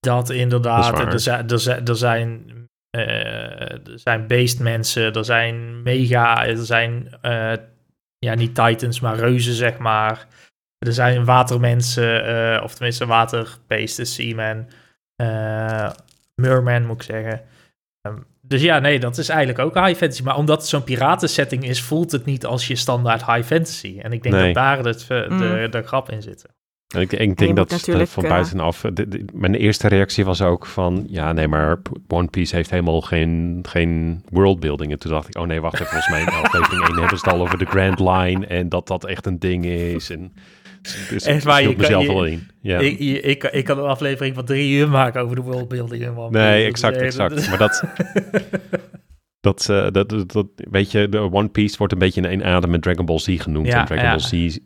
Dat 0.00 0.30
inderdaad. 0.30 0.96
Dat 0.96 1.12
er 1.12 1.20
zijn, 1.20 1.48
er 1.48 1.58
zijn, 1.60 1.86
er 1.86 1.96
zijn, 1.96 2.50
eh, 2.90 3.70
er 3.70 3.80
zijn 3.94 4.26
beestmensen, 4.26 5.12
er 5.12 5.24
zijn 5.24 5.82
mega, 5.82 6.46
er 6.46 6.56
zijn 6.64 7.16
eh, 7.22 7.52
ja, 8.18 8.34
niet 8.34 8.54
titans, 8.54 9.00
maar 9.00 9.16
reuzen, 9.16 9.54
zeg 9.54 9.78
maar. 9.78 10.26
Er 10.78 10.92
zijn 10.92 11.24
watermensen, 11.24 12.24
eh, 12.56 12.62
of 12.64 12.74
tenminste 12.74 13.06
waterbeesten, 13.06 14.06
seamen, 14.06 14.68
merman 16.34 16.86
moet 16.86 16.96
ik 16.96 17.02
zeggen. 17.02 17.40
Ehm, 18.00 18.16
dus 18.40 18.62
ja, 18.62 18.78
nee, 18.78 19.00
dat 19.00 19.18
is 19.18 19.28
eigenlijk 19.28 19.58
ook 19.58 19.74
high 19.86 19.98
fantasy. 19.98 20.22
Maar 20.22 20.36
omdat 20.36 20.58
het 20.58 20.68
zo'n 20.68 20.84
piratensetting 20.84 21.64
is, 21.64 21.82
voelt 21.82 22.12
het 22.12 22.24
niet 22.24 22.46
als 22.46 22.66
je 22.66 22.76
standaard 22.76 23.26
high 23.26 23.42
fantasy. 23.46 23.98
En 24.02 24.12
ik 24.12 24.22
denk 24.22 24.34
Nee. 24.34 24.44
dat 24.44 24.54
daar 24.54 24.78
het, 24.84 25.06
eh, 25.08 25.28
Mm. 25.28 25.38
de, 25.38 25.66
de 25.70 25.82
grap 25.82 26.10
in 26.10 26.22
zit. 26.22 26.44
En 26.94 27.00
ik, 27.00 27.36
denk 27.36 27.56
dat 27.56 27.70
natuurlijk, 27.70 28.08
van 28.10 28.24
eh, 28.24 28.30
buitenaf... 28.30 28.80
de- 28.92 29.08
de- 29.08 29.24
mijn 29.32 29.54
eerste 29.54 29.88
reactie 29.88 30.24
was 30.24 30.42
ook 30.42 30.66
van... 30.66 31.04
Ja, 31.08 31.32
nee, 31.32 31.48
maar 31.48 31.78
One 32.08 32.26
Piece 32.28 32.56
heeft 32.56 32.70
helemaal 32.70 33.00
geen, 33.00 33.58
geen 33.68 34.22
worldbuilding. 34.30 34.92
En 34.92 34.98
toen 34.98 35.10
dacht 35.10 35.28
ik, 35.28 35.38
oh 35.38 35.46
nee, 35.46 35.60
wacht 35.60 35.74
even. 35.74 35.86
Volgens 35.86 36.10
mij 36.10 36.20
in 36.20 36.28
aflevering 36.44 36.82
1 36.88 36.98
hebben 36.98 37.18
ze 37.18 37.24
het 37.24 37.34
al 37.34 37.40
over 37.40 37.58
de 37.58 37.64
Grand 37.64 37.98
Line. 37.98 38.46
En 38.46 38.68
dat 38.68 38.86
dat 38.86 39.04
echt 39.04 39.26
een 39.26 39.38
ding 39.38 39.64
is. 39.64 40.10
En, 40.10 40.32
dus 41.10 41.24
Echt 41.24 41.38
ik 41.38 41.44
waar, 41.44 41.60
je 41.62 41.66
kan- 41.68 41.76
mezelf 41.76 42.02
je- 42.02 42.12
wel 42.12 42.24
in. 42.26 42.48
Ja. 42.60 42.78
Ik, 42.78 42.98
ik, 42.98 43.24
ik, 43.24 43.44
ik 43.44 43.64
kan 43.64 43.78
een 43.78 43.84
aflevering 43.84 44.34
van 44.34 44.44
drie 44.44 44.76
uur 44.78 44.88
maken 44.88 45.20
over 45.22 45.36
de 45.36 45.42
worldbuilding. 45.42 46.02
in 46.02 46.16
One 46.16 46.28
Piece. 46.30 46.44
Nee, 46.44 46.64
exact, 46.64 46.96
exact. 46.96 47.48
Maar 47.48 47.58
dat, 47.58 47.82
dat, 49.40 49.68
eh, 49.68 49.90
dat, 49.90 50.08
dat, 50.08 50.32
dat- 50.32 50.46
weet 50.54 50.90
je, 50.90 51.08
de 51.08 51.18
One 51.18 51.48
Piece 51.48 51.76
wordt 51.78 51.92
een 51.92 51.98
beetje 51.98 52.20
in 52.20 52.28
één 52.28 52.44
adem 52.44 52.70
met 52.70 52.82
Dragon 52.82 53.06
Ball 53.06 53.18
Z 53.18 53.40
genoemd. 53.42 53.66
Ja, 53.66 53.80
en 53.80 53.86
Dragon 53.86 54.04
ja. 54.04 54.10
Ball 54.10 54.20
Z 54.50 54.58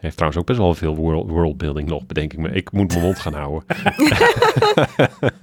heeft 0.00 0.14
trouwens 0.16 0.40
ook 0.40 0.46
best 0.46 0.58
wel 0.58 0.74
veel 0.74 0.96
world, 0.96 1.30
worldbuilding 1.30 1.88
nog, 1.88 2.06
bedenk 2.06 2.32
ik 2.32 2.38
me. 2.38 2.48
Ik 2.50 2.72
moet 2.72 2.88
mijn 2.88 3.00
mond 3.04 3.18
gaan 3.18 3.34
houden. 3.34 3.62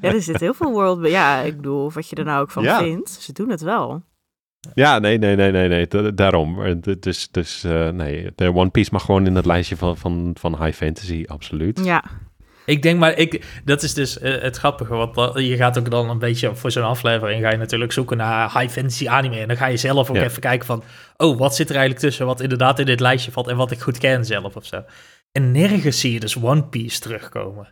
Ja, 0.01 0.13
er 0.13 0.21
zit 0.21 0.39
heel 0.39 0.53
veel 0.53 0.71
world... 0.71 1.07
Ja, 1.07 1.41
ik 1.41 1.55
bedoel, 1.55 1.85
of 1.85 1.93
wat 1.93 2.09
je 2.09 2.15
er 2.15 2.25
nou 2.25 2.41
ook 2.41 2.51
van 2.51 2.63
Ja. 2.63 2.77
vindt. 2.79 3.09
Ze 3.09 3.33
doen 3.33 3.49
het 3.49 3.61
wel. 3.61 4.03
Ja, 4.73 4.99
nee, 4.99 5.17
nee, 5.17 5.35
nee, 5.35 5.51
nee, 5.51 5.67
nee. 5.67 5.87
da- 5.87 6.11
Daarom. 6.11 6.63
Eh, 6.63 6.73
Dus, 6.99 7.31
dus 7.31 7.63
eh, 7.63 7.89
nee, 7.89 8.31
de 8.35 8.53
One 8.53 8.69
Piece 8.69 8.89
mag 8.93 9.05
gewoon 9.05 9.25
in 9.25 9.35
het 9.35 9.45
lijstje 9.45 9.77
van, 9.77 9.97
van, 9.97 10.35
van 10.39 10.63
high 10.63 10.77
fantasy, 10.77 11.23
absoluut. 11.27 11.81
Ja, 11.83 12.03
Ik 12.65 12.81
denk 12.81 12.99
maar, 12.99 13.17
ik, 13.17 13.62
dat 13.65 13.83
is 13.83 13.93
dus 13.93 14.19
eh, 14.19 14.41
het 14.41 14.57
grappige. 14.57 14.93
Want 14.95 15.39
je 15.39 15.55
gaat 15.55 15.77
ook 15.79 15.91
dan 15.91 16.10
een 16.10 16.19
beetje 16.19 16.55
voor 16.55 16.71
zo'n 16.71 16.83
aflevering. 16.83 17.41
Ga 17.43 17.51
je 17.51 17.57
natuurlijk 17.57 17.91
zoeken 17.91 18.17
naar 18.17 18.60
high 18.60 18.71
fantasy 18.73 19.07
anime. 19.07 19.39
En 19.39 19.47
dan 19.47 19.57
ga 19.57 19.65
je 19.65 19.77
zelf 19.77 20.10
ook 20.10 20.15
Ja. 20.15 20.23
even 20.23 20.41
kijken 20.41 20.65
van. 20.65 20.83
Oh, 21.17 21.37
wat 21.37 21.55
zit 21.55 21.69
er 21.69 21.75
eigenlijk 21.75 22.05
tussen? 22.05 22.25
Wat 22.25 22.41
inderdaad 22.41 22.79
in 22.79 22.85
dit 22.85 22.99
lijstje 22.99 23.31
valt. 23.31 23.47
En 23.47 23.57
wat 23.57 23.71
ik 23.71 23.79
goed 23.79 23.97
ken 23.97 24.25
zelf 24.25 24.55
of 24.55 24.65
zo. 24.65 24.83
En 25.31 25.51
nergens 25.51 25.99
zie 25.99 26.13
je 26.13 26.19
dus 26.19 26.35
One 26.41 26.63
Piece 26.63 26.99
terugkomen. 26.99 27.67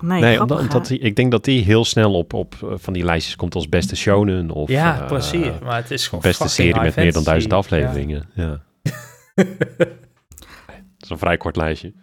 Nee, 0.00 0.20
Nee, 0.20 0.34
grappig, 0.34 0.60
omdat, 0.60 0.86
die, 0.86 0.98
ik 0.98 1.16
denk 1.16 1.30
dat 1.30 1.44
die 1.44 1.62
heel 1.64 1.84
snel 1.84 2.14
op, 2.14 2.32
op 2.32 2.54
eh, 2.62 2.68
van 2.74 2.92
die 2.92 3.04
lijstjes 3.04 3.36
komt 3.36 3.54
als 3.54 3.68
beste 3.68 3.96
shonen 3.96 4.50
of 4.50 4.68
ja, 4.68 5.00
eh, 5.00 5.06
precies. 5.06 5.58
Maar 5.62 5.76
het 5.76 5.90
is 5.90 6.04
gewoon 6.08 6.22
beste 6.24 6.48
serie 6.48 6.80
met 6.82 6.96
meer 6.96 7.12
dan 7.12 7.22
duizend 7.24 7.52
afleveringen. 7.52 8.28
Ja. 8.34 8.62
Dat 10.98 11.06
is 11.06 11.10
een 11.10 11.18
vrij 11.18 11.36
kort 11.36 11.56
lijstje. 11.56 11.94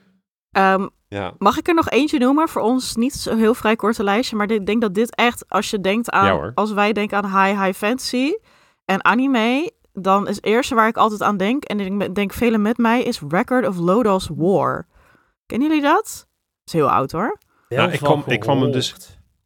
Ehm, 0.52 0.88
Ja. 1.08 1.34
mag 1.38 1.58
ik 1.58 1.68
er 1.68 1.74
nog 1.74 1.90
eentje 1.90 2.20
noemen? 2.20 2.48
Voor 2.50 2.62
ons 2.62 2.96
niet 2.96 3.14
zo 3.14 3.36
heel 3.36 3.54
vrij 3.54 3.76
korte 3.76 4.04
lijstje, 4.04 4.36
maar 4.36 4.52
ik 4.52 4.66
denk 4.66 4.82
dat 4.82 4.94
dit 4.94 5.16
echt, 5.16 5.50
als 5.50 5.70
je 5.70 5.80
denkt 5.82 6.10
aan, 6.10 6.26
Ja, 6.26 6.32
hoor. 6.34 6.52
als 6.56 6.72
wij 6.74 6.94
denken 6.94 7.18
aan 7.24 7.44
high, 7.46 7.64
high 7.64 7.78
fantasy 7.78 8.32
en 8.86 9.06
anime, 9.06 9.72
dan 9.94 10.28
is 10.28 10.36
het 10.36 10.46
eerste 10.46 10.76
waar 10.76 10.88
ik 10.88 10.98
altijd 10.98 11.22
aan 11.24 11.38
denk, 11.38 11.64
en 11.64 11.80
ik 11.80 12.00
denk- 12.00 12.16
denk 12.16 12.34
velen 12.34 12.62
met 12.62 12.78
mij, 12.78 13.04
is 13.04 13.22
Record 13.28 13.68
of 13.68 13.78
Lodoss 13.78 14.30
War. 14.36 14.88
Kennen 15.46 15.68
jullie 15.68 15.84
dat? 15.84 16.04
Dat 16.04 16.26
is 16.66 16.74
heel 16.74 16.90
oud 16.92 17.12
hoor. 17.12 17.38
Heel 17.68 17.78
Nou, 17.78 17.92
ik 17.92 18.00
kwam- 18.00 18.24
ik 18.28 18.40
kwam 18.40 18.62
hem 18.62 18.72
dus-. 18.72 18.96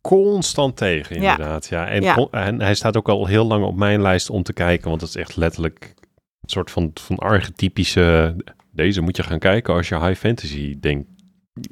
Constant 0.02 0.78
tegen, 0.78 1.22
Ja. 1.22 1.32
inderdaad. 1.32 1.68
Ja. 1.68 1.88
En, 1.88 2.02
Ja. 2.02 2.28
en 2.32 2.62
hij 2.62 2.76
staat 2.76 2.98
ook 2.98 3.10
al 3.10 3.26
heel 3.26 3.46
lang 3.46 3.64
op 3.66 3.76
mijn 3.76 4.02
lijst 4.02 4.30
om 4.30 4.44
te 4.44 4.54
kijken, 4.54 4.90
want 4.90 5.02
het 5.02 5.10
is 5.10 5.16
echt 5.16 5.36
letterlijk 5.36 5.94
een 6.42 6.50
soort 6.50 6.72
van, 6.72 6.92
van 6.94 7.18
archetypische... 7.18 8.36
Deze 8.72 9.02
moet 9.02 9.18
je 9.18 9.24
gaan 9.24 9.40
kijken 9.40 9.74
als 9.74 9.90
je 9.90 10.00
high 10.00 10.20
fantasy 10.20 10.80
denkt, 10.80 11.08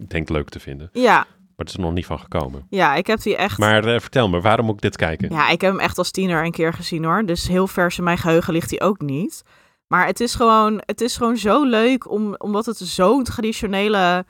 denkt 0.07 0.29
leuk 0.29 0.49
te 0.49 0.59
vinden. 0.59 0.89
Ja, 0.93 1.15
Maar 1.15 1.25
het 1.55 1.67
is 1.67 1.73
er 1.73 1.79
nog 1.79 1.93
niet 1.93 2.05
van 2.05 2.19
gekomen. 2.19 2.65
ja, 2.69 2.95
ik 2.95 3.07
heb 3.07 3.21
die 3.21 3.35
echt... 3.35 3.57
Maar 3.57 3.85
eh, 3.85 3.99
vertel 3.99 4.29
me, 4.29 4.41
waarom 4.41 4.65
moet 4.65 4.75
ik 4.75 4.81
dit 4.81 4.95
kijken? 4.95 5.29
Ja, 5.29 5.49
ik 5.49 5.61
heb 5.61 5.71
hem 5.71 5.79
echt 5.79 5.97
als 5.97 6.11
tiener 6.11 6.43
een 6.45 6.51
keer 6.51 6.73
gezien 6.73 7.03
hoor. 7.03 7.25
Dus 7.25 7.47
heel 7.47 7.67
vers 7.67 7.97
in 7.97 8.03
mijn 8.03 8.17
geheugen 8.17 8.53
ligt 8.53 8.69
hij 8.69 8.81
ook 8.81 9.01
niet. 9.01 9.43
Maar 9.87 10.05
het 10.05 10.19
is 10.19 10.35
gewoon, 10.35 10.81
het 10.85 11.01
is 11.01 11.17
gewoon 11.17 11.37
zo 11.37 11.63
leuk 11.65 12.11
om, 12.11 12.35
omdat 12.37 12.65
het 12.65 12.77
zo'n 12.77 13.23
traditionele 13.23 14.25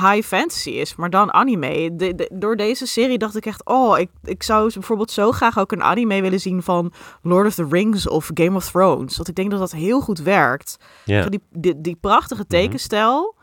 high 0.00 0.22
fantasy 0.26 0.70
is. 0.70 0.94
Maar 0.96 1.10
dan 1.10 1.32
anime. 1.32 1.96
De, 1.96 2.14
de- 2.14 2.30
door 2.32 2.56
deze 2.56 2.86
serie 2.86 3.18
dacht 3.18 3.36
ik 3.36 3.46
echt, 3.46 3.64
oh, 3.64 3.98
ik, 3.98 4.10
ik 4.22 4.42
zou 4.42 4.72
bijvoorbeeld 4.72 5.10
zo 5.10 5.32
graag 5.32 5.58
ook 5.58 5.72
een 5.72 5.82
anime 5.82 6.20
willen 6.22 6.40
zien 6.40 6.62
van 6.62 6.92
Lord 7.22 7.46
of 7.46 7.54
the 7.54 7.66
Rings 7.70 8.08
of 8.08 8.30
Game 8.34 8.56
of 8.56 8.70
Thrones. 8.70 9.16
Want 9.16 9.28
ik 9.28 9.34
denk 9.34 9.50
dat 9.50 9.60
dat 9.60 9.72
heel 9.72 10.00
goed 10.00 10.18
werkt. 10.18 10.76
Ja. 11.04 11.24
Die, 11.26 11.42
die, 11.50 11.80
die 11.80 11.96
prachtige 12.00 12.46
tekenstijl. 12.46 13.34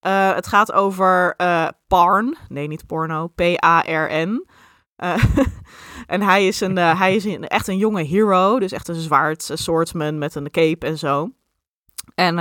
Eh, 0.00 0.34
het 0.34 0.46
gaat 0.46 0.72
over 0.72 1.34
eh 1.36 1.68
Parn. 1.88 2.36
Nee, 2.48 2.66
niet 2.68 2.86
porno. 2.86 3.26
P-A-R-N. 3.26 4.46
Eh, 4.96 5.24
en 6.06 6.22
hij 6.22 6.46
is, 6.46 6.60
een, 6.60 6.76
hij 6.76 7.14
is 7.14 7.24
een, 7.24 7.46
echt 7.46 7.68
een 7.68 7.76
jonge 7.78 8.02
hero. 8.02 8.58
Dus 8.58 8.72
echt 8.72 8.88
een 8.88 8.94
zwaard 8.94 9.50
swordsman 9.52 10.18
met 10.18 10.34
een 10.34 10.50
cape 10.50 10.86
en 10.86 10.98
zo. 10.98 11.30
En 12.14 12.38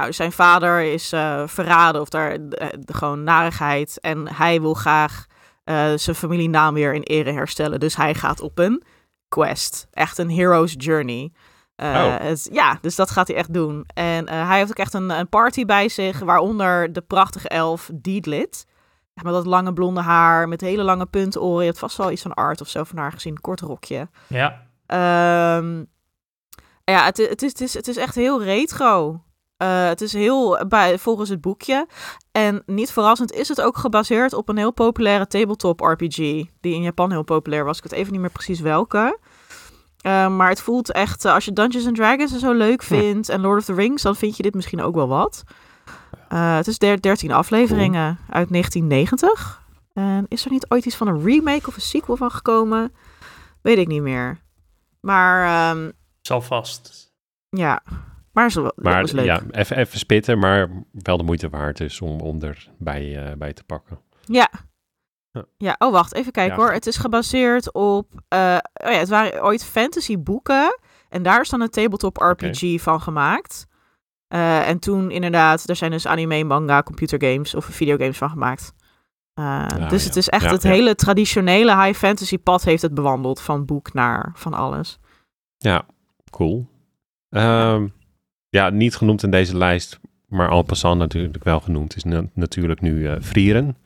nou, 0.00 0.12
zijn 0.12 0.32
vader 0.32 0.80
is 0.80 1.12
eh, 1.12 1.42
verraden 1.46 2.00
of 2.00 2.08
daar 2.08 2.30
eh, 2.32 2.68
gewoon 2.86 3.24
narigheid. 3.24 4.00
En 4.00 4.34
hij 4.34 4.60
wil 4.60 4.74
graag 4.74 5.26
eh, 5.64 5.92
zijn 5.94 6.16
familienaam 6.16 6.74
weer 6.74 6.94
in 6.94 7.02
ere 7.02 7.32
herstellen. 7.32 7.80
Dus 7.80 7.96
hij 7.96 8.14
gaat 8.14 8.40
op 8.40 8.58
een 8.58 8.82
quest. 9.28 9.86
Echt 9.90 10.18
een 10.18 10.30
hero's 10.30 10.74
journey. 10.76 11.32
Oh. 11.76 12.16
het- 12.18 12.48
ja, 12.52 12.78
dus 12.80 12.94
dat 12.96 13.10
gaat 13.10 13.28
hij 13.28 13.36
echt 13.36 13.52
doen. 13.54 13.84
En 13.94 14.28
hij 14.28 14.58
heeft 14.58 14.70
ook 14.70 14.78
echt 14.78 14.94
een, 14.94 15.10
een 15.10 15.28
party 15.28 15.64
bij 15.64 15.88
zich, 15.88 16.18
waaronder 16.18 16.92
de 16.92 17.00
prachtige 17.00 17.48
elf 17.48 17.90
Deedlit. 17.94 18.66
Ja, 19.14 19.22
met 19.22 19.32
dat 19.32 19.46
lange 19.46 19.72
blonde 19.72 20.00
haar, 20.00 20.48
met 20.48 20.60
hele 20.60 20.82
lange 20.82 21.06
puntoren. 21.06 21.60
Je 21.60 21.66
hebt 21.66 21.78
vast 21.78 21.96
wel 21.96 22.10
iets 22.10 22.22
van 22.22 22.34
art 22.34 22.60
of 22.60 22.68
zo 22.68 22.84
van 22.84 22.98
haar 22.98 23.12
gezien, 23.12 23.40
kort 23.40 23.60
rokje. 23.60 24.08
Ja, 24.26 24.64
Ehm, 24.86 25.84
ja, 26.84 27.04
het, 27.04 27.16
het, 27.16 27.42
is, 27.42 27.50
het, 27.50 27.60
is, 27.60 27.74
het 27.74 27.88
is 27.88 27.96
echt 27.96 28.14
heel 28.14 28.42
retro. 28.42 29.20
Eh, 29.56 29.86
het 29.86 30.00
is 30.00 30.12
heel 30.12 30.66
bij, 30.68 30.98
volgens 30.98 31.28
het 31.28 31.40
boekje. 31.40 31.86
En 32.32 32.62
niet 32.66 32.92
verrassend 32.92 33.32
is 33.32 33.48
het 33.48 33.60
ook 33.60 33.76
gebaseerd 33.78 34.32
op 34.32 34.48
een 34.48 34.56
heel 34.56 34.72
populaire 34.72 35.26
tabletop 35.26 35.80
RPG. 35.80 36.16
Die 36.16 36.74
in 36.74 36.82
Japan 36.82 37.10
heel 37.10 37.22
populair 37.22 37.64
was. 37.64 37.76
Ik 37.76 37.82
weet 37.82 37.92
even 38.00 38.12
niet 38.12 38.20
meer 38.20 38.30
precies 38.30 38.60
welke. 38.60 39.18
Eh, 40.00 40.28
maar 40.36 40.48
het 40.48 40.60
voelt 40.60 40.92
echt, 40.92 41.24
eh, 41.24 41.32
als 41.32 41.44
je 41.44 41.52
Dungeons 41.52 41.86
and 41.86 41.96
Dragons 41.96 42.32
en 42.32 42.38
zo 42.38 42.52
leuk 42.52 42.82
vindt. 42.82 43.28
En 43.28 43.40
Lord 43.40 43.58
of 43.58 43.64
the 43.64 43.74
Rings, 43.74 44.02
dan 44.02 44.16
vind 44.16 44.36
je 44.36 44.42
dit 44.42 44.54
misschien 44.54 44.82
ook 44.82 44.94
wel 44.94 45.08
wat. 45.08 45.42
Eh, 46.28 46.56
het 46.56 46.66
is 46.66 46.78
der- 46.78 47.00
13 47.00 47.32
afleveringen 47.32 48.18
uit 48.30 48.50
1990. 48.50 49.62
En 49.92 50.26
is 50.28 50.44
er 50.44 50.50
niet 50.50 50.66
ooit 50.70 50.84
iets 50.84 50.96
van 50.96 51.08
een 51.08 51.22
remake 51.24 51.66
of 51.68 51.74
een 51.74 51.80
sequel 51.80 52.16
van 52.16 52.30
gekomen? 52.30 52.92
Weet 53.62 53.78
ik 53.78 53.86
niet 53.86 54.02
meer. 54.02 54.38
Maar 55.00 55.44
ehm, 55.76 55.90
zal 56.20 56.40
vast. 56.42 57.12
ja, 57.48 57.82
maar 58.36 58.50
zo, 58.50 58.62
dat 58.62 58.76
Maar 58.76 59.00
was 59.00 59.12
leuk. 59.12 59.24
ja, 59.24 59.40
even, 59.50 59.76
even 59.76 59.98
spitten, 59.98 60.38
maar 60.38 60.68
wel 60.92 61.16
de 61.16 61.22
moeite 61.22 61.48
waard 61.48 61.80
is 61.80 62.00
om, 62.00 62.20
om 62.20 62.42
erbij 62.42 63.24
eh, 63.26 63.36
bij 63.36 63.52
te 63.52 63.64
pakken. 63.64 63.98
Ja. 64.24 64.50
Ja. 65.30 65.44
Ja, 65.56 65.74
oh 65.78 65.92
wacht, 65.92 66.14
even 66.14 66.32
kijken 66.32 66.56
Ja. 66.56 66.62
hoor. 66.62 66.72
Het 66.72 66.86
is 66.86 66.96
gebaseerd 66.96 67.72
op, 67.72 68.10
eh, 68.28 68.58
oh 68.84 68.90
ja, 68.92 68.98
het 68.98 69.08
waren 69.08 69.42
ooit 69.44 69.64
fantasy 69.64 70.18
boeken. 70.18 70.78
En 71.08 71.22
daar 71.22 71.40
is 71.40 71.48
dan 71.48 71.60
een 71.60 71.70
tabletop 71.70 72.16
RPG 72.16 72.82
van 72.82 73.00
gemaakt. 73.00 73.66
Eh, 74.28 74.68
en 74.68 74.78
toen 74.78 75.10
inderdaad, 75.10 75.68
er 75.68 75.76
zijn 75.76 75.90
dus 75.90 76.06
anime, 76.06 76.44
manga, 76.44 76.82
computergames 76.82 77.54
of 77.54 77.64
videogames 77.64 78.18
van 78.18 78.30
gemaakt. 78.30 78.72
Dus 79.88 80.02
ja. 80.02 80.06
het 80.08 80.16
is 80.16 80.28
echt 80.28 80.42
Ja, 80.44 80.50
het 80.50 80.62
ja. 80.62 80.70
hele 80.70 80.94
traditionele 80.94 81.82
high 81.82 81.98
fantasy 81.98 82.38
pad 82.38 82.64
heeft 82.64 82.82
het 82.82 82.94
bewandeld. 82.94 83.40
Van 83.40 83.64
boek 83.64 83.92
naar 83.92 84.30
van 84.34 84.54
alles. 84.54 84.98
Ja, 85.56 85.86
cool. 86.30 86.66
Ehm, 87.30 87.86
ja, 88.56 88.70
niet 88.70 88.96
genoemd 88.96 89.22
in 89.22 89.30
deze 89.30 89.56
lijst, 89.56 90.00
maar 90.28 90.48
en 90.48 90.62
passant 90.62 90.98
natuurlijk 90.98 91.44
wel 91.44 91.60
genoemd, 91.60 91.96
is 91.96 92.04
na- 92.04 92.24
natuurlijk 92.34 92.80
nu 92.80 93.06
eh 93.08 93.16
Vrieren. 93.18 93.76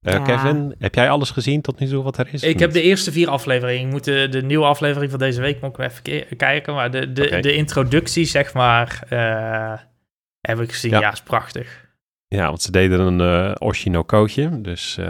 Eh, 0.00 0.12
Ja. 0.12 0.18
Kevin, 0.18 0.74
heb 0.78 0.94
jij 0.94 1.10
alles 1.10 1.30
gezien 1.30 1.60
tot 1.60 1.78
nu 1.78 1.86
toe 1.86 2.02
wat 2.02 2.18
er 2.18 2.28
is? 2.32 2.42
Ik 2.42 2.58
heb 2.58 2.72
de 2.72 2.82
eerste 2.82 3.12
vier 3.12 3.28
afleveringen. 3.28 3.86
Ik 3.86 3.90
moet 3.92 4.04
de, 4.04 4.28
de 4.30 4.42
nieuwe 4.42 4.64
aflevering 4.64 5.10
van 5.10 5.18
deze 5.20 5.40
week 5.40 5.60
ik 5.70 5.78
even 5.78 6.02
ke- 6.02 6.26
kijken. 6.36 6.74
Maar 6.74 6.90
de, 6.90 7.12
de, 7.12 7.40
de 7.40 7.54
introductie, 7.54 8.24
zeg 8.24 8.54
maar, 8.54 9.02
eh, 9.08 9.72
heb 10.40 10.60
ik 10.60 10.72
gezien. 10.72 10.90
Ja. 10.90 11.00
Ja, 11.00 11.12
is 11.12 11.22
prachtig. 11.22 11.82
Ja, 12.28 12.46
want 12.48 12.62
ze 12.62 12.70
deden 12.70 13.00
een 13.00 13.20
eh 13.20 13.54
Oshinokootje, 13.58 14.60
dus 14.60 14.96
eh 14.98 15.04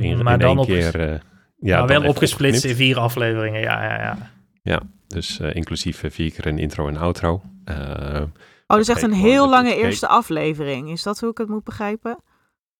in, 0.00 0.22
Maar 0.22 0.32
in 0.32 0.38
dan 0.38 0.48
één 0.48 0.58
op- 0.58 0.66
keer... 0.66 1.20
ja, 1.58 1.78
maar 1.78 1.86
wel 1.88 2.04
opgesplitst 2.04 2.64
in 2.64 2.74
vier 2.74 2.98
afleveringen. 2.98 3.60
Ja, 3.60 3.84
ja, 3.84 4.16
ja. 4.62 4.80
Dus 5.06 5.40
eh, 5.40 5.54
inclusief 5.54 6.02
vier 6.10 6.32
keer 6.32 6.46
een 6.46 6.58
intro 6.58 6.88
en 6.88 6.96
outro. 6.96 7.42
Eh, 7.64 8.22
Oh, 8.66 8.76
dus 8.76 8.88
echt 8.88 9.02
een 9.02 9.12
heel 9.12 9.48
lange 9.48 9.76
eerste 9.76 10.08
aflevering. 10.08 10.90
Is 10.90 11.02
dat 11.02 11.20
hoe 11.20 11.30
ik 11.30 11.38
het 11.38 11.48
moet 11.48 11.64
begrijpen? 11.64 12.18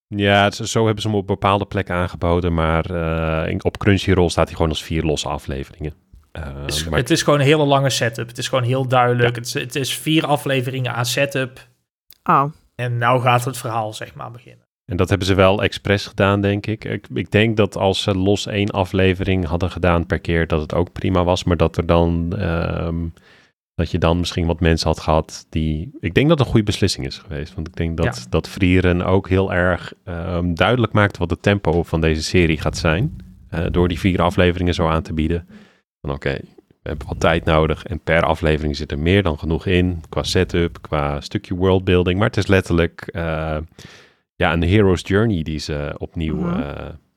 ja, 0.09 0.45
het 0.45 0.55
zo 0.55 0.85
hebben 0.85 1.03
ze 1.03 1.09
hem 1.09 1.17
op 1.17 1.27
bepaalde 1.27 1.65
plekken 1.67 1.95
aangeboden, 1.95 2.55
maar 2.55 2.85
eh, 2.91 3.51
in- 3.51 3.65
op 3.65 3.79
Crunchyroll 3.79 4.29
staat 4.29 4.47
hij 4.47 4.55
gewoon 4.57 4.71
als 4.71 4.83
vier 4.85 5.03
losse 5.03 5.29
afleveringen. 5.29 5.95
Eh, 6.33 6.43
Het 6.55 6.71
is, 6.75 6.89
maar 6.89 6.99
het 6.99 7.11
is 7.11 7.23
gewoon 7.23 7.39
een 7.41 7.45
hele 7.47 7.65
lange 7.65 7.91
setup. 7.91 8.29
Het 8.29 8.39
is 8.39 8.49
gewoon 8.49 8.65
heel 8.65 8.89
duidelijk. 8.89 9.37
Het, 9.37 9.47
is, 9.47 9.53
het 9.55 9.75
is 9.75 9.95
vier 9.99 10.27
afleveringen 10.27 10.95
aan 10.95 11.07
setup. 11.07 11.69
Oh, 12.25 12.45
En 12.75 12.99
nou 12.99 13.21
gaat 13.21 13.45
het 13.45 13.57
verhaal, 13.57 13.93
zeg 13.93 14.15
maar, 14.15 14.31
beginnen. 14.31 14.67
En 14.87 14.97
dat 14.97 15.09
hebben 15.09 15.27
ze 15.27 15.35
wel 15.35 15.63
expres 15.63 16.07
gedaan, 16.07 16.41
denk 16.41 16.67
ik. 16.67 16.85
ik. 16.85 17.07
Ik 17.15 17.31
denk 17.31 17.57
dat 17.57 17.77
als 17.77 18.03
ze 18.03 18.15
los 18.17 18.47
één 18.47 18.71
aflevering 18.71 19.47
hadden 19.47 19.71
gedaan 19.71 20.07
per 20.07 20.19
keer, 20.21 20.47
dat 20.47 20.61
het 20.61 20.75
ook 20.75 20.93
prima 20.93 21.25
was. 21.25 21.45
Maar 21.45 21.57
dat 21.57 21.77
er 21.77 21.87
dan, 21.87 22.35
ehm, 22.39 22.97
dat 23.75 23.91
je 23.91 23.99
dan 23.99 24.19
misschien 24.19 24.47
wat 24.47 24.61
mensen 24.61 24.89
had 24.89 25.01
gehad 25.01 25.47
die... 25.49 25.91
Ik 26.01 26.15
denk 26.15 26.29
dat 26.29 26.39
het 26.39 26.47
een 26.47 26.53
goede 26.53 26.71
beslissing 26.71 27.07
is 27.07 27.19
geweest. 27.19 27.55
Want 27.55 27.69
ik 27.69 27.77
denk 27.77 27.97
dat, 27.97 28.05
Ja. 28.17 28.23
dat 28.31 28.49
Vrieren 28.49 29.03
ook 29.03 29.29
heel 29.29 29.53
erg 29.53 29.93
ehm, 30.05 30.55
duidelijk 30.55 30.93
maakt 30.93 31.19
wat 31.19 31.31
het 31.31 31.43
tempo 31.43 31.83
van 31.83 32.01
deze 32.01 32.23
serie 32.23 32.61
gaat 32.61 32.77
zijn. 32.77 33.17
eh, 33.51 33.65
door 33.71 33.89
die 33.89 33.99
vier 33.99 34.23
afleveringen 34.23 34.75
zo 34.75 34.87
aan 34.89 35.03
te 35.03 35.13
bieden. 35.13 35.49
Van 36.01 36.11
oké, 36.11 36.31
we 36.67 36.89
hebben 36.89 37.07
wat 37.07 37.21
tijd 37.21 37.45
nodig. 37.45 37.85
En 37.85 38.01
per 38.01 38.23
aflevering 38.23 38.77
zit 38.77 38.93
er 38.93 38.99
meer 38.99 39.23
dan 39.23 39.39
genoeg 39.39 39.67
in. 39.67 40.03
Qua 40.09 40.23
setup, 40.23 40.79
qua 40.83 41.21
stukje 41.21 41.55
worldbuilding. 41.55 42.19
Maar 42.19 42.27
het 42.29 42.37
is 42.37 42.47
letterlijk... 42.47 43.01
eh, 43.01 43.57
ja, 44.37 44.53
een 44.53 44.63
hero's 44.63 45.01
journey 45.05 45.43
die 45.43 45.59
ze 45.59 45.95
opnieuw 45.99 46.37
Mhm. 46.37 46.61
eh, 46.61 46.67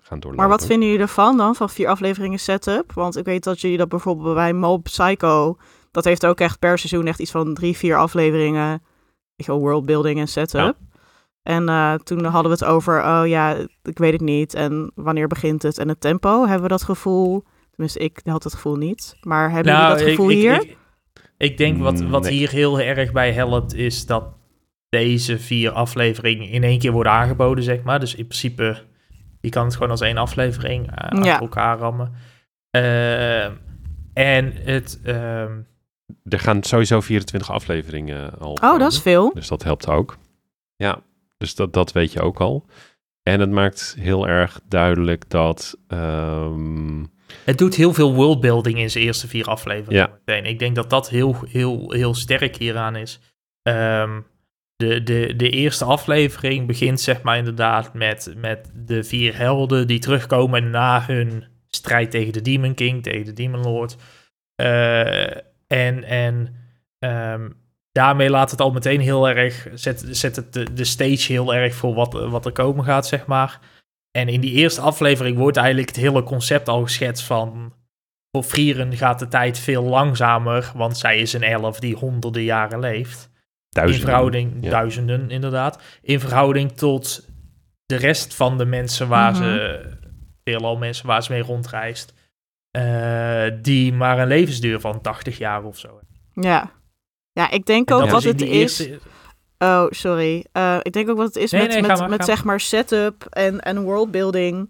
gaan 0.02 0.20
doorlopen. 0.20 0.36
Maar 0.36 0.48
wat 0.58 0.66
vinden 0.66 0.88
jullie 0.88 1.02
ervan 1.04 1.38
dan, 1.38 1.56
van 1.56 1.70
vier 1.70 1.88
afleveringen 1.88 2.40
setup? 2.40 2.92
Want 2.94 3.18
ik 3.18 3.26
weet 3.26 3.44
dat 3.44 3.62
jullie 3.62 3.78
dat 3.78 3.90
bijvoorbeeld 3.90 4.36
bij 4.36 4.54
Mob 4.54 4.84
Psycho... 4.84 5.58
dat 5.98 6.06
heeft 6.06 6.26
ook 6.26 6.40
echt 6.40 6.60
per 6.60 6.78
seizoen 6.80 7.08
echt 7.08 7.20
iets 7.20 7.32
van 7.32 7.54
drie, 7.54 7.78
vier 7.78 7.96
afleveringen... 7.96 8.70
weet 9.36 9.46
je 9.46 9.52
wel, 9.52 9.60
worldbuilding 9.60 10.20
en 10.20 10.28
setup. 10.28 10.76
Ja. 10.80 10.98
En 11.44 11.70
eh, 11.70 11.94
toen 11.94 12.24
hadden 12.24 12.52
we 12.52 12.58
het 12.58 12.66
over, 12.74 13.04
oh 13.04 13.22
ja, 13.28 13.56
ik 13.84 13.98
weet 13.98 14.12
het 14.12 14.22
niet. 14.22 14.54
En 14.54 14.92
wanneer 14.96 15.28
begint 15.28 15.64
het? 15.64 15.78
En 15.78 15.88
het 15.88 16.02
tempo, 16.02 16.42
hebben 16.42 16.62
we 16.62 16.68
dat 16.68 16.84
gevoel... 16.84 17.44
Tenminste, 17.70 18.00
ik 18.00 18.20
had 18.24 18.44
het 18.44 18.54
gevoel 18.54 18.76
niet. 18.76 19.18
Maar 19.22 19.52
hebben 19.52 19.74
jullie 19.74 19.90
dat 19.90 20.02
gevoel 20.02 20.26
Nou, 20.26 20.38
ik, 20.38 20.44
hier? 20.44 20.62
Ik, 20.62 20.70
ik, 20.70 20.78
ik 21.38 21.58
denk 21.58 21.78
wat, 21.82 22.02
wat 22.02 22.24
Nee. 22.24 22.32
hier 22.32 22.50
heel 22.50 22.80
erg 22.80 23.12
bij 23.12 23.32
helpt, 23.34 23.74
is 23.74 24.06
dat 24.06 24.24
deze 24.90 25.40
vier 25.40 25.72
afleveringen 25.72 26.50
in 26.50 26.64
één 26.64 26.80
keer 26.80 26.92
worden 26.92 27.12
aangeboden, 27.12 27.64
zeg 27.64 27.84
maar. 27.84 28.00
Dus 28.00 28.16
in 28.16 28.28
principe, 28.28 28.84
je 29.42 29.50
kan 29.50 29.66
het 29.66 29.74
gewoon 29.74 29.92
als 29.92 30.02
één 30.02 30.18
aflevering 30.18 30.88
eh, 30.92 30.98
achter 30.98 31.26
Ja. 31.26 31.40
elkaar 31.40 31.78
rammen. 31.78 32.14
Ehm, 32.72 33.52
en 34.14 34.54
het... 34.64 35.00
ehm, 35.04 35.52
Er 36.24 36.40
gaan 36.40 36.64
sowieso 36.64 37.02
24 37.02 37.52
afleveringen 37.52 38.40
al 38.40 38.52
oh, 38.52 38.56
komen. 38.56 38.80
dat 38.80 38.92
is 38.92 39.00
veel. 39.02 39.34
Dus 39.34 39.48
dat 39.48 39.64
helpt 39.64 39.88
ook. 39.88 40.18
Ja, 40.76 41.02
dus 41.38 41.56
dat, 41.56 41.74
dat 41.74 41.92
weet 41.92 42.12
je 42.12 42.22
ook 42.22 42.40
al. 42.40 42.66
En 43.24 43.40
het 43.40 43.52
maakt 43.52 43.96
heel 44.00 44.28
erg 44.28 44.60
duidelijk 44.68 45.30
dat... 45.30 45.78
ehm, 45.88 47.04
Het 47.44 47.58
doet 47.58 47.76
heel 47.76 47.94
veel 47.94 48.14
worldbuilding 48.14 48.78
in 48.78 48.90
zijn 48.92 49.04
eerste 49.04 49.28
vier 49.28 49.46
afleveringen. 49.46 50.08
Ja. 50.10 50.20
meteen. 50.26 50.46
Ik 50.46 50.60
denk 50.60 50.76
dat 50.76 50.90
dat 50.90 51.10
heel, 51.10 51.36
heel, 51.48 51.92
heel 51.92 52.14
sterk 52.14 52.56
hieraan 52.56 52.96
is. 52.96 53.20
Ehm, 53.62 54.22
de, 54.76 55.04
de, 55.04 55.34
de 55.36 55.50
eerste 55.50 55.86
aflevering 55.86 56.68
begint 56.68 57.02
zeg 57.02 57.22
maar 57.22 57.38
inderdaad 57.38 57.94
met, 57.94 58.34
met 58.38 58.72
de 58.86 59.04
vier 59.04 59.38
helden 59.38 59.88
die 59.88 60.00
terugkomen 60.00 60.70
na 60.70 61.04
hun 61.08 61.44
strijd 61.68 62.12
tegen 62.12 62.34
de 62.34 62.42
Demon 62.42 62.74
King, 62.74 63.04
tegen 63.04 63.26
de 63.26 63.34
Demon 63.34 63.62
Lord. 63.62 63.96
Eh, 64.56 65.38
en 65.68 66.04
en 66.04 66.56
ehm, 67.00 67.50
daarmee 67.92 68.30
laat 68.30 68.52
het 68.52 68.62
al 68.62 68.72
meteen 68.72 69.00
heel 69.00 69.30
erg, 69.30 69.68
zet, 69.74 70.06
zet 70.10 70.36
het 70.36 70.54
de, 70.54 70.74
de 70.74 70.84
stage 70.84 71.32
heel 71.32 71.54
erg 71.54 71.76
voor 71.76 71.94
wat, 71.94 72.14
wat 72.14 72.46
er 72.46 72.52
komen 72.52 72.86
gaat, 72.86 73.08
zeg 73.08 73.26
maar. 73.26 73.60
En 74.12 74.28
in 74.28 74.42
die 74.42 74.52
eerste 74.52 74.82
aflevering 74.82 75.38
wordt 75.38 75.58
eigenlijk 75.58 75.88
het 75.88 75.98
hele 75.98 76.24
concept 76.24 76.70
al 76.70 76.84
geschetst 76.84 77.24
van... 77.24 77.74
Voor 78.32 78.44
Frieren 78.44 78.98
gaat 78.98 79.20
de 79.20 79.28
tijd 79.28 79.60
veel 79.60 79.84
langzamer, 79.84 80.72
want 80.76 80.98
zij 80.98 81.20
is 81.20 81.34
een 81.34 81.44
elf 81.44 81.80
die 81.80 81.96
honderden 81.96 82.44
jaren 82.44 82.80
leeft. 82.80 83.24
In 83.24 83.34
duizenden. 83.70 84.08
verhouding, 84.08 84.58
ja. 84.62 84.70
duizenden 84.70 85.30
inderdaad. 85.30 85.82
In 86.02 86.20
verhouding 86.20 86.72
tot 86.72 87.26
de 87.86 87.96
rest 87.96 88.36
van 88.36 88.58
de 88.58 88.66
mensen 88.66 89.08
waar 89.08 89.32
Mhm. 89.32 89.44
ze, 89.44 89.86
veelal 90.44 90.78
mensen 90.78 91.08
waar 91.08 91.24
ze 91.24 91.32
mee 91.32 91.42
rondreist. 91.42 92.14
Eh, 92.72 93.44
die 93.62 93.94
maar 93.94 94.20
een 94.20 94.28
levensduur 94.28 94.80
van 94.80 95.02
80 95.02 95.38
jaar 95.38 95.64
of 95.64 95.78
zo. 95.78 96.00
Ja. 96.34 96.72
Ja, 97.32 97.50
ik 97.50 97.66
denk 97.66 97.90
En 97.90 97.96
ook 97.96 98.02
dat 98.02 98.10
wat 98.12 98.24
het 98.24 98.42
is... 98.42 98.50
eerste- 98.50 99.00
Oh, 99.60 99.86
sorry. 99.90 100.46
Eh, 100.52 100.78
ik 100.82 100.92
denk 100.94 101.10
ook 101.10 101.18
wat 101.18 101.26
het 101.26 101.36
is 101.36 101.52
Nee, 101.52 101.62
met, 101.62 101.72
nee, 101.72 101.82
met, 101.82 102.00
maar, 102.00 102.10
met 102.10 102.26
zeg 102.26 102.44
maar 102.44 102.60
setup 102.60 103.26
en, 103.30 103.60
en 103.62 103.82
worldbuilding. 103.84 104.70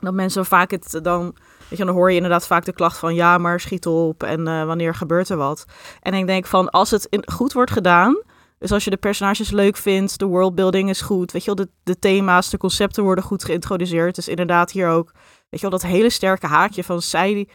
Dat 0.00 0.14
mensen 0.14 0.44
vaak 0.46 0.70
het 0.70 1.00
dan... 1.02 1.36
Weet 1.68 1.78
je, 1.78 1.84
dan 1.84 1.94
hoor 1.94 2.08
je 2.10 2.16
inderdaad 2.16 2.46
vaak 2.46 2.64
de 2.64 2.72
klacht 2.72 2.98
van... 2.98 3.14
Ja, 3.14 3.38
maar 3.38 3.60
schiet 3.60 3.86
op 3.86 4.22
en 4.22 4.48
eh, 4.48 4.64
wanneer 4.64 4.94
gebeurt 4.94 5.28
er 5.28 5.36
wat? 5.36 5.64
En 6.00 6.14
ik 6.14 6.26
denk 6.26 6.46
van, 6.46 6.70
als 6.70 6.90
het 6.90 7.06
in, 7.10 7.22
goed 7.32 7.52
wordt 7.52 7.70
gedaan... 7.70 8.22
Dus 8.58 8.72
als 8.72 8.84
je 8.84 8.90
de 8.90 8.96
personages 8.96 9.50
leuk 9.50 9.76
vindt, 9.76 10.18
de 10.18 10.24
worldbuilding 10.26 10.88
is 10.88 11.00
goed. 11.00 11.32
Weet 11.32 11.44
je 11.44 11.54
wel, 11.54 11.64
de, 11.64 11.70
de 11.82 11.98
thema's, 11.98 12.50
de 12.50 12.56
concepten 12.56 13.02
worden 13.02 13.24
goed 13.24 13.44
geïntroduceerd. 13.44 14.14
Dus 14.14 14.28
inderdaad 14.28 14.70
hier 14.70 14.88
ook, 14.88 15.12
weet 15.48 15.60
je 15.60 15.68
wel, 15.68 15.78
dat 15.78 15.82
hele 15.90 16.10
sterke 16.10 16.46
haakje 16.46 16.84
van... 16.84 17.02
Zij 17.02 17.48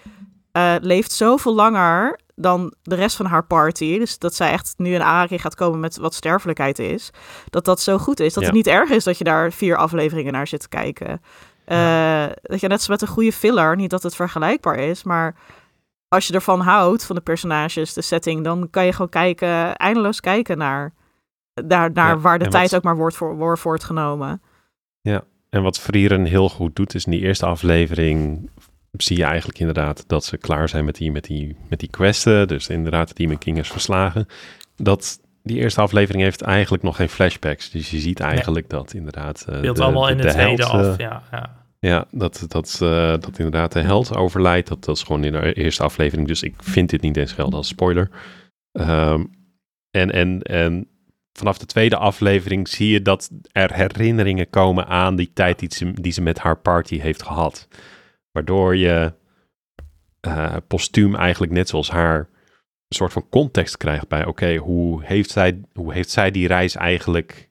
eh, 0.51 0.75
leeft 0.81 1.11
zoveel 1.11 1.53
langer 1.55 2.19
dan 2.35 2.73
de 2.81 2.95
rest 2.95 3.15
van 3.15 3.25
haar 3.25 3.45
party. 3.45 3.97
Dus 3.99 4.17
dat 4.19 4.35
zij 4.35 4.51
echt 4.51 4.73
nu 4.77 4.93
in 4.93 5.01
aanraking 5.03 5.41
gaat 5.41 5.55
komen 5.55 5.79
met 5.79 5.97
wat 5.97 6.13
sterfelijkheid 6.13 6.79
is. 6.79 7.09
Dat 7.49 7.65
dat 7.65 7.81
zo 7.81 7.97
goed 7.97 8.19
is. 8.19 8.33
Dat 8.33 8.43
Ja. 8.43 8.49
het 8.49 8.57
niet 8.57 8.67
erg 8.67 8.89
is 8.89 9.03
dat 9.03 9.17
je 9.17 9.23
daar 9.23 9.51
vier 9.51 9.75
afleveringen 9.77 10.33
naar 10.33 10.47
zit 10.47 10.59
te 10.59 10.69
kijken. 10.69 11.21
Eh, 11.65 12.25
dat 12.41 12.59
je 12.59 12.67
net 12.67 12.77
als 12.77 12.87
met 12.87 13.01
een 13.01 13.07
goede 13.07 13.33
filler, 13.33 13.75
niet 13.75 13.89
dat 13.89 14.03
het 14.03 14.15
vergelijkbaar 14.15 14.75
is, 14.75 15.03
maar 15.03 15.35
als 16.07 16.27
je 16.27 16.33
ervan 16.33 16.59
houdt, 16.59 17.05
van 17.05 17.15
de 17.15 17.21
personages, 17.21 17.93
de 17.93 18.01
setting, 18.01 18.43
dan 18.43 18.69
kan 18.69 18.85
je 18.85 18.91
gewoon 18.91 19.09
kijken, 19.09 19.75
eindeloos 19.75 20.19
kijken 20.19 20.57
naar, 20.57 20.93
naar, 21.67 21.91
naar 21.91 22.07
Ja, 22.09 22.17
waar 22.17 22.39
de 22.39 22.47
tijd 22.47 22.69
wat- 22.69 22.79
ook 22.79 22.83
maar 22.85 22.95
wordt, 22.97 23.15
voor, 23.15 23.35
wordt 23.35 23.61
voortgenomen. 23.61 24.41
En 25.53 25.61
wat 25.63 25.79
Frieren 25.79 26.25
heel 26.25 26.49
goed 26.49 26.75
doet, 26.75 26.95
is 26.95 27.05
in 27.05 27.11
die 27.11 27.21
eerste 27.21 27.45
aflevering 27.45 28.49
zie 28.91 29.17
je 29.17 29.23
eigenlijk 29.23 29.59
inderdaad 29.59 30.03
dat 30.07 30.25
ze 30.25 30.37
klaar 30.37 30.69
zijn 30.69 30.85
met 30.85 30.95
die, 30.95 31.11
met 31.11 31.23
die, 31.23 31.55
met 31.69 31.79
die 31.79 31.89
questen. 31.89 32.47
Dus 32.47 32.67
inderdaad, 32.69 33.07
de 33.07 33.13
Demon 33.13 33.37
King 33.37 33.57
is 33.57 33.67
verslagen. 33.67 34.25
Dat 34.75 35.19
die 35.43 35.57
eerste 35.57 35.81
aflevering 35.81 36.23
heeft 36.23 36.41
eigenlijk 36.41 36.83
nog 36.83 36.95
geen 36.95 37.09
flashbacks. 37.09 37.69
Dus 37.69 37.91
je 37.91 37.99
ziet 37.99 38.19
eigenlijk 38.19 38.69
dat 38.69 38.93
inderdaad... 38.93 39.39
speelt 39.39 39.77
de- 39.77 39.83
allemaal 39.83 40.09
in 40.09 40.17
de- 40.17 40.23
de, 40.23 40.27
de 40.29 40.33
tweede 40.33 40.63
held, 40.65 40.73
eh, 40.83 40.89
af. 40.89 40.97
Ja, 40.97 41.23
ja. 41.31 41.61
Ja, 41.79 42.05
dat, 42.11 42.45
dat, 42.47 42.79
eh, 42.81 43.09
dat 43.09 43.37
inderdaad 43.37 43.71
de 43.71 43.79
held 43.79 44.15
overlijdt. 44.15 44.67
Dat, 44.67 44.83
dat 44.83 44.95
is 44.95 45.03
gewoon 45.03 45.23
in 45.23 45.31
de 45.31 45.53
eerste 45.53 45.83
aflevering. 45.83 46.27
Dus 46.27 46.43
ik 46.43 46.53
vind 46.57 46.89
dit 46.89 47.01
niet 47.01 47.17
eens 47.17 47.31
gelden 47.33 47.57
als 47.57 47.67
spoiler. 47.67 48.09
Ehm, 48.71 49.23
en, 49.91 50.11
en, 50.11 50.41
en 50.41 50.87
vanaf 51.33 51.57
de 51.57 51.65
tweede 51.65 51.97
aflevering 51.97 52.67
zie 52.67 52.89
je 52.89 53.01
dat 53.01 53.29
er 53.51 53.73
herinneringen 53.73 54.49
komen 54.49 54.87
aan 54.87 55.15
die 55.15 55.31
tijd 55.33 55.59
die 55.59 55.73
ze, 55.73 55.93
die 55.93 56.11
ze 56.11 56.21
met 56.21 56.39
haar 56.39 56.57
party 56.57 56.99
heeft 56.99 57.23
gehad. 57.23 57.67
Waardoor 58.31 58.75
je 58.75 59.13
eh 60.19 60.55
postuum 60.67 61.15
eigenlijk 61.15 61.51
net 61.51 61.69
zoals 61.69 61.91
haar 61.91 62.17
een 62.87 62.95
soort 62.95 63.13
van 63.13 63.29
context 63.29 63.77
krijgt 63.77 64.07
bij... 64.07 64.25
Oké, 64.25 64.55
hoe, 64.55 65.03
heeft 65.03 65.31
zij, 65.31 65.61
hoe 65.73 65.93
heeft 65.93 66.09
zij 66.09 66.31
die 66.31 66.47
reis 66.47 66.75
eigenlijk 66.75 67.49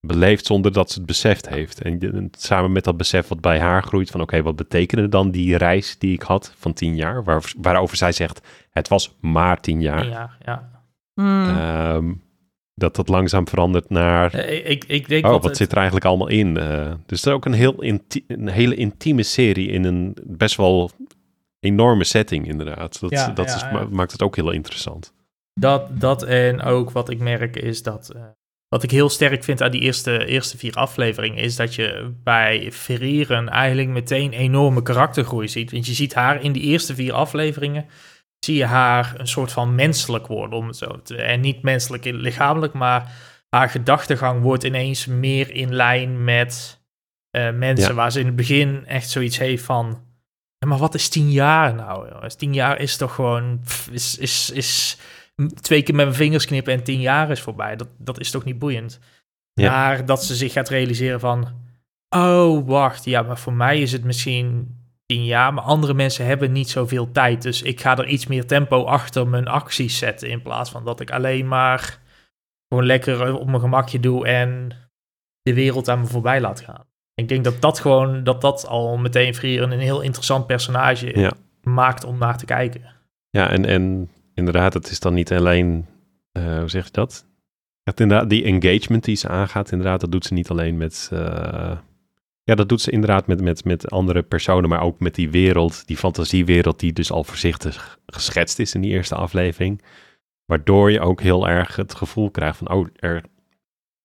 beleefd 0.00 0.46
zonder 0.46 0.72
dat 0.72 0.90
ze 0.90 0.98
het 0.98 1.06
beseft 1.06 1.48
heeft. 1.48 1.82
En 1.82 2.28
samen 2.30 2.72
met 2.72 2.84
dat 2.84 2.96
besef 2.96 3.28
wat 3.28 3.40
bij 3.40 3.60
haar 3.60 3.82
groeit 3.82 4.10
van 4.10 4.20
oké, 4.20 4.42
wat 4.42 4.56
betekende 4.56 5.08
dan 5.08 5.30
die 5.30 5.56
reis 5.56 5.98
die 5.98 6.12
ik 6.12 6.22
had 6.22 6.54
van 6.56 6.72
tien 6.72 6.96
jaar, 6.96 7.24
waar, 7.24 7.52
waarover 7.56 7.96
zij 7.96 8.12
zegt 8.12 8.40
het 8.70 8.88
was 8.88 9.16
maar 9.20 9.60
tien 9.60 9.80
jaar. 9.80 10.06
ja, 10.06 10.30
ja. 10.44 10.70
Hmm. 11.14 11.48
Ehm, 11.48 12.12
dat 12.74 12.96
dat 12.96 13.08
langzaam 13.08 13.48
verandert 13.48 13.90
naar 13.90 14.34
Eh, 14.34 14.70
ik, 14.70 14.84
ik 14.84 15.08
denk 15.08 15.24
oh, 15.26 15.30
wat 15.32 15.44
het- 15.44 15.56
zit 15.56 15.70
er 15.70 15.76
eigenlijk 15.76 16.06
allemaal 16.06 16.28
in? 16.28 16.56
Eh, 16.56 16.92
dus 17.06 17.20
het 17.20 17.26
is 17.26 17.32
ook 17.32 17.44
een, 17.44 17.52
heel 17.52 17.74
een 18.26 18.48
hele 18.48 18.74
intieme 18.74 19.22
serie 19.22 19.68
in 19.68 19.84
een 19.84 20.16
best 20.24 20.56
wel 20.56 20.90
enorme 21.60 22.04
setting 22.04 22.46
inderdaad. 22.48 23.00
Dat, 23.00 23.10
Ja, 23.10 23.30
dat 23.30 23.48
ja, 23.48 23.54
is, 23.54 23.60
ja. 23.60 23.70
ma- 23.72 23.86
maakt 23.90 24.12
het 24.12 24.22
ook 24.22 24.36
heel 24.36 24.50
interessant. 24.50 25.12
Dat, 25.60 26.00
dat 26.00 26.22
en 26.22 26.62
ook 26.62 26.90
wat 26.90 27.10
ik 27.10 27.18
merk 27.18 27.56
is 27.56 27.82
dat. 27.82 28.10
eh, 28.10 28.22
wat 28.68 28.82
ik 28.82 28.90
heel 28.90 29.08
sterk 29.08 29.44
vind 29.44 29.62
aan 29.62 29.70
die 29.70 29.80
eerste, 29.80 30.26
eerste 30.26 30.58
vier 30.58 30.74
afleveringen. 30.74 31.42
is 31.42 31.56
dat 31.56 31.74
je 31.74 32.12
bij 32.24 32.68
Verieren 32.72 33.48
eigenlijk 33.48 33.88
meteen 33.88 34.32
enorme 34.32 34.82
karaktergroei 34.82 35.48
ziet. 35.48 35.72
Want 35.72 35.86
je 35.86 35.92
ziet 35.94 36.14
haar 36.14 36.42
in 36.42 36.52
die 36.52 36.62
eerste 36.62 36.94
vier 36.94 37.12
afleveringen. 37.12 37.86
Zie 38.44 38.56
je 38.56 38.64
haar 38.64 39.14
een 39.16 39.26
soort 39.28 39.52
van 39.52 39.74
menselijk 39.74 40.26
worden. 40.26 40.58
Om 40.58 40.66
het 40.66 40.76
zo 40.76 41.02
te, 41.02 41.16
en 41.16 41.40
niet 41.40 41.62
menselijk 41.62 42.04
in- 42.04 42.16
lichamelijk, 42.16 42.72
maar 42.72 43.12
haar 43.48 43.68
gedachtegang 43.70 44.42
wordt 44.42 44.64
ineens 44.64 45.06
meer 45.06 45.50
in 45.50 45.74
lijn 45.74 46.24
met 46.24 46.80
eh, 47.30 47.50
mensen. 47.52 47.88
Ja. 47.88 47.94
Waar 47.94 48.12
ze 48.12 48.20
in 48.20 48.26
het 48.26 48.36
begin 48.36 48.86
echt 48.86 49.10
zoiets 49.10 49.38
heeft 49.38 49.64
van. 49.64 50.04
"Ja, 50.58 50.68
Maar 50.68 50.78
wat 50.78 50.94
is 50.94 51.08
tien 51.08 51.30
jaar 51.30 51.74
nou? 51.74 52.08
jongens? 52.12 52.34
Tien 52.34 52.54
jaar 52.54 52.80
is 52.80 52.96
toch 52.96 53.14
gewoon. 53.14 53.60
pff, 53.64 53.88
is, 53.90 54.18
is, 54.18 54.50
is 54.50 54.98
twee 55.60 55.82
keer 55.82 55.94
met 55.94 56.04
mijn 56.04 56.16
vingers 56.16 56.46
knippen 56.46 56.72
en 56.72 56.82
tien 56.84 57.00
jaar 57.00 57.30
is 57.30 57.40
voorbij. 57.40 57.76
Dat, 57.76 57.88
dat 57.98 58.20
is 58.20 58.30
toch 58.30 58.44
niet 58.44 58.58
boeiend? 58.58 58.98
Ja. 59.52 59.70
Maar 59.70 60.06
dat 60.06 60.24
ze 60.24 60.34
zich 60.34 60.52
gaat 60.52 60.68
realiseren 60.68 61.20
van... 61.20 61.48
Oh, 62.08 62.66
wacht. 62.68 63.04
Ja, 63.04 63.22
maar 63.22 63.38
voor 63.38 63.52
mij 63.52 63.80
is 63.80 63.92
het 63.92 64.04
misschien 64.04 64.76
tien 65.12 65.24
jaar. 65.24 65.54
Maar 65.54 65.64
andere 65.64 65.94
mensen 65.94 66.26
hebben 66.26 66.52
niet 66.52 66.70
zoveel 66.70 67.10
tijd. 67.12 67.42
Dus 67.42 67.62
ik 67.62 67.80
ga 67.80 67.98
er 67.98 68.06
iets 68.06 68.26
meer 68.26 68.46
tempo 68.46 68.84
achter 68.84 69.28
mijn 69.28 69.46
acties 69.46 69.98
zetten. 69.98 70.28
In 70.28 70.42
plaats 70.42 70.70
van 70.70 70.84
dat 70.84 71.00
ik 71.00 71.10
alleen 71.10 71.48
maar 71.48 71.98
gewoon 72.68 72.86
lekker 72.86 73.34
op 73.34 73.46
mijn 73.46 73.60
gemakje 73.60 74.00
doe 74.00 74.26
en 74.26 74.72
de 75.42 75.54
wereld 75.54 75.88
aan 75.88 76.00
me 76.00 76.06
voorbij 76.06 76.40
laat 76.40 76.60
gaan. 76.60 76.84
Ik 77.14 77.28
denk 77.28 77.44
dat 77.44 77.60
dat 77.60 77.78
gewoon, 77.80 78.24
dat 78.24 78.40
dat 78.40 78.66
al 78.66 78.96
meteen 78.96 79.34
Frieren 79.34 79.70
een 79.70 79.78
heel 79.78 80.00
interessant 80.00 80.46
personage 80.46 81.18
Ja. 81.18 81.32
maakt 81.62 82.04
om 82.04 82.18
naar 82.18 82.38
te 82.38 82.44
kijken. 82.44 82.82
Ja, 83.30 83.50
en, 83.50 83.64
en 83.64 84.10
inderdaad, 84.34 84.74
het 84.74 84.90
is 84.90 85.00
dan 85.00 85.14
niet 85.14 85.32
alleen, 85.32 85.86
eh, 86.32 86.58
hoe 86.58 86.68
zeg 86.68 86.84
je 86.84 86.92
dat? 86.92 87.26
Het, 87.82 88.00
inderdaad, 88.00 88.30
die 88.30 88.44
engagement 88.44 89.04
die 89.04 89.16
ze 89.16 89.28
aangaat, 89.28 89.70
inderdaad, 89.72 90.00
dat 90.00 90.12
doet 90.12 90.24
ze 90.24 90.34
niet 90.34 90.50
alleen 90.50 90.76
met, 90.76 91.08
eh, 91.12 91.78
ja, 92.44 92.54
dat 92.54 92.68
doet 92.68 92.80
ze 92.80 92.90
inderdaad 92.90 93.26
met, 93.26 93.40
met, 93.40 93.64
met 93.64 93.90
andere 93.90 94.22
personen, 94.22 94.68
maar 94.68 94.82
ook 94.82 95.00
met 95.00 95.14
die 95.14 95.30
wereld, 95.30 95.86
die 95.86 95.96
fantasiewereld 95.96 96.80
die 96.80 96.92
dus 96.92 97.12
al 97.12 97.24
voorzichtig 97.24 97.98
geschetst 98.06 98.58
is 98.58 98.74
in 98.74 98.80
die 98.80 98.90
eerste 98.90 99.14
aflevering. 99.14 99.82
Waardoor 100.44 100.90
je 100.90 101.00
ook 101.00 101.20
heel 101.20 101.48
erg 101.48 101.76
het 101.76 101.94
gevoel 101.94 102.30
krijgt 102.30 102.58
van, 102.58 102.70
oh, 102.70 102.86
er 102.94 103.22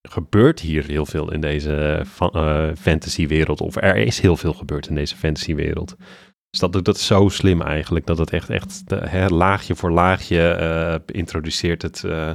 gebeurt 0.01 0.59
hier 0.59 0.85
heel 0.85 1.05
veel 1.05 1.31
in 1.31 1.41
deze 1.41 2.03
fa- 2.07 2.29
eh, 2.29 2.75
fantasywereld, 2.75 3.61
of 3.61 3.75
er 3.75 3.95
is 3.95 4.19
heel 4.19 4.37
veel 4.37 4.53
gebeurd 4.53 4.87
in 4.87 4.95
deze 4.95 5.15
fantasywereld. 5.15 5.95
Dus 6.49 6.59
dat 6.59 6.73
doet 6.73 6.85
dat 6.85 6.99
zo 6.99 7.29
slim 7.29 7.61
eigenlijk, 7.61 8.05
dat 8.05 8.17
het 8.17 8.29
echt, 8.29 8.49
echt 8.49 8.89
de, 8.89 8.95
hè, 8.95 9.27
laagje 9.27 9.75
voor 9.75 9.91
laagje 9.91 10.49
eh, 10.49 10.95
introduceert 11.05 11.81
het, 11.81 12.03
eh, 12.03 12.31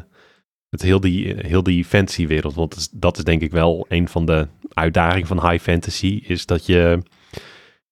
het 0.72 0.82
heel 0.82 1.00
die, 1.00 1.34
heel 1.36 1.62
die 1.62 1.84
fantasywereld. 1.84 2.54
Want 2.54 2.88
dat 2.92 3.18
is, 3.18 3.24
denk 3.24 3.42
ik 3.42 3.50
wel 3.50 3.86
een 3.88 4.08
van 4.08 4.26
de 4.26 4.48
uitdagingen 4.68 5.26
van 5.26 5.48
high 5.50 5.62
fantasy, 5.62 6.22
is 6.26 6.46
dat 6.46 6.66
je, 6.66 7.02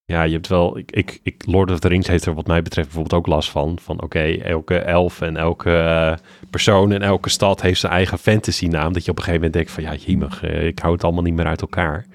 ja, 0.05 0.23
je 0.23 0.33
hebt 0.33 0.49
wel, 0.49 0.79
ik, 0.79 0.91
ik, 0.91 1.21
ik, 1.23 1.47
Lord 1.47 1.71
of 1.71 1.79
the 1.79 1.89
Rings 1.89 2.09
heeft 2.09 2.27
er 2.27 2.35
wat 2.35 2.47
mij 2.47 2.63
betreft 2.63 2.87
bijvoorbeeld 2.87 3.21
ook 3.21 3.27
last 3.27 3.51
van, 3.51 3.79
van 3.79 4.03
oké, 4.03 4.21
elke 4.43 4.79
elf 4.79 5.21
en 5.21 5.37
elke 5.37 5.77
eh, 5.77 6.17
persoon 6.51 6.93
en 6.93 7.03
elke 7.03 7.29
stad 7.29 7.63
heeft 7.63 7.81
zijn 7.81 7.93
eigen 7.93 8.19
fantasy 8.19 8.67
naam, 8.67 8.93
dat 8.93 9.05
je 9.05 9.11
op 9.11 9.19
een 9.19 9.25
gegeven 9.25 9.47
moment 9.47 9.53
denkt 9.53 9.71
van, 9.71 9.83
ja, 9.83 9.95
jemig, 9.95 10.43
eh, 10.43 10.67
ik 10.67 10.79
hou 10.79 10.93
het 10.93 11.05
allemaal 11.05 11.23
niet 11.23 11.35
meer 11.35 11.47
uit 11.47 11.61
elkaar. 11.61 12.07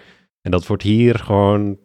En 0.41 0.51
dat 0.51 0.67
wordt 0.67 0.83
hier 0.83 1.19
gewoon, 1.19 1.77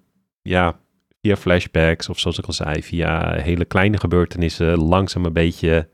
ja, 0.43 0.81
via 1.21 1.37
flashbacks 1.37 2.09
of 2.09 2.19
zoals 2.19 2.39
ik 2.39 2.47
al 2.47 2.53
zei, 2.53 2.83
via 2.83 3.33
hele 3.33 3.65
kleine 3.65 3.99
gebeurtenissen 3.99 4.79
langzaam 4.79 5.25
een 5.25 5.33
beetje, 5.33 5.89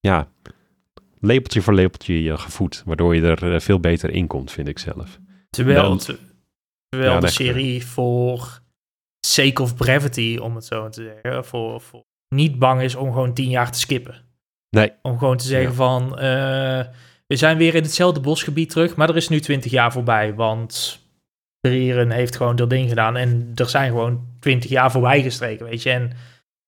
ja, 0.00 0.28
lepeltje 1.22 1.62
voor 1.62 1.74
lepeltje 1.74 2.22
je 2.22 2.36
gevoed, 2.38 2.82
waardoor 2.86 3.14
je 3.14 3.22
er 3.22 3.54
eh, 3.54 3.60
veel 3.60 3.80
beter 3.80 4.10
in 4.10 4.26
komt, 4.26 4.50
vind 4.52 4.68
ik 4.68 4.78
zelf. 4.78 5.18
Terwijl, 5.50 5.82
Dan- 5.82 5.98
te- 5.98 6.18
Terwijl 6.88 7.12
Ja, 7.12 7.20
de 7.20 7.26
echt, 7.26 7.34
serie 7.34 7.86
voor 7.86 8.60
sake 9.26 9.62
of 9.62 9.76
brevity, 9.76 10.38
om 10.40 10.54
het 10.54 10.64
zo 10.64 10.88
te 10.88 11.02
zeggen, 11.22 11.44
voor, 11.44 11.80
voor 11.80 12.02
niet 12.34 12.58
bang 12.58 12.82
is 12.82 12.94
om 12.94 13.12
gewoon 13.12 13.34
tien 13.34 13.50
jaar 13.50 13.70
te 13.72 13.78
skippen. 13.78 14.14
Nee. 14.76 14.92
Om 15.02 15.18
gewoon 15.18 15.36
te 15.36 15.46
zeggen 15.46 15.68
Ja. 15.70 15.74
van, 15.76 16.18
eh, 16.18 16.86
we 17.26 17.36
zijn 17.36 17.56
weer 17.56 17.74
in 17.74 17.82
hetzelfde 17.82 18.20
bosgebied 18.20 18.70
terug, 18.70 18.96
maar 18.96 19.08
er 19.08 19.16
is 19.16 19.28
nu 19.28 19.40
twintig 19.40 19.70
jaar 19.70 19.92
voorbij, 19.92 20.34
want 20.34 21.00
Frieren 21.66 22.10
heeft 22.10 22.36
gewoon 22.36 22.56
dat 22.56 22.70
ding 22.70 22.88
gedaan 22.88 23.16
en 23.16 23.52
er 23.54 23.68
zijn 23.68 23.90
gewoon 23.90 24.26
twintig 24.40 24.70
jaar 24.70 24.90
voorbij 24.90 25.22
gestreken, 25.22 25.66
weet 25.66 25.82
je. 25.82 25.90
En 25.90 26.12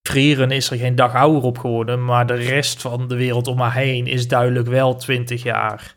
Frieren 0.08 0.50
is 0.50 0.70
er 0.70 0.76
geen 0.78 0.94
dag 0.94 1.14
ouder 1.14 1.42
op 1.42 1.58
geworden, 1.58 2.04
maar 2.04 2.26
de 2.26 2.34
rest 2.34 2.80
van 2.80 3.08
de 3.08 3.16
wereld 3.16 3.46
om 3.46 3.60
haar 3.60 3.74
heen 3.74 4.06
is 4.06 4.28
duidelijk 4.28 4.66
wel 4.68 4.96
twintig 4.96 5.42
jaar 5.42 5.96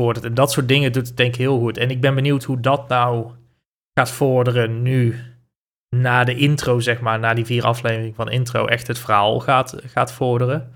vorderd. 0.00 0.24
En 0.24 0.34
dat 0.34 0.52
soort 0.52 0.68
dingen 0.68 0.92
doet 0.92 1.06
het 1.06 1.16
denk 1.16 1.32
ik 1.34 1.40
heel 1.40 1.58
goed. 1.58 1.76
En 1.76 1.90
ik 1.90 2.00
ben 2.00 2.14
benieuwd 2.14 2.44
hoe 2.44 2.60
dat 2.60 2.88
nou 2.88 3.30
gaat 3.94 4.10
vorderen 4.10 4.82
nu, 4.82 5.16
na 5.96 6.24
de 6.24 6.34
intro, 6.36 6.80
zeg 6.80 7.00
maar, 7.00 7.18
na 7.18 7.34
die 7.34 7.44
vier 7.44 7.64
afleveringen 7.64 8.14
van 8.14 8.30
intro, 8.30 8.66
echt 8.66 8.86
het 8.86 8.98
verhaal 8.98 9.40
gaat, 9.40 9.76
gaat 9.86 10.12
vorderen. 10.12 10.72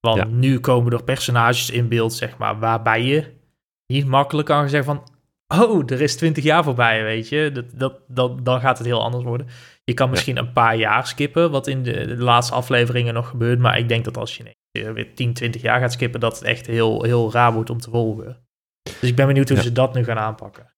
Want 0.00 0.16
Ja. 0.16 0.24
nu 0.24 0.60
komen 0.60 0.92
er 0.92 1.04
personages 1.04 1.70
in 1.70 1.88
beeld, 1.88 2.12
zeg 2.12 2.36
maar, 2.38 2.58
waarbij 2.58 3.02
je 3.02 3.32
niet 3.86 4.06
makkelijk 4.06 4.48
kan 4.48 4.68
zeggen 4.68 4.94
van, 4.94 5.08
oh, 5.60 5.82
er 5.90 6.00
is 6.00 6.16
twintig 6.16 6.44
jaar 6.44 6.64
voorbij, 6.64 7.02
weet 7.02 7.28
je. 7.28 7.50
Dat, 7.52 7.64
dat, 7.74 8.00
dat, 8.08 8.44
dan 8.44 8.60
gaat 8.60 8.78
het 8.78 8.86
heel 8.86 9.02
anders 9.02 9.24
worden. 9.24 9.46
Je 9.88 9.94
kan 9.94 10.10
misschien 10.10 10.36
een 10.36 10.52
paar 10.52 10.76
jaar 10.76 11.06
skippen, 11.06 11.50
wat 11.50 11.66
in 11.66 11.82
de, 11.82 12.06
de 12.06 12.16
laatste 12.16 12.54
afleveringen 12.54 13.14
nog 13.14 13.28
gebeurt. 13.28 13.58
Maar 13.58 13.78
ik 13.78 13.88
denk 13.88 14.04
dat 14.04 14.16
als 14.16 14.36
je 14.36 14.54
weer 14.70 15.14
10, 15.14 15.32
20 15.32 15.62
jaar 15.62 15.80
gaat 15.80 15.92
skippen, 15.92 16.20
dat 16.20 16.38
het 16.38 16.44
echt 16.44 16.66
heel, 16.66 17.02
heel 17.02 17.32
raar 17.32 17.52
wordt 17.52 17.70
om 17.70 17.78
te 17.80 17.90
volgen. 17.90 18.46
Dus 19.00 19.08
ik 19.10 19.16
ben 19.16 19.26
benieuwd 19.26 19.48
hoe 19.48 19.56
Ja. 19.56 19.62
ze 19.62 19.72
dat 19.72 19.94
nu 19.94 20.04
gaan 20.04 20.18
aanpakken. 20.18 20.72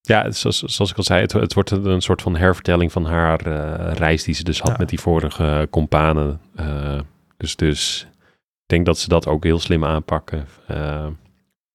Ja, 0.00 0.30
zoals, 0.30 0.62
zoals 0.62 0.90
ik 0.90 0.96
al 0.96 1.02
zei, 1.02 1.20
het, 1.20 1.32
het 1.32 1.54
wordt 1.54 1.70
een, 1.70 2.00
soort 2.00 2.22
van 2.22 2.36
hervertelling 2.36 2.92
van 2.92 3.04
haar 3.04 3.46
eh, 3.46 3.92
reis 3.96 4.24
die 4.24 4.34
ze 4.34 4.44
dus 4.44 4.60
had 4.60 4.70
Ja. 4.70 4.76
met 4.78 4.88
die 4.88 5.00
vorige 5.00 5.66
companen. 5.70 6.40
Eh, 6.54 7.00
dus, 7.36 7.56
dus 7.56 8.08
ik 8.62 8.66
denk 8.66 8.86
dat 8.86 8.98
ze 8.98 9.08
dat 9.08 9.26
ook 9.26 9.44
heel 9.44 9.58
slim 9.58 9.84
aanpakken. 9.84 10.46
Eh, 10.66 11.06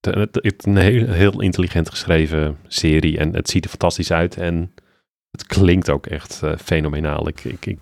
het, 0.02 0.16
het, 0.16 0.39
het 0.42 0.66
een 0.66 0.78
heel, 0.78 1.08
heel 1.08 1.42
intelligent 1.42 1.89
geschreven 1.89 2.58
serie 2.68 3.18
en 3.18 3.34
het 3.36 3.50
ziet 3.50 3.64
er 3.64 3.70
fantastisch 3.70 4.12
uit 4.12 4.38
en 4.38 4.74
het 5.32 5.45
klinkt 5.47 5.89
ook 5.89 6.05
echt 6.05 6.39
eh, 6.43 6.51
fenomenaal. 6.63 7.27
Ik, 7.27 7.43
ik, 7.43 7.65
ik, 7.65 7.77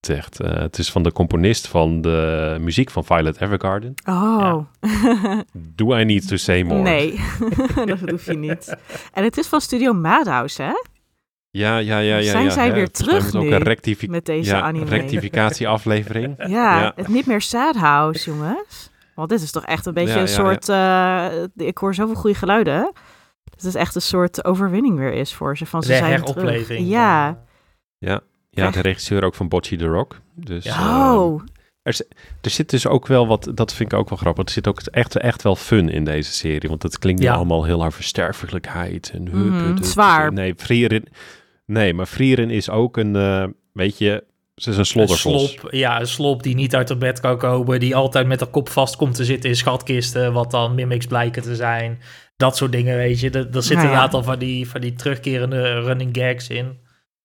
het, 0.00 0.16
echt, 0.16 0.40
eh, 0.40 0.52
het 0.52 0.78
is 0.78 0.90
van 0.90 1.02
de 1.02 1.12
componist 1.12 1.68
van 1.68 2.00
de 2.00 2.56
muziek 2.60 2.90
van 2.90 3.04
Violet 3.04 3.40
Evergarden. 3.40 3.94
Oh. 4.08 4.58
Do 5.52 5.96
I 5.96 6.04
need 6.04 6.28
to 6.28 6.36
say 6.36 6.62
more? 6.62 6.82
nee, 6.82 7.20
dat 7.86 8.10
hoef 8.10 8.26
je 8.26 8.36
niet. 8.36 8.76
En 9.12 9.24
het 9.24 9.36
is 9.38 9.46
van 9.46 9.60
Studio 9.60 9.92
Madhouse, 9.92 10.62
hè? 10.62 10.72
Ja, 11.50 11.76
ja, 11.78 11.98
ja, 11.98 12.16
ja. 12.16 12.30
Zijn 12.30 12.44
ja, 12.44 12.50
zij 12.50 12.66
ja. 12.66 12.72
weer 12.72 12.90
terug 12.90 13.34
ook 13.34 13.42
nu 13.42 14.08
Met 14.08 14.26
deze 14.26 14.54
ja, 14.54 14.60
anime. 14.60 14.84
rectificatieaflevering. 14.84 16.34
Ja, 16.48 16.92
het 16.96 17.08
niet 17.08 17.26
meer 17.26 17.40
Sad 17.40 17.76
House, 17.76 18.30
jongens. 18.30 18.90
Want 19.14 19.28
dit 19.28 19.42
is 19.42 19.50
toch 19.50 19.64
echt 19.64 19.86
een 19.86 19.94
beetje 19.94 20.20
een 20.20 20.28
soort... 20.28 20.68
eh, 20.68 21.26
ik 21.56 21.78
hoor 21.78 21.94
zoveel 21.94 22.14
goede 22.14 22.36
geluiden. 22.36 22.92
Dat 23.44 23.62
het 23.62 23.74
echt 23.74 23.94
een 23.94 24.02
soort 24.02 24.44
overwinning 24.44 24.98
weer 24.98 25.12
is 25.12 25.34
voor 25.34 25.56
ze. 25.56 25.66
Van 25.66 25.82
ze 25.82 25.88
De 25.88 25.94
zijn 25.96 26.10
heropleving. 26.10 26.64
terug. 26.66 26.86
Ja. 26.86 27.26
van, 28.00 28.20
Ja, 28.50 28.64
Echt? 28.64 28.74
de 28.74 28.80
regisseur 28.80 29.24
ook 29.24 29.34
van 29.34 29.48
Bocce 29.48 29.76
the 29.76 29.86
Rock. 29.86 30.20
Dus 30.34 30.64
eh, 30.66 31.12
Oh, 31.14 31.42
er, 31.82 31.96
er 32.40 32.50
zit 32.50 32.70
dus 32.70 32.86
ook 32.86 33.06
wel 33.06 33.26
wat, 33.26 33.50
dat 33.54 33.74
vind 33.74 33.92
ik 33.92 33.98
ook 33.98 34.08
wel 34.08 34.18
grappig. 34.18 34.44
Er 34.44 34.50
zit 34.50 34.68
ook 34.68 34.80
echt, 34.80 35.16
echt 35.18 35.42
wel 35.42 35.56
fun 35.56 35.88
in 35.88 36.04
deze 36.04 36.32
serie. 36.32 36.68
Want 36.68 36.82
het 36.82 36.98
klinkt 36.98 37.20
nu 37.20 37.26
Ja. 37.26 37.34
allemaal 37.34 37.64
heel 37.64 37.80
hard 37.80 37.94
versterfelijkheid. 37.94 39.10
En 39.14 39.26
hup, 39.28 39.34
Mhm, 39.34 39.64
hup, 39.64 39.76
hup. 39.76 39.84
zwaar. 39.84 40.32
Nee, 40.32 40.54
Frieren, 40.56 41.04
nee, 41.66 41.94
maar 41.94 42.06
Frieren 42.06 42.50
is 42.50 42.70
ook 42.70 42.96
een, 42.96 43.16
eh, 43.16 43.44
weet 43.72 43.98
je, 43.98 44.24
ze 44.54 44.68
is 44.70 44.74
een 44.74 44.80
Een 44.80 44.86
sloddervos. 44.86 45.52
slop, 45.52 45.72
ja, 45.72 46.00
een 46.00 46.06
slop 46.06 46.42
die 46.42 46.54
niet 46.54 46.74
uit 46.74 46.88
het 46.88 46.98
bed 46.98 47.20
kan 47.20 47.38
komen, 47.38 47.80
die 47.80 47.96
altijd 47.96 48.26
met 48.26 48.40
haar 48.40 48.48
kop 48.50 48.68
vast 48.68 48.96
komt 48.96 49.14
te 49.14 49.24
zitten 49.24 49.50
in 49.50 49.56
schatkisten, 49.56 50.32
wat 50.32 50.50
dan 50.50 50.74
mimics 50.74 51.06
blijken 51.06 51.42
te 51.42 51.54
zijn. 51.56 52.00
Dat 52.36 52.56
soort 52.56 52.72
dingen, 52.72 52.96
weet 52.96 53.20
je. 53.20 53.30
Er, 53.30 53.36
er 53.36 53.62
zitten 53.62 53.76
Nou 53.76 53.88
ja. 53.88 53.94
een 53.94 54.00
aantal 54.00 54.22
van 54.22 54.38
die, 54.38 54.68
van 54.68 54.80
die 54.80 54.92
terugkerende 54.92 55.80
running 55.80 56.16
gags 56.16 56.48
in. 56.48 56.78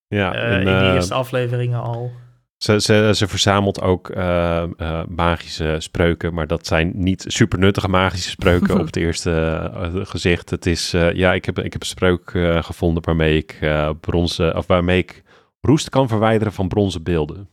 Ja, 0.07 0.33
eh, 0.33 0.53
en, 0.53 0.59
in 0.59 0.65
de 0.65 0.71
eh, 0.71 0.93
eerste 0.93 1.13
afleveringen 1.13 1.81
al. 1.81 2.11
Ze, 2.57 2.81
ze, 2.81 3.11
ze 3.15 3.27
verzamelt 3.27 3.81
ook 3.81 4.09
eh, 4.09 4.63
eh, 4.63 5.01
magische 5.07 5.75
spreuken, 5.77 6.33
maar 6.33 6.47
dat 6.47 6.67
zijn 6.67 6.91
niet 6.95 7.23
super 7.27 7.59
nuttige 7.59 7.87
magische 7.87 8.29
spreuken 8.29 8.77
op 8.79 8.85
het 8.85 8.95
eerste 8.95 9.71
gezicht. 9.93 10.49
Het 10.49 10.65
is, 10.65 10.93
eh, 10.93 11.13
ja, 11.13 11.33
ik 11.33 11.45
heb, 11.45 11.59
ik 11.59 11.73
heb 11.73 11.81
een 11.81 11.87
spreuk 11.87 12.31
eh, 12.33 12.63
gevonden 12.63 13.03
waarmee 13.05 13.37
ik 13.37 13.57
eh, 13.61 13.89
bronzen, 13.99 14.57
of 14.57 14.67
waarmee 14.67 14.97
ik 14.97 15.23
roest 15.61 15.89
kan 15.89 16.07
verwijderen 16.07 16.53
van 16.53 16.67
bronzen 16.67 17.03
beelden. 17.03 17.49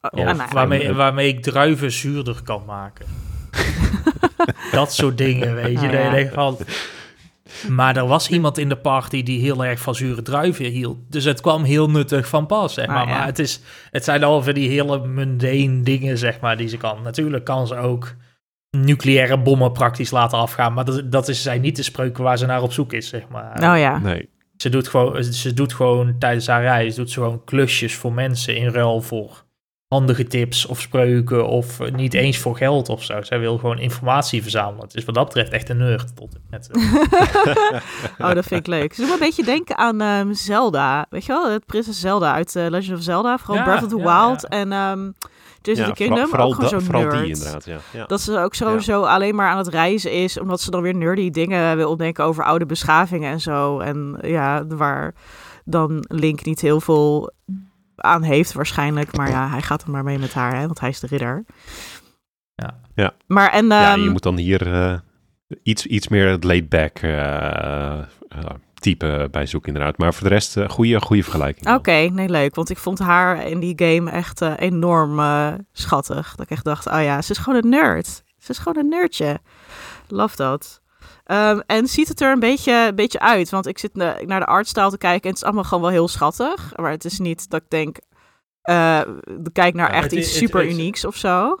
Oh, 0.00 0.18
Ja, 0.18 0.26
ja, 0.26 0.32
nou, 0.32 0.50
waarmee, 0.52 0.92
waarmee 0.92 1.28
ik 1.28 1.42
druiven 1.42 1.92
zuurder 1.92 2.42
kan 2.42 2.62
maken. 2.66 3.06
dat 4.72 4.92
soort 4.92 5.18
dingen, 5.18 5.54
weet 5.54 5.80
je. 5.80 5.88
Denkt 5.88 6.34
van... 6.34 6.56
Maar 7.68 7.96
er 7.96 8.06
was 8.06 8.28
iemand 8.28 8.58
in 8.58 8.68
de 8.68 8.76
party 8.76 9.22
die 9.22 9.40
heel 9.40 9.64
erg 9.64 9.80
van 9.80 9.94
zure 9.94 10.22
druiven 10.22 10.64
hield. 10.64 10.98
Dus 11.08 11.24
het 11.24 11.40
kwam 11.40 11.62
heel 11.64 11.90
nuttig 11.90 12.28
van 12.28 12.46
pas, 12.46 12.74
zeg 12.74 12.86
Ah, 12.86 12.94
maar. 12.94 13.08
ja. 13.08 13.16
Maar 13.18 13.26
het, 13.26 13.38
is, 13.38 13.60
het 13.90 14.04
zijn 14.04 14.24
al 14.24 14.42
van 14.42 14.54
die 14.54 14.68
hele 14.68 15.06
mundane 15.06 15.82
dingen, 15.82 16.18
zeg 16.18 16.40
maar, 16.40 16.56
die 16.56 16.68
ze 16.68 16.76
kan. 16.76 17.02
Natuurlijk 17.02 17.44
kan 17.44 17.66
ze 17.66 17.76
ook 17.76 18.14
nucleaire 18.70 19.38
bommen 19.38 19.72
praktisch 19.72 20.10
laten 20.10 20.38
afgaan. 20.38 20.72
Maar 20.72 20.84
dat, 20.84 21.12
dat 21.12 21.28
is, 21.28 21.42
zijn 21.42 21.60
niet 21.60 21.76
de 21.76 21.82
spreuken 21.82 22.24
waar 22.24 22.38
ze 22.38 22.46
naar 22.46 22.62
op 22.62 22.72
zoek 22.72 22.92
is, 22.92 23.08
zeg 23.08 23.28
maar. 23.28 23.60
nou 23.60 23.78
ja. 23.78 23.98
Nee, 23.98 24.28
Ze 24.56 24.68
doet, 24.68 24.88
gewoon, 24.88 25.24
ze 25.24 25.54
doet 25.54 25.72
gewoon 25.74 26.18
tijdens 26.18 26.46
haar 26.46 26.62
reis 26.62 26.94
doet 26.94 27.10
ze 27.10 27.20
gewoon 27.20 27.44
klusjes 27.44 27.94
voor 27.94 28.12
mensen 28.12 28.56
in 28.56 28.68
ruil 28.68 29.00
voor 29.00 29.44
handige 29.94 30.26
tips 30.26 30.66
of 30.66 30.80
spreuken 30.80 31.46
of 31.48 31.80
eh, 31.80 31.92
niet 31.92 32.14
eens 32.14 32.38
voor 32.38 32.56
geld 32.56 32.88
of 32.88 33.02
zo. 33.04 33.22
Zij 33.22 33.38
wil 33.38 33.58
gewoon 33.58 33.78
informatie 33.78 34.42
verzamelen. 34.42 34.80
Het 34.84 34.94
is 34.94 35.04
wat 35.04 35.14
dat 35.14 35.24
betreft 35.24 35.52
echt 35.52 35.68
een 35.68 35.76
nerd 35.76 36.16
tot 36.16 36.34
en 36.34 36.40
met. 36.50 36.68
eh, 36.70 37.80
Oh, 38.28 38.34
dat 38.34 38.46
vind 38.46 38.60
ik 38.60 38.66
leuk. 38.66 38.94
Ze 38.94 39.00
doet 39.00 39.08
me 39.08 39.14
een 39.14 39.20
beetje 39.20 39.44
denken 39.44 39.78
aan 39.78 40.00
ehm, 40.00 40.32
Zelda. 40.32 41.06
Weet 41.10 41.24
je 41.24 41.32
wel? 41.32 41.50
Het 41.50 41.66
prinses 41.66 42.00
Zelda 42.00 42.32
uit 42.32 42.56
eh, 42.56 42.66
Legend 42.68 42.98
of 42.98 43.04
Zelda. 43.04 43.38
Vooral 43.38 43.56
Ja, 43.56 43.62
Breath 43.62 43.82
of 43.82 43.88
the 43.88 43.96
ja, 43.96 44.26
Wild 44.26 44.46
ja. 44.48 44.48
en 44.48 44.72
ehm 44.72 45.10
Tears 45.60 45.78
ja, 45.78 45.84
of 45.84 45.90
the 45.90 46.04
Kingdom. 46.04 46.28
vooral, 46.28 46.46
ook 46.46 46.54
gewoon 46.54 46.82
vooral 46.82 47.02
nerd. 47.02 47.18
die 47.18 47.34
inderdaad, 47.34 47.64
ja. 47.64 47.78
ja. 47.92 48.06
Dat 48.06 48.20
ze 48.20 48.38
ook 48.38 48.54
sowieso 48.54 49.02
alleen 49.02 49.34
maar 49.34 49.48
aan 49.48 49.58
het 49.58 49.68
reizen 49.68 50.12
is, 50.12 50.40
omdat 50.40 50.60
ze 50.60 50.70
dan 50.70 50.82
weer 50.82 50.94
nerdy 50.94 51.30
dingen 51.30 51.76
wil 51.76 51.90
ontdekken 51.90 52.24
over 52.24 52.44
oude 52.44 52.66
beschavingen 52.66 53.30
en 53.32 53.40
zo. 53.40 53.78
En 53.78 54.18
ja, 54.22 54.66
waar 54.66 55.14
dan 55.64 56.04
Link 56.08 56.44
niet 56.44 56.60
heel 56.60 56.80
veel 56.80 57.32
aan 57.96 58.22
heeft 58.22 58.52
waarschijnlijk. 58.52 59.16
Maar 59.16 59.30
ja, 59.30 59.48
hij 59.48 59.62
gaat 59.62 59.82
er 59.82 59.90
maar 59.90 60.04
mee 60.04 60.18
met 60.18 60.34
haar, 60.34 60.56
hè, 60.56 60.66
want 60.66 60.80
hij 60.80 60.88
is 60.88 61.00
de 61.00 61.06
ridder. 61.06 61.44
Ja. 62.54 62.80
Ja. 62.94 63.12
Maar 63.26 63.52
en... 63.52 63.66
ja, 63.66 63.92
ehm, 63.92 64.02
je 64.02 64.10
moet 64.10 64.22
dan 64.22 64.36
hier 64.36 64.72
eh, 64.72 64.98
iets, 65.62 65.86
iets 65.86 66.08
meer 66.08 66.28
het 66.28 66.44
laid-back 66.44 66.98
eh, 66.98 67.98
eh, 67.98 68.04
type 68.74 69.28
bij 69.30 69.46
zoeken 69.46 69.72
inderdaad. 69.72 69.98
Maar 69.98 70.14
voor 70.14 70.28
de 70.28 70.34
rest, 70.34 70.56
uh, 70.56 70.68
goede, 70.68 71.00
goede 71.00 71.22
vergelijking. 71.22 71.74
Oké, 71.74 72.08
nee, 72.12 72.28
leuk. 72.28 72.54
Want 72.54 72.70
ik 72.70 72.78
vond 72.78 72.98
haar 72.98 73.46
in 73.46 73.60
die 73.60 73.74
game 73.76 74.10
echt 74.10 74.40
enorm 74.40 75.18
eh, 75.18 75.52
schattig. 75.72 76.34
Dat 76.34 76.44
ik 76.44 76.50
echt 76.50 76.64
dacht, 76.64 76.86
oh 76.86 77.02
ja, 77.02 77.22
ze 77.22 77.30
is 77.30 77.38
gewoon 77.38 77.62
een 77.62 77.68
nerd. 77.68 78.06
Ze 78.38 78.50
is 78.50 78.58
gewoon 78.58 78.84
een 78.84 78.88
nerdje. 78.88 79.40
Love 80.08 80.36
dat. 80.36 80.82
Ehm, 81.24 81.60
en 81.66 81.86
ziet 81.86 82.08
het 82.08 82.20
er 82.20 82.32
een 82.32 82.40
beetje, 82.40 82.86
een 82.88 82.94
beetje 82.94 83.20
uit? 83.20 83.50
Want 83.50 83.66
ik 83.66 83.78
zit 83.78 83.94
na- 83.94 84.16
naar 84.26 84.40
de 84.40 84.46
artstyle 84.46 84.90
te 84.90 84.98
kijken 84.98 85.22
en 85.22 85.28
het 85.28 85.36
is 85.36 85.44
allemaal 85.44 85.64
gewoon 85.64 85.82
wel 85.82 85.92
heel 85.92 86.08
schattig. 86.08 86.72
Maar 86.76 86.90
het 86.90 87.04
is 87.04 87.18
niet 87.18 87.50
dat 87.50 87.62
ik 87.62 87.70
denk, 87.70 87.98
eh 88.62 89.00
kijk 89.52 89.74
naar 89.74 89.88
Ja, 89.90 89.94
echt 89.94 90.04
het 90.10 90.12
iets 90.12 90.28
het 90.28 90.36
super 90.38 90.66
unieks 90.66 91.04
of 91.04 91.16
zo. 91.16 91.58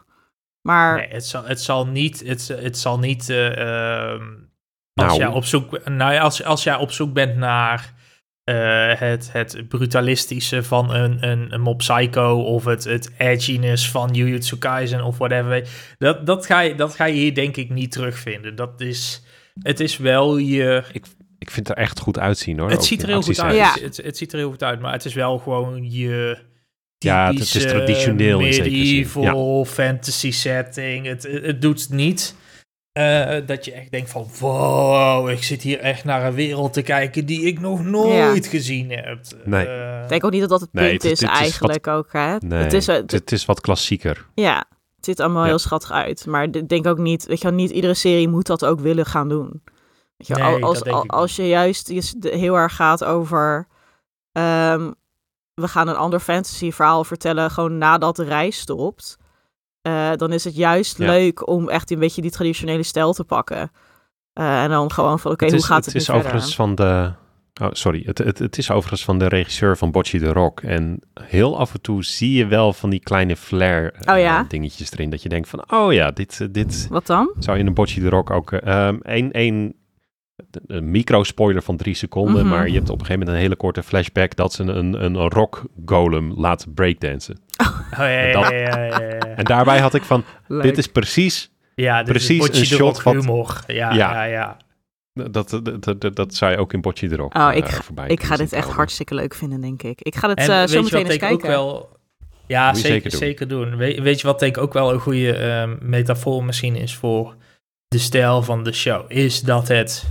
Maar 0.68 0.96
Nee, 0.96 1.08
het 1.08 1.26
zal, 1.26 1.44
het 1.44 1.60
zal 1.60 1.86
niet. 1.86 2.22
Het, 2.26 2.48
het 2.48 2.78
zal 2.78 2.98
niet. 2.98 3.28
eh, 3.30 3.46
ehm, 4.12 4.22
als, 4.94 5.06
Nou. 5.06 5.18
jij 5.18 5.26
op 5.28 5.44
zoek, 5.44 5.88
nou 5.88 6.12
ja, 6.12 6.20
als, 6.20 6.44
als 6.44 6.62
jij 6.62 6.76
op 6.76 6.90
zoek 6.90 7.12
bent 7.12 7.36
naar 7.36 7.92
eh, 8.44 8.94
het, 8.98 9.32
het 9.32 9.68
brutalistische 9.68 10.62
van 10.62 10.94
een, 10.94 11.28
een, 11.28 11.52
een 11.54 11.60
Mob 11.60 11.78
Psycho 11.78 12.42
of 12.42 12.64
het, 12.64 12.84
het 12.84 13.10
edginess 13.18 13.90
van 13.90 14.10
Jujutsu 14.10 14.56
Kaisen 14.58 15.02
of 15.04 15.18
whatever. 15.18 15.68
Dat, 15.98 16.26
dat, 16.26 16.46
ga 16.46 16.60
je, 16.60 16.74
dat 16.74 16.94
ga 16.96 17.04
je 17.04 17.14
hier 17.14 17.34
denk 17.34 17.56
ik 17.56 17.70
niet 17.70 17.92
terugvinden. 17.92 18.54
Dat 18.56 18.80
is, 18.80 19.23
het 19.62 19.80
is 19.80 19.96
wel 19.96 20.36
je... 20.36 20.82
Ik 21.38 21.50
vind 21.50 21.68
het 21.68 21.76
er 21.78 21.82
echt 21.84 22.00
goed 22.00 22.18
uitzien 22.18 22.58
hoor. 22.58 22.70
Het 22.70 22.84
ziet 22.84 23.02
er 23.02 23.08
heel 23.08 23.22
goed 23.22 23.40
uit. 23.40 23.56
Ja. 23.56 23.76
Het, 23.80 23.96
het 23.96 24.16
ziet 24.16 24.32
er 24.32 24.38
heel 24.38 24.50
goed 24.50 24.62
uit, 24.62 24.80
maar 24.80 24.92
het 24.92 25.04
is 25.04 25.14
wel 25.14 25.38
gewoon 25.38 25.90
je 25.90 26.38
Ja, 26.98 27.26
het 27.26 27.38
is 27.40 27.50
typische 27.50 27.68
traditioneel 27.74 28.40
in 28.40 28.52
zekere 28.52 28.70
zin, 28.70 28.78
medieval 28.78 29.64
fantasy 29.64 30.30
setting. 30.30 31.06
Het, 31.06 31.22
het, 31.22 31.44
het 31.44 31.62
doet 31.62 31.90
niet 31.90 32.34
eh, 32.92 33.36
dat 33.46 33.64
je 33.64 33.72
echt 33.72 33.90
denkt 33.90 34.10
van 34.10 34.28
wow, 34.40 35.28
ik 35.30 35.42
zit 35.42 35.62
hier 35.62 35.78
echt 35.78 36.04
naar 36.04 36.26
een 36.26 36.34
wereld 36.34 36.72
te 36.72 36.82
kijken 36.82 37.26
die 37.26 37.42
ik 37.42 37.60
nog 37.60 37.84
nooit 37.84 38.46
gezien 38.46 38.90
heb. 38.90 39.18
Nee. 39.44 39.66
Eh, 39.66 40.02
ik 40.02 40.08
denk 40.08 40.24
ook 40.24 40.30
niet 40.30 40.40
dat 40.40 40.50
dat 40.50 40.60
het 40.60 40.72
Nee, 40.72 40.88
punt 40.88 41.02
het- 41.02 41.12
is 41.12 41.20
het 41.20 41.30
is 41.30 41.38
eigenlijk 41.38 41.86
ook. 41.86 42.12
Hè? 42.12 42.36
Nee, 42.38 42.62
het 42.62 42.72
is, 42.72 42.88
eh, 42.88 42.96
het, 42.96 43.10
het 43.10 43.32
is 43.32 43.44
wat 43.44 43.60
klassieker. 43.60 44.26
Ja, 44.34 44.64
ziet 45.04 45.20
allemaal 45.20 45.42
Ja. 45.42 45.48
heel 45.48 45.58
schattig 45.58 45.90
uit. 45.90 46.26
Maar 46.26 46.42
ik 46.42 46.68
denk 46.68 46.86
ook 46.86 46.98
niet, 46.98 47.26
weet 47.26 47.40
je 47.40 47.48
wel, 47.48 47.56
niet 47.56 47.70
iedere 47.70 47.94
serie 47.94 48.28
moet 48.28 48.46
dat 48.46 48.64
ook 48.64 48.80
willen 48.80 49.06
gaan 49.06 49.28
doen. 49.28 49.62
Weet 50.16 50.26
je, 50.26 50.34
wel, 50.34 50.50
Nee, 50.50 50.64
als, 50.64 50.82
als 51.06 51.36
je 51.36 51.48
juist 51.48 51.88
heel 52.20 52.54
erg 52.54 52.74
gaat 52.76 53.04
over 53.04 53.66
ehm, 54.32 54.90
we 55.54 55.68
gaan 55.68 55.88
een 55.88 55.96
ander 55.96 56.20
fantasy 56.20 56.70
verhaal 56.70 57.04
vertellen 57.04 57.50
gewoon 57.50 57.78
nadat 57.78 58.16
de 58.16 58.24
reis 58.24 58.58
stopt. 58.58 59.16
Eh, 59.82 60.10
dan 60.16 60.32
is 60.32 60.44
het 60.44 60.56
juist 60.56 60.98
Ja. 60.98 61.06
leuk 61.06 61.48
om 61.48 61.68
echt 61.68 61.90
een 61.90 61.98
beetje 61.98 62.22
die 62.22 62.30
traditionele 62.30 62.82
stijl 62.82 63.12
te 63.12 63.24
pakken. 63.24 63.70
Eh, 64.32 64.62
en 64.62 64.70
dan 64.70 64.92
gewoon 64.92 65.20
van, 65.20 65.32
oké, 65.32 65.50
hoe 65.50 65.62
gaat 65.64 65.84
het 65.84 65.84
het, 65.84 65.94
is 65.94 66.00
nu 66.08 66.14
verder? 66.14 66.22
overigens 66.24 66.54
van 66.56 66.74
de. 66.74 67.12
Oh, 67.62 67.68
sorry. 67.72 68.02
Het, 68.06 68.18
het, 68.18 68.38
het 68.38 68.58
is 68.58 68.70
overigens 68.70 69.04
van 69.04 69.18
de 69.18 69.28
regisseur 69.28 69.76
van 69.76 69.90
Bocce 69.90 70.18
de 70.18 70.32
Rock. 70.32 70.60
En 70.60 71.00
heel 71.20 71.58
af 71.58 71.74
en 71.74 71.80
toe 71.80 72.04
zie 72.04 72.32
je 72.32 72.46
wel 72.46 72.72
van 72.72 72.90
die 72.90 73.00
kleine 73.00 73.36
flair 73.36 73.92
eh, 73.92 74.14
Oh 74.14 74.20
ja? 74.20 74.44
dingetjes 74.48 74.92
erin. 74.92 75.10
Dat 75.10 75.22
je 75.22 75.28
denkt 75.28 75.48
van, 75.48 75.64
oh 75.72 75.92
ja, 75.92 76.10
dit, 76.10 76.40
eh, 76.40 76.48
dit 76.50 76.86
Wat 76.90 77.06
dan? 77.06 77.30
zou 77.38 77.58
in 77.58 77.66
een 77.66 77.74
Bocce 77.74 78.00
de 78.00 78.08
Rock 78.08 78.30
ook... 78.30 78.52
eh, 78.52 78.86
ehm, 78.86 78.96
één 79.02 79.30
één 79.32 79.74
een 80.66 80.90
micro-spoiler 80.90 81.62
van 81.62 81.76
drie 81.76 81.94
seconden, 81.94 82.46
Mhm. 82.46 82.54
maar 82.54 82.68
je 82.68 82.74
hebt 82.74 82.90
op 82.90 83.00
een 83.00 83.06
gegeven 83.06 83.18
moment 83.18 83.36
een 83.36 83.42
hele 83.42 83.56
korte 83.56 83.82
flashback 83.82 84.36
dat 84.36 84.52
ze 84.52 84.62
een, 84.62 84.76
een, 85.04 85.04
een 85.04 85.28
rock 85.28 85.64
golem 85.86 86.32
laten 86.36 86.74
breakdansen. 86.74 87.38
Oh 87.92 87.98
ja, 88.00 88.08
ja, 88.20 88.32
dat- 88.32 88.50
ja, 88.50 88.58
ja, 88.58 88.84
ja, 88.84 89.00
ja. 89.00 89.18
En 89.18 89.44
daarbij 89.44 89.78
had 89.80 89.94
ik 89.94 90.02
van, 90.02 90.24
Leuk. 90.46 90.62
dit 90.62 90.78
is 90.78 90.86
precies, 90.86 91.50
Ja, 91.74 91.96
dit 92.02 92.06
precies 92.12 92.48
is 92.48 92.58
een 92.58 92.66
shot 92.66 92.78
Rock 92.78 93.02
wat- 93.02 93.14
humor. 93.14 93.60
Ja, 93.66 93.92
Ja. 93.92 94.12
ja, 94.12 94.22
ja. 94.24 94.56
Dat, 95.14 95.32
dat, 95.50 96.00
dat, 96.00 96.16
dat, 96.16 96.38
je 96.38 96.56
ook 96.56 96.72
in 96.72 96.80
de 96.80 97.16
Rock 97.16 97.34
Oh, 97.36 97.50
eh, 97.50 97.56
ik 97.56 97.64
ga- 97.68 97.82
voorbij 97.82 98.08
Ik 98.08 98.22
ga 98.22 98.36
dit 98.36 98.52
echt 98.52 98.60
komen. 98.62 98.76
hartstikke 98.76 99.14
leuk 99.14 99.34
vinden, 99.34 99.60
denk 99.60 99.82
ik. 99.82 100.00
Ik 100.00 100.14
ga 100.14 100.28
het 100.28 100.38
En 100.38 100.48
eh, 100.50 100.58
weet 100.58 100.70
zo 100.70 100.76
je 100.76 100.82
meteen 100.82 101.02
wat 101.02 101.06
eens 101.12 101.22
ik 101.22 101.22
ook 101.22 101.28
kijken. 101.28 101.48
wel... 101.48 101.92
Ja, 102.46 102.70
Moet 102.70 102.78
zeker, 102.80 103.10
zeker 103.10 103.18
zeker 103.18 103.48
doen. 103.48 103.68
doen. 103.70 103.76
Weet, 103.78 103.98
weet 104.00 104.20
je 104.20 104.26
wat 104.26 104.38
denk 104.38 104.56
ik 104.56 104.62
ook 104.62 104.72
wel 104.72 104.92
een 104.92 105.00
goede 105.00 105.32
ehm, 105.36 105.76
metafoor 105.80 106.44
misschien 106.44 106.76
is 106.76 106.94
voor 106.94 107.34
de 107.88 107.98
stijl 107.98 108.42
van 108.42 108.64
de 108.64 108.72
show? 108.72 109.04
Is 109.12 109.40
dat 109.40 109.68
het 109.68 110.04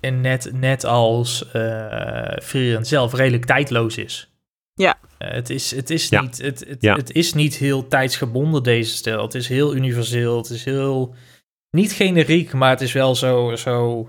en 0.00 0.20
net, 0.20 0.50
net 0.52 0.84
als 0.84 1.50
eh 1.52 2.36
Frieren 2.42 2.84
zelf 2.86 3.14
redelijk 3.14 3.44
tijdloos 3.44 3.96
is. 3.96 4.32
Ja. 4.74 4.98
Eh, 5.18 5.30
het 5.32 5.50
is, 5.50 5.70
het, 5.70 5.90
is 5.90 6.08
Ja. 6.08 6.20
niet, 6.20 6.38
het, 6.42 6.64
het, 6.68 6.76
Ja. 6.82 6.96
het 6.96 7.12
is 7.12 7.32
niet 7.34 7.56
heel 7.56 7.86
tijdsgebonden, 7.88 8.62
deze 8.62 8.94
stijl. 8.94 9.22
Het 9.22 9.34
is 9.34 9.48
heel 9.48 9.74
universeel. 9.74 10.36
Het 10.36 10.50
is 10.50 10.64
heel... 10.64 11.14
Niet 11.70 11.92
generiek, 11.92 12.52
maar 12.52 12.70
het 12.70 12.80
is 12.80 12.92
wel 12.92 13.14
zo... 13.14 13.56
zo 13.56 14.08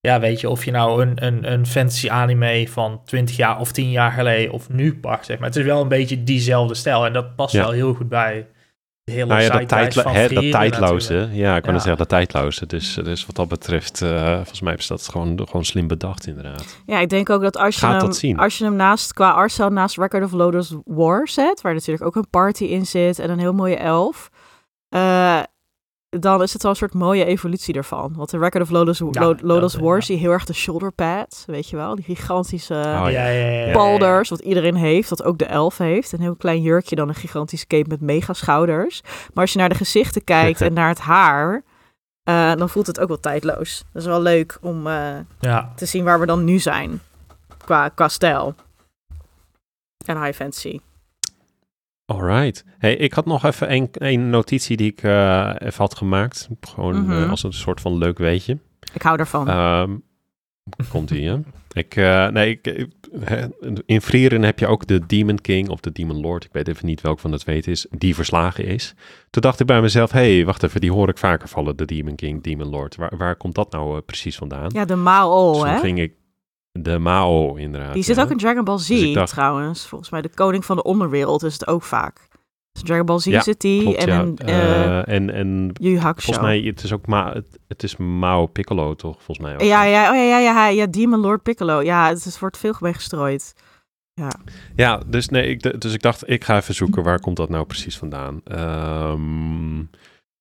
ja, 0.00 0.20
weet 0.20 0.40
je, 0.40 0.48
of 0.50 0.64
je 0.64 0.70
nou 0.70 1.02
een, 1.02 1.24
een, 1.24 1.52
een 1.52 1.66
fantasy 1.66 2.08
anime 2.10 2.68
van 2.68 3.00
20 3.04 3.36
jaar 3.36 3.58
of 3.60 3.72
10 3.72 3.90
jaar 3.90 4.12
geleden 4.12 4.52
of 4.52 4.68
nu 4.68 4.98
pakt, 4.98 5.26
zeg 5.26 5.38
maar. 5.38 5.48
Het 5.48 5.56
is 5.56 5.64
wel 5.64 5.80
een 5.82 5.88
beetje 5.88 6.24
diezelfde 6.24 6.74
stijl 6.74 7.06
en 7.06 7.12
dat 7.12 7.36
past 7.36 7.52
Ja. 7.54 7.60
wel 7.62 7.70
heel 7.70 7.94
goed 7.94 8.08
bij 8.08 8.46
de 9.04 9.12
hele 9.12 9.26
Nou 9.26 9.40
ja, 9.40 9.46
dat, 9.48 9.56
zeitgeist 9.56 9.92
tijdlo- 9.92 10.12
van 10.12 10.20
hè, 10.20 10.28
dat 10.28 10.50
tijdloze. 10.50 11.12
natuurlijk. 11.12 11.38
Ja, 11.38 11.56
ik 11.56 11.62
kan 11.62 11.70
Ja. 11.70 11.78
het 11.78 11.86
zeggen, 11.86 11.96
dat 11.98 12.08
tijdloze. 12.08 12.66
Dus, 12.66 12.94
dus 12.94 13.26
wat 13.26 13.36
dat 13.36 13.48
betreft, 13.48 14.02
eh, 14.02 14.34
volgens 14.34 14.60
mij 14.60 14.74
is 14.74 14.86
dat 14.86 15.08
gewoon, 15.08 15.40
gewoon 15.44 15.64
slim 15.64 15.86
bedacht 15.86 16.26
inderdaad. 16.26 16.82
Ja, 16.86 16.98
ik 16.98 17.08
denk 17.08 17.30
ook 17.30 17.42
dat 17.42 17.56
als 17.56 17.74
je, 17.74 17.80
Gaat 17.80 17.90
hem, 17.96 18.00
dat 18.00 18.16
zien. 18.16 18.38
als 18.38 18.58
je 18.58 18.64
hem 18.64 18.76
naast, 18.76 19.12
qua 19.12 19.30
artstyle 19.30 19.70
naast 19.70 19.96
Record 19.96 20.24
of 20.24 20.32
Lodoss 20.32 20.74
War 20.84 21.28
zet, 21.28 21.60
waar 21.60 21.74
natuurlijk 21.74 22.04
ook 22.06 22.16
een 22.16 22.30
party 22.30 22.64
in 22.64 22.86
zit 22.86 23.18
en 23.18 23.30
een 23.30 23.38
heel 23.38 23.52
mooie 23.52 23.76
elf, 23.76 24.30
eh, 24.88 25.40
dan 26.18 26.42
is 26.42 26.52
het 26.52 26.62
wel 26.62 26.70
een 26.70 26.76
soort 26.76 26.94
mooie 26.94 27.24
evolutie 27.24 27.74
ervan. 27.74 28.12
Want 28.16 28.30
de 28.30 28.38
Record 28.38 28.62
of 28.62 28.70
Lodoss, 28.70 29.00
Lo- 29.00 29.10
dat, 29.10 29.42
Lodoss 29.42 29.74
eh, 29.76 29.82
War 29.82 29.94
ja. 29.94 30.00
zie 30.00 30.14
je 30.14 30.20
heel 30.20 30.30
erg 30.32 30.44
de 30.44 30.52
shoulder 30.52 30.92
pads, 30.92 31.44
weet 31.46 31.68
je 31.68 31.76
wel, 31.76 31.94
die 31.94 32.04
gigantische 32.04 32.74
Oh, 32.74 33.10
Ja, 33.10 33.72
balders, 33.72 34.28
wat 34.28 34.40
iedereen 34.40 34.74
heeft, 34.74 35.10
wat 35.10 35.22
ook 35.22 35.38
de 35.38 35.44
elf 35.44 35.78
heeft. 35.78 36.12
Een 36.12 36.20
heel 36.20 36.36
klein 36.36 36.62
jurkje, 36.62 36.96
dan 36.96 37.08
een 37.08 37.14
gigantische 37.14 37.66
cape 37.66 37.88
met 37.88 38.00
mega 38.00 38.32
schouders. 38.32 39.02
Maar 39.04 39.44
als 39.44 39.52
je 39.52 39.58
naar 39.58 39.68
de 39.68 39.74
gezichten 39.74 40.24
kijkt 40.24 40.60
en 40.66 40.72
naar 40.72 40.88
het 40.88 40.98
haar, 41.00 41.62
eh, 42.22 42.54
dan 42.54 42.68
voelt 42.68 42.86
het 42.86 43.00
ook 43.00 43.08
wel 43.08 43.20
tijdloos. 43.20 43.84
Dat 43.92 44.02
is 44.02 44.08
wel 44.08 44.22
leuk 44.22 44.58
om 44.60 44.86
eh, 44.86 45.08
Ja, 45.40 45.72
te 45.76 45.86
zien 45.86 46.04
waar 46.04 46.20
we 46.20 46.26
dan 46.26 46.44
nu 46.44 46.58
zijn. 46.58 47.00
Qua, 47.64 47.88
qua 47.88 48.08
stijl. 48.08 48.54
En 50.06 50.22
high 50.22 50.36
fantasy. 50.36 50.80
Alright. 52.10 52.64
Hey, 52.78 52.96
ik 52.96 53.12
had 53.12 53.26
nog 53.26 53.44
even 53.44 53.72
een, 53.72 53.88
een 53.92 54.30
notitie 54.30 54.76
die 54.76 54.90
ik 54.92 55.02
eh, 55.02 55.52
even 55.58 55.76
had 55.76 55.96
gemaakt. 55.96 56.48
Gewoon 56.60 57.02
Mhm. 57.02 57.22
eh, 57.22 57.30
als 57.30 57.42
een 57.42 57.52
soort 57.52 57.80
van 57.80 57.98
leuk 57.98 58.18
weetje. 58.18 58.58
Ik 58.94 59.02
hou 59.02 59.18
ervan. 59.18 59.48
Ehm 59.48 59.90
komt 60.90 61.10
ie, 61.10 61.28
hè? 61.28 61.38
Ik, 61.72 61.96
eh, 61.96 62.28
nee, 62.28 62.60
ik, 62.62 62.86
in 63.86 64.00
Frieren 64.00 64.42
heb 64.42 64.58
je 64.58 64.66
ook 64.66 64.86
de 64.86 65.06
Demon 65.06 65.40
King 65.40 65.68
of 65.68 65.80
de 65.80 65.92
Demon 65.92 66.20
Lord. 66.20 66.44
Ik 66.44 66.52
weet 66.52 66.68
even 66.68 66.86
niet 66.86 67.00
welk 67.00 67.18
van 67.18 67.32
het 67.32 67.66
is, 67.66 67.86
die 67.90 68.14
verslagen 68.14 68.64
is. 68.64 68.94
Toen 69.30 69.42
dacht 69.42 69.60
ik 69.60 69.66
bij 69.66 69.80
mezelf, 69.80 70.10
hé, 70.12 70.34
hey, 70.34 70.44
wacht 70.44 70.62
even, 70.62 70.80
die 70.80 70.92
hoor 70.92 71.08
ik 71.08 71.18
vaker 71.18 71.48
vallen, 71.48 71.76
de 71.76 71.84
Demon 71.84 72.14
King, 72.14 72.42
Demon 72.42 72.68
Lord. 72.68 72.96
Waar, 72.96 73.16
waar 73.16 73.36
komt 73.36 73.54
dat 73.54 73.72
nou 73.72 74.00
precies 74.00 74.36
vandaan? 74.36 74.70
ja, 74.72 74.84
de 74.84 74.96
Mao, 74.96 75.52
Dus 75.52 75.60
toen 75.60 75.70
hè? 75.70 75.78
ging 75.78 76.00
ik, 76.00 76.12
de 76.72 76.98
Mao 76.98 77.54
inderdaad. 77.54 77.94
Die 77.94 78.02
zit 78.02 78.16
ja. 78.16 78.22
ook 78.22 78.30
in 78.30 78.36
Dragon 78.36 78.64
Ball 78.64 78.78
Z 78.78 78.88
Dus 78.88 79.12
dacht- 79.14 79.30
trouwens. 79.32 79.86
Volgens 79.86 80.10
mij 80.10 80.22
de 80.22 80.30
koning 80.34 80.64
van 80.64 80.76
de 80.76 80.82
onderwereld 80.82 81.42
is 81.42 81.52
het 81.52 81.66
ook 81.66 81.82
vaak. 81.82 82.28
Dus 82.72 82.82
Dragon 82.82 83.06
Ball 83.06 83.18
Z 83.18 83.24
Ja, 83.26 83.40
zit 83.42 83.60
die 83.60 83.82
Klopt, 83.82 83.96
en 84.04 84.08
ja. 84.08 84.46
eh 84.46 84.86
Eh, 84.98 85.14
en, 85.14 85.30
en 85.30 85.70
Yu 85.72 85.90
Yu 85.90 85.98
Hakusho. 85.98 86.32
volgens 86.32 86.46
mij, 86.46 86.60
het 86.60 86.82
is 86.82 86.92
ook 86.92 87.06
Ma, 87.06 87.32
het, 87.32 87.58
het 87.68 87.82
is 87.82 87.96
Mao 87.96 88.46
Piccolo 88.46 88.94
toch, 88.94 89.14
volgens 89.22 89.38
mij 89.46 89.54
ook. 89.54 89.60
Ja, 89.62 89.84
ja, 89.84 90.10
oh, 90.10 90.16
ja, 90.16 90.22
ja, 90.22 90.38
ja, 90.38 90.52
ja, 90.54 90.66
ja, 90.68 90.86
Demon 90.86 91.20
Lord 91.20 91.42
Piccolo. 91.42 91.82
Ja, 91.82 92.08
het 92.08 92.38
wordt 92.38 92.58
veel 92.58 92.74
mee 92.80 92.94
gestrooid. 92.94 93.54
Ja, 94.76 95.02
dus, 95.06 95.28
nee, 95.28 95.46
ik, 95.46 95.80
dus 95.80 95.94
ik 95.94 96.02
dacht, 96.02 96.28
ik 96.30 96.44
ga 96.44 96.56
even 96.56 96.74
zoeken, 96.74 97.02
waar 97.02 97.20
komt 97.20 97.36
dat 97.36 97.48
nou 97.48 97.64
precies 97.64 97.98
vandaan? 97.98 98.40
Ehm, 98.44 99.76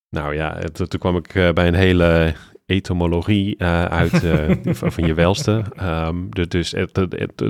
nou 0.10 0.34
ja, 0.34 0.56
het- 0.58 0.76
toen 0.90 1.00
kwam 1.00 1.16
ik 1.16 1.36
eh, 1.36 1.52
bij 1.52 1.68
een 1.68 1.74
hele 1.74 2.34
etymologie 2.70 3.58
eh, 3.58 3.84
uit 3.84 4.24
eh, 4.24 4.50
van, 4.94 5.06
je 5.06 5.14
welste. 5.14 5.64
Ehm, 5.76 6.16
dus 6.48 6.72
het, 6.72 6.96
het, 6.96 7.44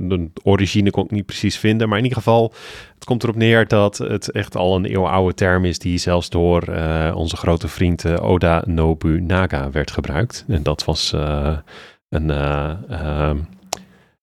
origine 0.43 0.91
kon 0.91 1.03
ik 1.03 1.11
niet 1.11 1.26
precies 1.26 1.57
vinden, 1.57 1.89
maar 1.89 1.97
in 1.97 2.03
ieder 2.03 2.17
geval, 2.17 2.53
het 2.95 3.05
komt 3.05 3.24
erop 3.24 3.36
neer 3.36 3.67
dat 3.67 3.97
het 3.97 4.32
echt 4.32 4.55
al 4.55 4.76
een 4.76 4.86
eeuwenoude 4.86 5.34
term 5.34 5.65
is 5.65 5.80
die 5.80 5.97
zelfs 5.97 6.30
door 6.30 6.61
eh, 6.61 7.11
onze 7.15 7.38
grote 7.38 7.67
vriend 7.67 8.20
Oda 8.20 8.63
Nobunaga 8.65 9.72
werd 9.72 9.91
gebruikt. 9.91 10.45
En 10.47 10.63
dat 10.63 10.84
was 10.84 11.13
een... 12.09 12.30
eh, 12.30 12.70
ehm, 12.89 13.38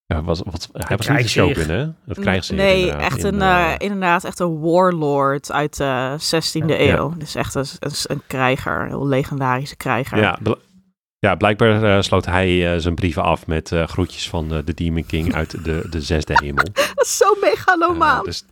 ja, 0.06 0.22
was, 0.22 0.42
wat, 0.44 0.68
hij 0.72 0.96
was 0.96 1.08
niet 1.08 1.28
shogun, 1.28 1.70
hè? 1.70 1.86
Het 2.06 2.18
krijgsheer, 2.18 2.56
Nee, 2.56 2.80
inderdaad, 2.80 3.00
echt 3.00 3.22
een, 3.22 3.78
inderdaad, 3.78 4.24
echt 4.24 4.38
een 4.38 4.60
warlord 4.60 5.52
uit 5.52 5.76
de 5.76 6.16
16e 6.18 6.66
Ja. 6.66 6.78
eeuw. 6.78 7.14
Dus 7.18 7.34
echt 7.34 7.54
een, 7.54 7.66
een, 8.02 8.22
krijger, 8.26 8.80
een 8.80 8.88
heel 8.88 9.06
legendarische 9.06 9.76
krijger. 9.76 10.18
Ja, 10.18 10.38
ja 11.26 11.34
blijkbaar 11.34 11.82
eh, 11.96 12.02
sloot 12.02 12.24
hij 12.26 12.72
eh, 12.74 12.80
zijn 12.80 12.94
brieven 12.94 13.22
af 13.22 13.46
met 13.46 13.72
eh, 13.72 13.86
groetjes 13.86 14.28
van 14.28 14.48
de 14.48 14.74
Demon 14.74 15.06
King 15.06 15.34
uit 15.34 15.64
de, 15.64 15.86
de 15.90 16.00
zesde 16.00 16.32
hemel. 16.42 16.64
Dat 16.94 17.04
is 17.04 17.16
zo 17.16 17.26
megalomaan. 17.40 18.18
Eh, 18.18 18.24
dus, 18.24 18.44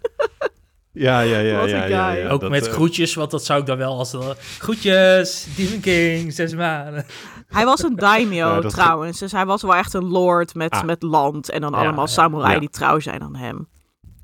ja, 0.93 1.21
ja, 1.21 1.39
ja. 1.39 1.65
Ja, 1.67 1.85
ja, 1.85 2.11
ja, 2.13 2.29
ook 2.29 2.41
dat, 2.41 2.51
met 2.51 2.69
groetjes, 2.69 3.15
want 3.15 3.31
dat 3.31 3.45
zou 3.45 3.61
ik 3.61 3.67
dan 3.67 3.77
wel 3.77 3.99
als... 3.99 4.17
groetjes, 4.59 5.47
Demon 5.57 5.81
King, 5.81 6.33
zes 6.33 6.55
maanden. 6.55 7.07
Hij 7.49 7.65
was 7.65 7.83
een 7.83 7.97
daimyo 7.97 8.47
Ja, 8.55 8.61
dat- 8.61 8.73
trouwens. 8.73 9.19
Dus 9.19 9.33
hij 9.33 9.47
was 9.47 9.63
wel 9.63 9.75
echt 9.75 9.95
een 9.95 10.05
lord 10.09 10.55
met, 10.55 10.71
Ah. 10.71 10.83
met 10.83 11.03
land. 11.03 11.51
En 11.51 11.61
dan 11.61 11.73
Ja, 11.73 11.79
allemaal 11.79 12.05
ja. 12.07 12.11
samurai 12.11 12.53
Ja. 12.55 12.59
die 12.61 12.71
trouw 12.71 12.99
zijn 13.01 13.23
aan 13.23 13.37
hem. 13.37 13.69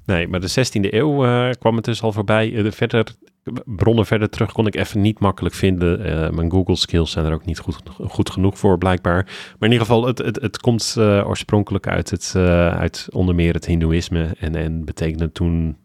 Nee, 0.07 0.29
maar 0.29 0.41
de 0.41 0.49
16e 0.49 0.93
eeuw 0.95 1.25
eh, 1.25 1.51
kwam 1.59 1.77
het 1.77 1.85
dus 1.85 2.03
al 2.03 2.13
voorbij. 2.13 2.51
De 2.51 2.73
verder, 2.73 3.07
bronnen 3.65 4.07
verder 4.07 4.29
terug 4.29 4.53
kon 4.53 4.67
ik 4.67 4.75
even 4.75 5.01
niet 5.01 5.19
makkelijk 5.19 5.55
vinden. 5.55 6.05
Eh, 6.05 6.31
mijn 6.31 6.51
Google 6.51 6.77
skills 6.77 7.11
zijn 7.11 7.27
er 7.27 7.33
ook 7.33 7.45
niet 7.45 7.59
goed, 8.09 8.31
genoeg 8.31 8.59
voor, 8.59 8.79
blijkbaar. 8.79 9.25
Maar 9.25 9.69
in 9.69 9.73
ieder 9.73 9.87
geval, 9.87 10.07
het, 10.07 10.19
het, 10.19 10.41
het 10.41 10.59
komt 10.59 10.95
eh, 10.99 11.25
oorspronkelijk 11.27 11.87
uit, 11.87 12.11
het, 12.11 12.33
eh, 12.37 12.79
uit 12.79 13.09
onder 13.13 13.35
meer 13.35 13.55
het 13.55 13.67
Hindoeïsme. 13.67 14.35
En, 14.39 14.55
en 14.55 14.85
betekende 14.85 15.33
toen, 15.33 15.77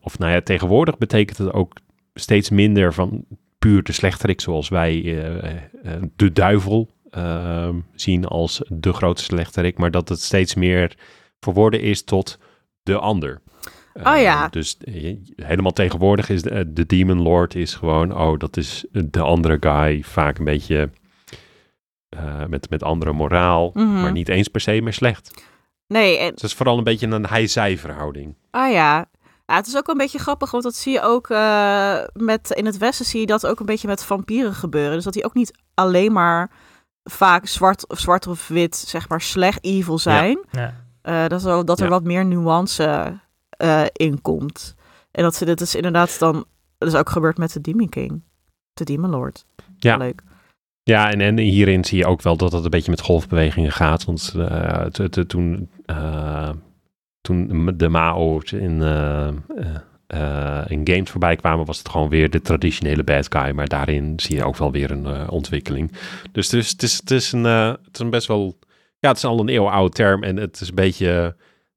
of 0.00 0.18
nou 0.18 0.32
ja, 0.32 0.40
tegenwoordig 0.40 0.98
betekent 0.98 1.38
het 1.38 1.52
ook 1.52 1.72
steeds 2.14 2.50
minder 2.50 2.94
van 2.94 3.24
puur 3.58 3.82
de 3.82 3.92
slechterik, 3.92 4.40
zoals 4.40 4.68
wij 4.68 5.02
de 6.16 6.32
duivel 6.32 6.88
eh, 7.10 7.68
zien 7.94 8.24
als 8.24 8.62
de 8.68 8.92
grote 8.92 9.22
slechterik. 9.22 9.78
Maar 9.78 9.90
dat 9.90 10.08
het 10.08 10.20
steeds 10.20 10.54
meer 10.54 10.94
verworden 11.40 11.80
is 11.80 12.04
tot 12.04 12.38
de 12.82 12.98
ander. 12.98 13.40
Oh 14.04 14.16
ja. 14.20 14.44
Eh, 14.44 14.50
dus 14.50 14.76
eh, 14.78 15.16
helemaal 15.36 15.72
tegenwoordig 15.72 16.28
is 16.28 16.42
de, 16.42 16.72
de 16.72 16.86
Demon 16.86 17.22
Lord 17.22 17.54
is 17.54 17.74
gewoon, 17.74 18.16
oh, 18.18 18.38
dat 18.38 18.56
is 18.56 18.84
de 18.90 19.20
andere 19.22 19.56
guy. 19.60 20.02
Vaak 20.02 20.38
een 20.38 20.44
beetje 20.44 20.90
eh, 22.08 22.44
met, 22.48 22.70
met 22.70 22.82
andere 22.82 23.12
moraal, 23.12 23.70
Mhm. 23.74 24.00
maar 24.00 24.12
niet 24.12 24.28
eens 24.28 24.48
per 24.48 24.60
se 24.60 24.80
meer 24.80 24.92
slecht. 24.92 25.42
Nee, 25.86 26.18
en 26.18 26.30
Dus 26.32 26.40
het 26.42 26.50
is 26.50 26.56
vooral 26.56 26.78
een 26.78 26.84
beetje 26.84 27.06
een 27.06 27.26
hij-zij 27.26 27.78
verhouding. 27.78 28.34
Ah 28.50 28.72
ja. 28.72 28.96
ja. 29.46 29.56
Het 29.56 29.66
is 29.66 29.76
ook 29.76 29.88
een 29.88 29.96
beetje 29.96 30.18
grappig, 30.18 30.50
want 30.50 30.62
dat 30.62 30.74
zie 30.74 30.92
je 30.92 31.00
ook 31.02 31.30
eh, 31.30 31.98
met, 32.12 32.50
in 32.50 32.66
het 32.66 32.78
Westen 32.78 33.04
zie 33.06 33.20
je 33.20 33.26
dat 33.26 33.46
ook 33.46 33.60
een 33.60 33.66
beetje 33.66 33.88
met 33.88 34.04
vampieren 34.04 34.54
gebeuren. 34.54 34.92
Dus 34.94 35.04
dat 35.04 35.12
die 35.12 35.24
ook 35.24 35.34
niet 35.34 35.58
alleen 35.74 36.12
maar 36.12 36.50
vaak 37.04 37.46
zwart, 37.46 37.88
of 37.88 37.98
zwart 37.98 38.26
of 38.26 38.48
wit, 38.48 38.76
zeg 38.76 39.08
maar, 39.08 39.20
slecht 39.20 39.64
evil 39.64 39.98
zijn. 39.98 40.38
Ja. 40.50 40.74
Eh, 41.02 41.20
dat, 41.26 41.38
is 41.38 41.44
wel, 41.44 41.64
dat 41.64 41.78
er 41.78 41.84
Ja. 41.84 41.90
wat 41.90 42.04
meer 42.04 42.24
nuance 42.24 43.12
eh, 43.58 43.84
in 43.92 44.22
komt. 44.22 44.74
En 45.10 45.22
dat, 45.22 45.34
ze- 45.34 45.44
dat 45.44 45.60
is 45.60 45.74
inderdaad 45.74 46.18
dan, 46.18 46.44
dat 46.78 46.88
is 46.88 46.94
ook 46.94 47.08
gebeurd 47.10 47.38
met 47.38 47.52
de 47.52 47.60
Demon 47.60 47.88
King. 47.88 48.22
De 48.72 48.84
Demon 48.84 49.10
Lord. 49.10 49.44
Ja. 49.78 49.96
Leuk. 49.96 50.22
Ja, 50.82 51.10
en, 51.10 51.20
en 51.20 51.38
hierin 51.38 51.84
zie 51.84 51.98
je 51.98 52.06
ook 52.06 52.22
wel 52.22 52.36
dat 52.36 52.52
het 52.52 52.64
een 52.64 52.70
beetje 52.70 52.90
met 52.90 53.00
golfbewegingen 53.00 53.72
gaat. 53.72 54.04
Want 54.04 54.32
eh, 54.36 54.84
t- 54.84 55.12
t- 55.12 55.28
toen, 55.28 55.70
eh, 55.84 56.50
toen 57.20 57.72
de 57.76 57.88
Mao's 57.88 58.52
in, 58.52 58.80
uh, 58.80 59.28
in 60.66 60.80
games 60.88 61.10
voorbij 61.10 61.36
kwamen, 61.36 61.66
was 61.66 61.78
het 61.78 61.88
gewoon 61.88 62.08
weer 62.08 62.30
de 62.30 62.40
traditionele 62.40 63.04
bad 63.04 63.26
guy. 63.36 63.50
Maar 63.50 63.68
daarin 63.68 64.12
zie 64.20 64.36
je 64.36 64.44
ook 64.44 64.56
wel 64.56 64.72
weer 64.72 64.90
een 64.90 65.28
ontwikkeling. 65.30 65.92
Dus, 66.32 66.48
dus 66.48 66.70
het, 66.70 66.82
is, 66.82 66.96
het, 66.96 67.10
is 67.10 67.32
een, 67.32 67.44
het 67.44 67.78
is 67.92 68.00
een 68.00 68.10
best 68.10 68.26
wel... 68.26 68.58
Ja, 68.98 69.08
het 69.08 69.16
is 69.16 69.24
al 69.24 69.40
een 69.40 69.48
eeuwenoude 69.48 69.94
term 69.94 70.22
en 70.22 70.36
het 70.36 70.60
is 70.60 70.68
een 70.68 70.74
beetje 70.74 71.36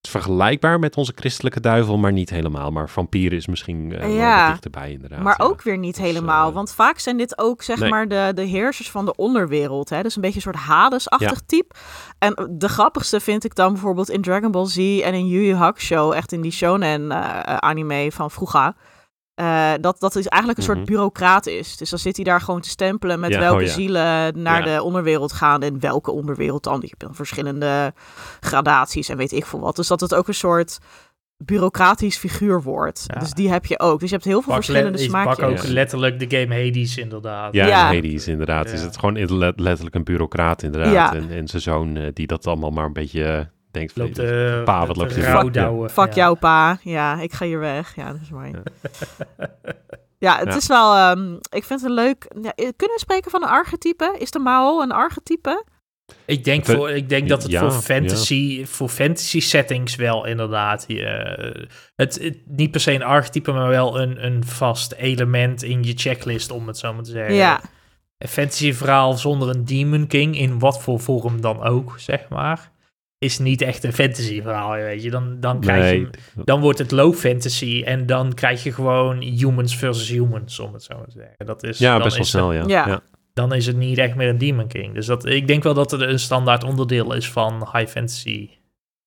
vergelijkbaar 0.10 0.80
met 0.80 0.98
onze 0.98 1.12
christelijke 1.16 1.60
duivel, 1.60 1.98
maar 1.98 2.12
niet 2.12 2.30
helemaal. 2.30 2.72
Maar 2.72 2.90
vampier 2.90 3.34
is 3.34 3.48
misschien 3.48 3.92
uh, 3.92 4.16
ja, 4.16 4.50
dichterbij 4.50 4.92
inderdaad. 4.92 5.20
Maar 5.20 5.40
ook 5.40 5.62
weer 5.62 5.78
niet 5.78 5.96
dus, 5.96 6.06
helemaal, 6.06 6.50
uh, 6.50 6.56
want 6.56 6.74
vaak 6.74 7.00
zijn 7.00 7.18
dit 7.18 7.38
ook 7.38 7.62
zeg 7.64 7.90
maar 7.90 8.08
de, 8.08 8.32
de 8.36 8.42
heersers 8.42 8.92
van 8.92 9.06
de 9.06 9.16
onderwereld. 9.16 9.90
Hè? 9.90 10.02
Dus 10.02 10.16
een 10.16 10.22
beetje 10.22 10.36
een 10.36 10.42
soort 10.42 10.56
Hades-achtig 10.56 11.30
ja. 11.30 11.46
type. 11.46 11.76
En 12.18 12.50
de 12.52 12.70
grappigste 12.70 13.20
vind 13.20 13.44
ik 13.44 13.56
dan 13.56 13.72
bijvoorbeeld 13.74 14.10
in 14.10 14.22
Dragon 14.22 14.52
Ball 14.52 14.66
Z 14.66 14.78
en 14.78 15.14
in 15.14 15.28
Yu 15.28 15.42
Yu 15.42 15.56
Hakusho, 15.56 16.12
echt 16.12 16.32
in 16.32 16.42
die 16.42 16.52
shonen 16.52 17.02
uh, 17.02 17.40
anime 17.44 18.12
van 18.12 18.32
vroeger. 18.32 18.74
Uh, 19.42 19.72
dat, 19.82 20.00
dat 20.00 20.16
is 20.16 20.28
eigenlijk 20.28 20.60
een 20.60 20.66
soort 20.66 20.78
Mhm. 20.78 20.88
bureaucraat 20.88 21.46
is. 21.48 21.78
Dus 21.78 21.90
dan 21.90 22.00
zit 22.00 22.16
hij 22.16 22.26
daar 22.26 22.42
gewoon 22.42 22.62
te 22.62 22.70
stempelen 22.70 23.20
met 23.20 23.32
Ja, 23.32 23.40
welke 23.40 23.62
oh 23.62 23.68
ja. 23.68 23.74
zielen 23.74 24.42
naar 24.42 24.68
Ja. 24.68 24.76
de 24.78 24.84
onderwereld 24.84 25.34
gaan. 25.34 25.62
En 25.62 25.80
welke 25.80 26.12
onderwereld 26.12 26.64
dan. 26.64 26.80
Je 26.82 26.88
hebt 26.88 27.00
dan 27.02 27.16
verschillende 27.16 27.94
gradaties 28.40 29.10
en 29.10 29.18
weet 29.18 29.32
ik 29.32 29.46
veel 29.46 29.60
wat. 29.60 29.76
Dus 29.76 29.88
dat 29.88 30.00
het 30.02 30.16
ook 30.16 30.28
een 30.28 30.34
soort 30.34 30.78
bureaucratisch 31.38 32.18
figuur 32.18 32.62
wordt. 32.62 33.04
Ja. 33.08 33.20
Dus 33.20 33.32
die 33.34 33.50
heb 33.52 33.66
je 33.66 33.80
ook. 33.80 34.00
Dus 34.00 34.10
je 34.10 34.16
hebt 34.16 34.28
heel 34.28 34.42
veel 34.42 34.54
Pak, 34.54 34.64
verschillende 34.64 34.98
smaakjes. 34.98 35.36
pak 35.36 35.50
ook 35.50 35.64
letterlijk 35.64 36.30
de 36.30 36.38
game 36.40 36.64
Hades 36.66 36.98
inderdaad. 36.98 37.54
Ja, 37.54 37.68
Hades 37.94 38.28
inderdaad. 38.28 38.72
Is 38.72 38.82
het 38.82 38.98
gewoon 38.98 39.18
in- 39.18 39.38
let- 39.38 39.60
letterlijk 39.60 39.96
een 39.96 40.04
bureaucraat 40.04 40.64
inderdaad. 40.64 40.94
Ja. 40.94 41.14
En, 41.14 41.30
en 41.32 41.48
zijn 41.48 41.62
zoon 41.62 41.98
eh, 41.98 42.08
die 42.14 42.28
dat 42.28 42.48
allemaal 42.48 42.70
maar 42.72 42.86
een 42.86 42.94
beetje 42.94 43.24
eh, 43.24 43.46
denkt 43.72 43.94
van... 43.94 44.02
Loopt, 44.04 44.20
eh, 44.20 44.64
Pa, 44.64 44.86
wat 44.86 44.96
te 44.96 45.02
loopt 45.02 45.16
hier? 45.16 45.90
Fuck 45.90 46.14
Ja. 46.14 46.16
jou, 46.16 46.36
pa. 46.36 46.78
Ja, 46.84 47.22
ik 47.22 47.34
ga 47.34 47.46
hier 47.46 47.60
weg. 47.60 47.96
Ja, 47.96 48.12
dat 48.12 48.22
is 48.22 48.30
mooi. 48.30 48.52
Ja. 48.52 48.62
Ja, 50.18 50.38
het 50.38 50.48
Ja. 50.48 50.56
is 50.56 50.68
wel... 50.68 50.96
ehm, 50.96 51.34
ik 51.34 51.64
vind 51.64 51.82
het 51.82 51.84
een 51.84 51.96
leuk... 51.96 52.26
Ja, 52.42 52.54
eh, 52.56 52.70
kunnen 52.76 52.96
we 52.96 53.00
spreken 53.00 53.32
van 53.32 53.44
een 53.44 53.50
archetype? 53.50 54.16
Is 54.20 54.32
de 54.32 54.40
Mao 54.40 54.82
een 54.82 54.92
archetype? 54.92 55.66
Ik 56.26 56.44
denk, 56.44 56.66
voor, 56.66 56.90
ik 56.92 57.10
denk 57.10 57.30
dat 57.30 57.44
het 57.44 57.52
Ja, 57.52 57.60
voor, 57.60 57.82
fantasy, 57.82 58.66
voor 58.66 58.90
fantasy 58.90 59.40
settings 59.40 59.96
wel 59.96 60.26
inderdaad... 60.26 60.86
eh, 60.86 61.64
het, 61.96 62.20
het, 62.22 62.38
niet 62.46 62.72
per 62.72 62.80
se 62.82 62.94
een 62.94 63.04
archetype, 63.04 63.52
maar 63.52 63.68
wel 63.68 64.00
een, 64.02 64.26
een 64.26 64.46
vast 64.46 64.92
element 64.92 65.64
in 65.64 65.84
je 65.84 65.94
checklist, 65.96 66.52
om 66.52 66.68
het 66.68 66.78
zo 66.78 66.94
maar 66.94 67.04
te 67.04 67.12
zeggen. 67.12 67.36
Ja. 67.36 67.62
Een 68.18 68.28
fantasy 68.28 68.74
verhaal 68.74 69.14
zonder 69.14 69.50
een 69.50 69.66
Demon 69.66 70.08
King, 70.08 70.38
in 70.38 70.60
wat 70.60 70.82
voor 70.82 71.00
vorm 71.00 71.42
dan 71.42 71.64
ook, 71.64 71.94
zeg 72.00 72.30
maar... 72.30 72.72
is 73.22 73.40
niet 73.40 73.62
echt 73.62 73.84
een 73.84 73.94
fantasy 73.94 74.42
verhaal, 74.42 74.72
weet 74.72 75.04
je. 75.04 75.10
Dan, 75.10 75.40
dan, 75.40 75.60
krijg 75.60 75.92
je, 75.92 76.10
dan 76.44 76.62
wordt 76.62 76.80
het 76.80 76.92
low 76.92 77.14
fantasy 77.14 77.82
en 77.86 78.06
dan 78.06 78.34
krijg 78.34 78.64
je 78.64 78.72
gewoon 78.72 79.22
humans 79.22 79.78
versus 79.78 80.10
humans, 80.10 80.60
om 80.60 80.74
het 80.74 80.84
zo 80.84 80.98
maar 80.98 81.08
te 81.08 81.18
zeggen. 81.18 81.46
Dat 81.46 81.64
is, 81.64 81.78
ja, 81.78 81.94
dan 81.94 82.04
best 82.04 82.16
wel 82.16 82.26
snel, 82.26 82.54
ja. 82.54 82.64
Ja. 82.68 82.88
ja. 82.88 83.02
dan 83.34 83.54
is 83.54 83.66
het 83.66 83.78
niet 83.78 83.98
echt 83.98 84.16
meer 84.16 84.30
een 84.30 84.38
Demon 84.38 84.68
King. 84.68 84.94
Dus 84.94 85.06
dat, 85.06 85.26
ik 85.26 85.48
denk 85.48 85.64
wel 85.64 85.74
dat 85.74 85.92
het 85.92 86.02
een 86.02 86.20
standaard 86.20 86.64
onderdeel 86.64 87.14
is 87.14 87.30
van 87.30 87.70
high 87.74 87.92
fantasy. 87.92 88.50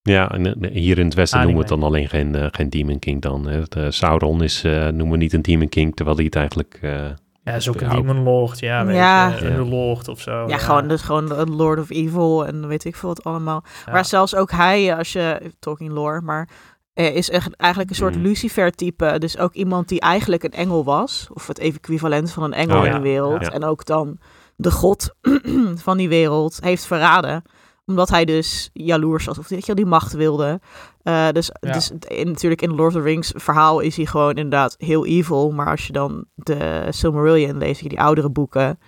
Ja, 0.02 0.30
en 0.30 0.60
eh, 0.62 0.70
hier 0.70 0.98
in 0.98 1.04
het 1.04 1.14
westen 1.14 1.38
Anime. 1.38 1.52
noemen 1.52 1.68
we 1.68 1.74
het 1.74 1.80
dan 1.80 1.90
alleen 1.90 2.08
geen, 2.08 2.34
eh, 2.34 2.46
geen 2.50 2.70
Demon 2.70 2.98
King 2.98 3.22
dan. 3.22 3.46
Hè. 3.46 3.62
De 3.68 3.90
Sauron 3.90 4.42
is, 4.42 4.64
eh, 4.64 4.72
noemen 4.72 5.10
we 5.10 5.16
niet 5.16 5.32
een 5.32 5.42
Demon 5.42 5.68
King, 5.68 5.94
terwijl 5.96 6.16
hij 6.16 6.24
het 6.24 6.36
eigenlijk... 6.36 6.78
eh, 6.82 7.10
Ja, 7.44 7.52
is 7.52 7.68
ook 7.68 7.80
een 7.80 7.88
Demon 7.88 8.22
Lord, 8.22 8.58
ja, 8.58 8.84
weet 8.84 8.96
Ja. 8.96 9.28
je, 9.28 9.46
een 9.46 9.68
Lord 9.68 10.08
of 10.08 10.20
zo. 10.20 10.44
Ja, 10.48 10.58
gewoon, 10.58 10.88
dus 10.88 11.02
gewoon 11.02 11.32
een 11.32 11.54
Lord 11.56 11.78
of 11.78 11.90
Evil 11.90 12.46
en 12.46 12.68
weet 12.68 12.84
ik 12.84 12.96
veel 12.96 13.08
wat 13.08 13.24
allemaal. 13.24 13.62
Ja. 13.86 13.92
Maar 13.92 14.04
zelfs 14.04 14.34
ook 14.34 14.50
hij, 14.50 14.96
als 14.96 15.12
je, 15.12 15.52
talking 15.58 15.92
lore, 15.92 16.20
maar 16.20 16.48
eh, 16.94 17.14
is 17.16 17.30
echt 17.30 17.56
eigenlijk 17.56 17.90
een 17.90 17.96
soort 17.96 18.14
Mhm. 18.14 18.22
Lucifer-type. 18.24 19.18
Dus 19.18 19.38
ook 19.38 19.52
iemand 19.54 19.88
die 19.88 20.00
eigenlijk 20.00 20.42
een 20.42 20.50
engel 20.52 20.84
was. 20.84 21.28
Of 21.32 21.46
het 21.46 21.58
equivalent 21.58 22.30
van 22.32 22.42
een 22.42 22.52
engel 22.52 22.76
Oh 22.78 22.84
in 22.84 22.90
ja, 22.90 22.96
de 22.96 23.02
wereld. 23.02 23.40
ja. 23.44 23.50
En 23.50 23.64
ook 23.64 23.84
dan 23.84 24.18
de 24.56 24.70
god 24.70 25.14
van 25.86 25.96
die 25.96 26.08
wereld 26.08 26.58
heeft 26.60 26.86
verraden. 26.86 27.42
Omdat 27.86 28.08
hij 28.08 28.24
dus 28.24 28.70
jaloers 28.72 29.24
was, 29.24 29.38
of 29.38 29.48
weet 29.48 29.66
je, 29.66 29.74
die 29.74 29.86
macht 29.86 30.12
wilde. 30.12 30.60
Eh, 31.02 31.28
dus 31.28 31.50
Ja. 31.60 31.72
dus 31.72 31.90
in, 31.90 32.26
natuurlijk 32.26 32.62
in 32.62 32.74
Lord 32.74 32.94
of 32.94 33.00
the 33.02 33.08
Rings 33.08 33.32
verhaal 33.36 33.80
is 33.80 33.96
hij 33.96 34.06
gewoon 34.06 34.34
inderdaad 34.34 34.74
heel 34.78 35.06
evil. 35.06 35.50
Maar 35.50 35.70
als 35.70 35.86
je 35.86 35.92
dan 35.92 36.24
de 36.34 36.86
Silmarillion 36.90 37.58
leest, 37.58 37.88
die 37.88 38.00
oudere 38.00 38.30
boeken, 38.30 38.78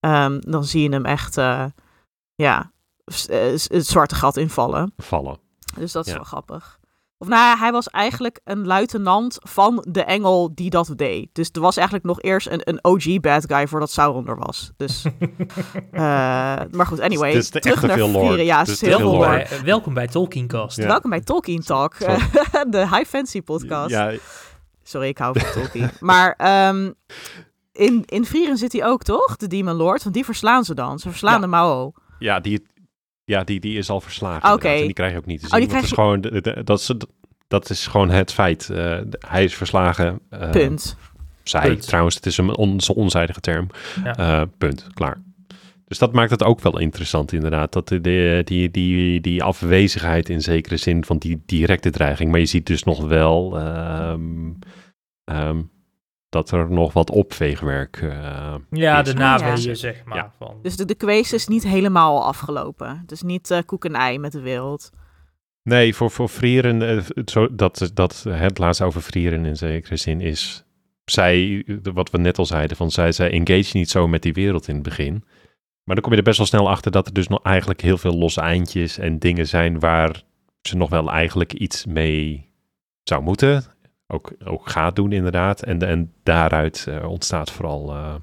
ehm, 0.00 0.38
dan 0.40 0.64
zie 0.64 0.82
je 0.82 0.88
hem 0.88 1.04
echt, 1.04 1.36
eh, 1.36 1.64
ja, 2.34 2.72
eh, 3.28 3.38
het 3.50 3.86
zwarte 3.86 4.14
gat 4.14 4.36
invallen. 4.36 4.92
vallen. 4.96 5.38
Dus 5.78 5.92
dat 5.92 6.04
is 6.06 6.10
Ja. 6.12 6.16
wel 6.16 6.26
grappig. 6.26 6.77
Of 7.20 7.28
nou 7.28 7.40
ja, 7.42 7.56
hij 7.58 7.72
was 7.72 7.88
eigenlijk 7.88 8.40
een 8.44 8.66
luitenant 8.66 9.36
van 9.42 9.84
de 9.88 10.02
engel 10.02 10.50
die 10.54 10.70
dat 10.70 10.92
deed. 10.96 11.28
Dus 11.32 11.48
er 11.52 11.60
was 11.60 11.76
eigenlijk 11.76 12.06
nog 12.06 12.20
eerst 12.22 12.46
een, 12.46 12.60
een 12.64 12.84
OG 12.84 13.20
bad 13.20 13.44
guy 13.46 13.66
voordat 13.68 13.90
Sauron 13.90 14.26
er 14.28 14.36
was. 14.36 14.72
Dus, 14.76 15.04
eh, 15.92 16.00
maar 16.70 16.86
goed, 16.86 17.00
anyway. 17.00 17.28
Het 17.32 17.42
is 17.42 17.48
te- 17.50 17.58
terug 17.58 17.82
naar 17.82 17.96
veel 17.96 18.08
lore. 18.10 18.26
Vieren. 18.26 18.44
Ja, 18.44 18.62
te 18.64 18.70
heel 18.70 18.78
veel 18.78 18.88
welkom, 18.98 19.18
lore. 19.18 19.46
bij, 19.48 19.62
welkom 19.64 19.94
bij 19.94 20.06
Tolkiencast. 20.06 20.76
Ja. 20.76 20.86
Welkom 20.86 21.10
bij 21.10 21.20
Tolkien 21.20 21.60
Talk, 21.62 21.98
de 22.70 22.78
High 22.78 23.04
Fantasy 23.06 23.42
podcast. 23.42 23.90
Ja, 23.90 24.12
Sorry, 24.82 25.08
ik 25.08 25.18
hou 25.18 25.40
van 25.40 25.62
Tolkien. 25.62 25.90
maar 26.00 26.34
ehm, 26.36 26.90
in, 27.72 28.02
in 28.06 28.24
Vieren 28.24 28.56
zit 28.56 28.72
hij 28.72 28.84
ook, 28.86 29.02
toch? 29.02 29.36
De 29.36 29.46
Demon 29.46 29.74
Lord, 29.74 30.02
want 30.02 30.14
die 30.14 30.24
verslaan 30.24 30.64
ze 30.64 30.74
dan. 30.74 30.98
Ze 30.98 31.08
verslaan 31.08 31.34
Ja. 31.34 31.40
de 31.40 31.46
Mao. 31.46 31.92
ja, 32.18 32.40
die, 32.40 32.66
ja 33.28 33.44
die, 33.44 33.60
die 33.60 33.78
is 33.78 33.90
al 33.90 34.00
verslagen. 34.00 34.52
Oké. 34.52 34.76
die 34.76 34.92
krijg 34.92 35.12
je 35.12 35.18
ook 35.18 35.26
niet 35.26 35.40
te 35.40 35.46
Oh, 35.46 35.50
zien. 35.52 35.60
die 35.60 35.68
krijg 35.68 35.82
het 35.82 35.90
is 35.92 35.98
gewoon, 35.98 36.20
de- 36.20 36.40
de- 36.40 36.64
dat, 36.64 36.78
is, 36.80 36.94
dat 37.48 37.70
is 37.70 37.86
gewoon 37.86 38.10
het 38.10 38.32
feit. 38.32 38.70
Eh, 38.70 38.98
hij 39.28 39.44
is 39.44 39.54
verslagen. 39.54 40.20
eh, 40.30 40.50
Punt. 40.50 40.96
Zij, 41.42 41.60
Punt. 41.68 41.86
trouwens, 41.86 42.14
het 42.14 42.26
is 42.26 42.36
een 42.38 42.56
onze 42.56 42.94
onzijdige 42.94 43.40
term. 43.40 43.66
Ja. 44.04 44.16
Eh, 44.16 44.42
punt, 44.58 44.86
klaar. 44.94 45.22
Dus 45.86 45.98
dat 45.98 46.12
maakt 46.12 46.30
het 46.30 46.42
ook 46.44 46.60
wel 46.60 46.78
interessant, 46.78 47.32
inderdaad. 47.32 47.72
Dat 47.72 47.88
de, 47.88 48.00
de- 48.00 48.42
die, 48.44 48.70
die, 48.70 49.20
die 49.20 49.42
afwezigheid 49.42 50.28
in 50.28 50.40
zekere 50.42 50.76
zin 50.76 51.04
van 51.04 51.18
die 51.18 51.42
directe 51.46 51.90
dreiging. 51.90 52.30
Maar 52.30 52.40
je 52.40 52.46
ziet 52.46 52.66
dus 52.66 52.82
nog 52.82 53.06
wel 53.06 53.58
ehm, 53.58 54.50
ehm, 55.24 55.60
dat 56.28 56.50
er 56.50 56.70
nog 56.70 56.92
wat 56.92 57.10
opveegwerk 57.10 58.00
uh, 58.00 58.54
Ja, 58.70 59.00
is. 59.00 59.12
de 59.12 59.18
ja. 59.18 59.38
naweeën, 59.38 59.76
zeg 59.76 60.04
maar. 60.04 60.16
Ja. 60.16 60.32
Van. 60.38 60.58
Dus 60.62 60.76
de, 60.76 60.84
de 60.84 60.94
quest 60.94 61.32
is 61.32 61.46
niet 61.46 61.62
helemaal 61.66 62.24
afgelopen. 62.24 62.98
Het 63.00 63.12
is 63.12 63.22
niet 63.22 63.50
eh, 63.50 63.58
koek 63.66 63.84
en 63.84 63.94
ei 63.94 64.18
met 64.18 64.32
de 64.32 64.40
wereld. 64.40 64.90
Nee, 65.62 65.94
voor, 65.94 66.10
voor 66.10 66.28
Frieren, 66.28 66.82
eh, 66.82 67.04
het 67.14 67.30
zo, 67.30 67.54
dat, 67.54 67.90
dat 67.94 68.24
het 68.28 68.58
laatste 68.58 68.84
over 68.84 69.00
Frieren 69.00 69.44
in 69.44 69.56
zekere 69.56 69.96
zin 69.96 70.20
is... 70.20 70.62
Zij, 71.04 71.64
wat 71.82 72.10
we 72.10 72.18
net 72.18 72.38
al 72.38 72.46
zeiden, 72.46 72.76
van 72.76 72.90
zij, 72.90 73.12
zij 73.12 73.30
engage 73.30 73.76
niet 73.76 73.90
zo 73.90 74.08
met 74.08 74.22
die 74.22 74.32
wereld 74.32 74.68
in 74.68 74.74
het 74.74 74.82
begin. 74.82 75.24
Maar 75.84 75.94
dan 75.94 76.00
kom 76.00 76.12
je 76.12 76.18
er 76.18 76.24
best 76.24 76.38
wel 76.38 76.46
snel 76.46 76.68
achter 76.68 76.90
dat 76.90 77.06
er 77.06 77.12
dus 77.12 77.28
nog 77.28 77.42
eigenlijk 77.42 77.80
heel 77.80 77.98
veel 77.98 78.16
losse 78.18 78.40
eindjes 78.40 78.98
en 78.98 79.18
dingen 79.18 79.46
zijn 79.46 79.78
waar 79.78 80.22
ze 80.62 80.76
nog 80.76 80.90
wel 80.90 81.10
eigenlijk 81.10 81.52
iets 81.52 81.86
mee 81.86 82.52
zou 83.02 83.22
moeten. 83.22 83.64
Ook, 84.08 84.32
ook 84.44 84.68
gaat 84.68 84.96
doen 84.96 85.12
inderdaad. 85.12 85.62
En, 85.62 85.78
en 85.82 86.12
daaruit 86.22 86.86
eh, 86.88 87.08
ontstaat 87.08 87.50
vooral 87.50 87.90
eh, 87.90 88.14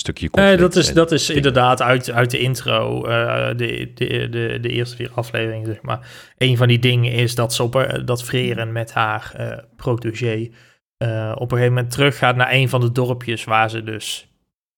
een 0.00 0.14
stukje 0.14 0.30
conflict. 0.30 0.60
dat 0.60 0.76
is, 0.76 0.92
dat 0.92 1.12
is 1.12 1.26
dingen. 1.26 1.36
inderdaad 1.36 1.82
uit, 1.82 2.10
uit 2.10 2.30
de 2.30 2.38
intro, 2.38 3.04
eh, 3.04 3.56
de, 3.56 3.92
de, 3.94 4.28
de, 4.28 4.58
de 4.60 4.68
eerste 4.68 4.96
vier 4.96 5.10
afleveringen, 5.14 5.66
zeg 5.66 5.82
maar. 5.82 6.32
Een 6.38 6.56
van 6.56 6.68
die 6.68 6.78
dingen 6.78 7.12
is 7.12 7.34
dat, 7.34 7.54
ze 7.54 7.62
op, 7.62 7.76
eh, 7.76 8.04
dat 8.04 8.24
Freren 8.24 8.72
met 8.72 8.92
haar 8.92 9.32
eh 9.36 9.58
protégé 9.76 10.48
eh, 10.96 11.32
op 11.34 11.52
een 11.52 11.56
gegeven 11.56 11.74
moment 11.74 11.92
teruggaat 11.92 12.36
naar 12.36 12.52
een 12.52 12.68
van 12.68 12.80
de 12.80 12.92
dorpjes 12.92 13.44
waar 13.44 13.70
ze 13.70 13.82
dus 13.82 14.28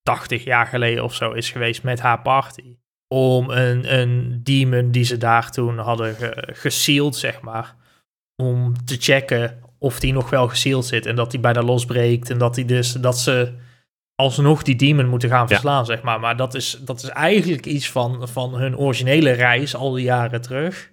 80 0.02 0.44
jaar 0.44 0.66
geleden 0.66 1.04
of 1.04 1.14
zo 1.14 1.32
is 1.32 1.50
geweest 1.50 1.82
met 1.82 2.00
haar 2.00 2.22
party. 2.22 2.76
Om 3.08 3.50
een, 3.50 3.98
een 3.98 4.40
demon 4.42 4.90
die 4.90 5.04
ze 5.04 5.16
daar 5.16 5.50
toen 5.50 5.78
hadden 5.78 6.14
ge, 6.14 6.48
gesealed, 6.52 7.16
zeg 7.16 7.40
maar. 7.40 7.74
Om 8.36 8.84
te 8.84 8.96
checken 8.98 9.60
of 9.82 10.00
die 10.00 10.12
nog 10.12 10.30
wel 10.30 10.48
gesealed 10.48 10.84
zit 10.84 11.06
en 11.06 11.16
dat 11.16 11.30
die 11.30 11.40
bijna 11.40 11.62
losbreekt. 11.62 12.30
En 12.30 12.38
dat, 12.38 12.54
die 12.54 12.64
dus, 12.64 12.92
dat 12.92 13.18
ze 13.18 13.52
alsnog 14.14 14.62
die 14.62 14.76
demon 14.76 15.06
moeten 15.06 15.28
gaan 15.28 15.48
verslaan, 15.48 15.86
zeg 15.86 16.02
maar. 16.02 16.20
Maar 16.20 16.36
dat 16.36 16.54
is, 16.54 16.78
dat 16.84 17.02
is 17.02 17.08
eigenlijk 17.08 17.66
iets 17.66 17.90
van, 17.90 18.28
van 18.28 18.54
hun 18.54 18.76
originele 18.78 19.30
reis 19.30 19.74
al 19.74 19.92
die 19.92 20.04
jaren 20.04 20.40
terug. 20.40 20.90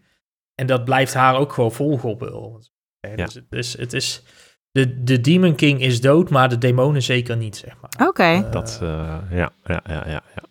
En 0.56 0.68
dat 0.68 0.86
blijft 0.86 1.14
haar 1.14 1.36
ook 1.36 1.54
gewoon 1.54 1.72
volgen 1.72 2.10
op 2.10 2.20
wil. 2.20 2.64
Ja. 3.00 3.16
Dus 3.16 3.34
het 3.34 3.54
is... 3.54 3.78
Het 3.78 3.94
is 3.94 4.24
de, 4.72 5.04
de 5.04 5.22
Demon 5.22 5.56
King 5.56 5.82
is 5.82 6.02
dood, 6.02 6.30
maar 6.30 6.50
de 6.50 6.58
demonen 6.58 7.04
zeker 7.04 7.38
niet, 7.38 7.58
zeg 7.58 7.76
maar. 7.82 8.08
Oké. 8.08 8.24
Eh, 8.24 8.52
Dat, 8.52 8.80
eh, 8.82 9.18
ja, 9.32 9.52
ja, 9.64 9.84
ja, 9.86 10.04
ja, 10.08 10.24
ja. 10.36 10.44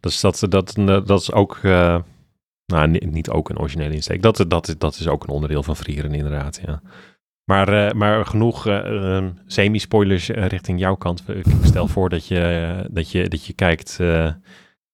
Dus 0.00 0.20
dat, 0.20 0.46
dat, 0.48 0.74
dat 1.06 1.20
is 1.20 1.32
ook, 1.32 1.58
eh, 1.62 1.98
nou, 2.66 2.88
ni- 2.88 3.06
niet 3.06 3.30
ook 3.30 3.48
een 3.48 3.58
originele 3.58 3.94
insteek. 3.94 4.22
Dat, 4.22 4.44
dat, 4.48 4.74
dat 4.78 4.94
is 4.94 5.08
ook 5.08 5.22
een 5.22 5.28
onderdeel 5.28 5.62
van 5.62 5.76
Frieren, 5.76 6.14
inderdaad, 6.14 6.60
ja. 6.66 6.82
Maar, 7.44 7.86
eh, 7.86 7.92
maar 7.92 8.26
genoeg 8.26 8.66
eh, 8.66 9.16
eh, 9.16 9.24
semi-spoilers 9.46 10.28
eh, 10.30 10.46
richting 10.46 10.80
jouw 10.80 10.94
kant. 10.94 11.22
Ik 11.28 11.44
stel 11.62 11.88
voor 11.88 12.08
dat 12.08 12.26
je, 12.26 12.86
dat 12.90 13.10
je, 13.10 13.28
dat 13.28 13.46
je 13.46 13.52
kijkt 13.52 13.96
eh, 14.00 14.28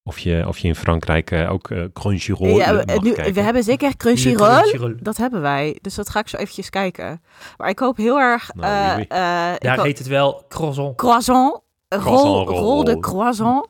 of 0.02 0.18
je, 0.18 0.44
of 0.48 0.58
je 0.58 0.68
in 0.68 0.74
Frankrijk 0.74 1.30
eh, 1.30 1.52
ook 1.52 1.70
Crunchyroll 1.92 2.48
Ja, 2.56 2.72
nu, 2.72 3.12
kijken. 3.12 3.34
we 3.34 3.40
hebben 3.40 3.62
zeker 3.62 3.96
Crunchyroll. 3.96 4.48
Crunchyroll. 4.60 4.96
Dat 5.00 5.16
hebben 5.16 5.40
wij. 5.40 5.78
Dus 5.80 5.94
dat 5.94 6.08
ga 6.08 6.20
ik 6.20 6.28
zo 6.28 6.36
eventjes 6.36 6.70
kijken. 6.70 7.22
Maar 7.56 7.68
ik 7.68 7.78
hoop 7.78 7.96
heel 7.96 8.18
erg... 8.18 8.54
Nou, 8.54 8.66
eh, 8.72 8.88
oui, 8.88 8.94
oui. 8.96 9.04
eh, 9.08 9.52
ik 9.54 9.60
Daar 9.62 9.82
heet 9.82 9.98
het 9.98 10.06
wel 10.06 10.44
croissant. 10.48 10.96
croissant. 10.96 11.60
Rol, 11.88 12.48
rol 12.48 12.84
de 12.84 12.98
croissant. 13.00 13.66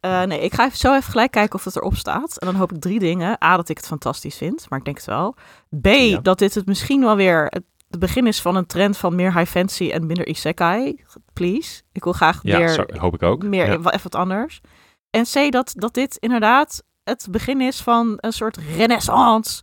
Eh, 0.00 0.22
nee, 0.22 0.40
ik 0.40 0.54
ga 0.54 0.64
even 0.66 0.78
zo 0.78 0.92
even 0.94 1.10
gelijk 1.10 1.30
kijken 1.30 1.54
of 1.58 1.64
het 1.64 1.76
erop 1.76 1.96
staat. 1.96 2.36
En 2.38 2.46
dan 2.46 2.56
hoop 2.56 2.72
ik 2.72 2.80
drie 2.80 2.98
dingen. 2.98 3.44
A, 3.44 3.56
dat 3.56 3.68
ik 3.68 3.76
het 3.76 3.86
fantastisch 3.86 4.36
vind, 4.36 4.66
maar 4.68 4.78
ik 4.78 4.84
denk 4.84 4.96
het 4.96 5.06
wel. 5.06 5.34
B, 5.80 5.86
Ja. 5.86 6.18
dat 6.18 6.38
dit 6.38 6.54
het 6.54 6.66
misschien 6.66 7.00
wel 7.00 7.16
weer 7.16 7.46
het 7.48 7.62
het 7.90 7.98
begin 8.00 8.26
is 8.26 8.40
van 8.40 8.56
een 8.56 8.66
trend 8.66 8.96
van 8.96 9.14
meer 9.14 9.34
high 9.36 9.50
fantasy 9.50 9.90
en 9.90 10.06
minder 10.06 10.26
isekai. 10.26 11.04
Please. 11.32 11.82
Ik 11.92 12.04
wil 12.04 12.12
graag 12.12 12.40
ja, 12.42 12.58
weer 12.58 12.68
zo, 12.68 12.84
hoop 12.96 13.14
ik 13.14 13.22
ook. 13.22 13.42
meer, 13.42 13.66
Ja. 13.66 13.72
even 13.72 14.00
wat 14.02 14.14
anders. 14.14 14.60
En 15.10 15.24
C, 15.24 15.52
dat, 15.52 15.72
dat 15.76 15.94
dit 15.94 16.16
inderdaad 16.16 16.82
het 17.04 17.26
begin 17.30 17.60
is 17.60 17.80
van 17.80 18.14
een 18.16 18.32
soort 18.32 18.56
renaissance 18.76 19.62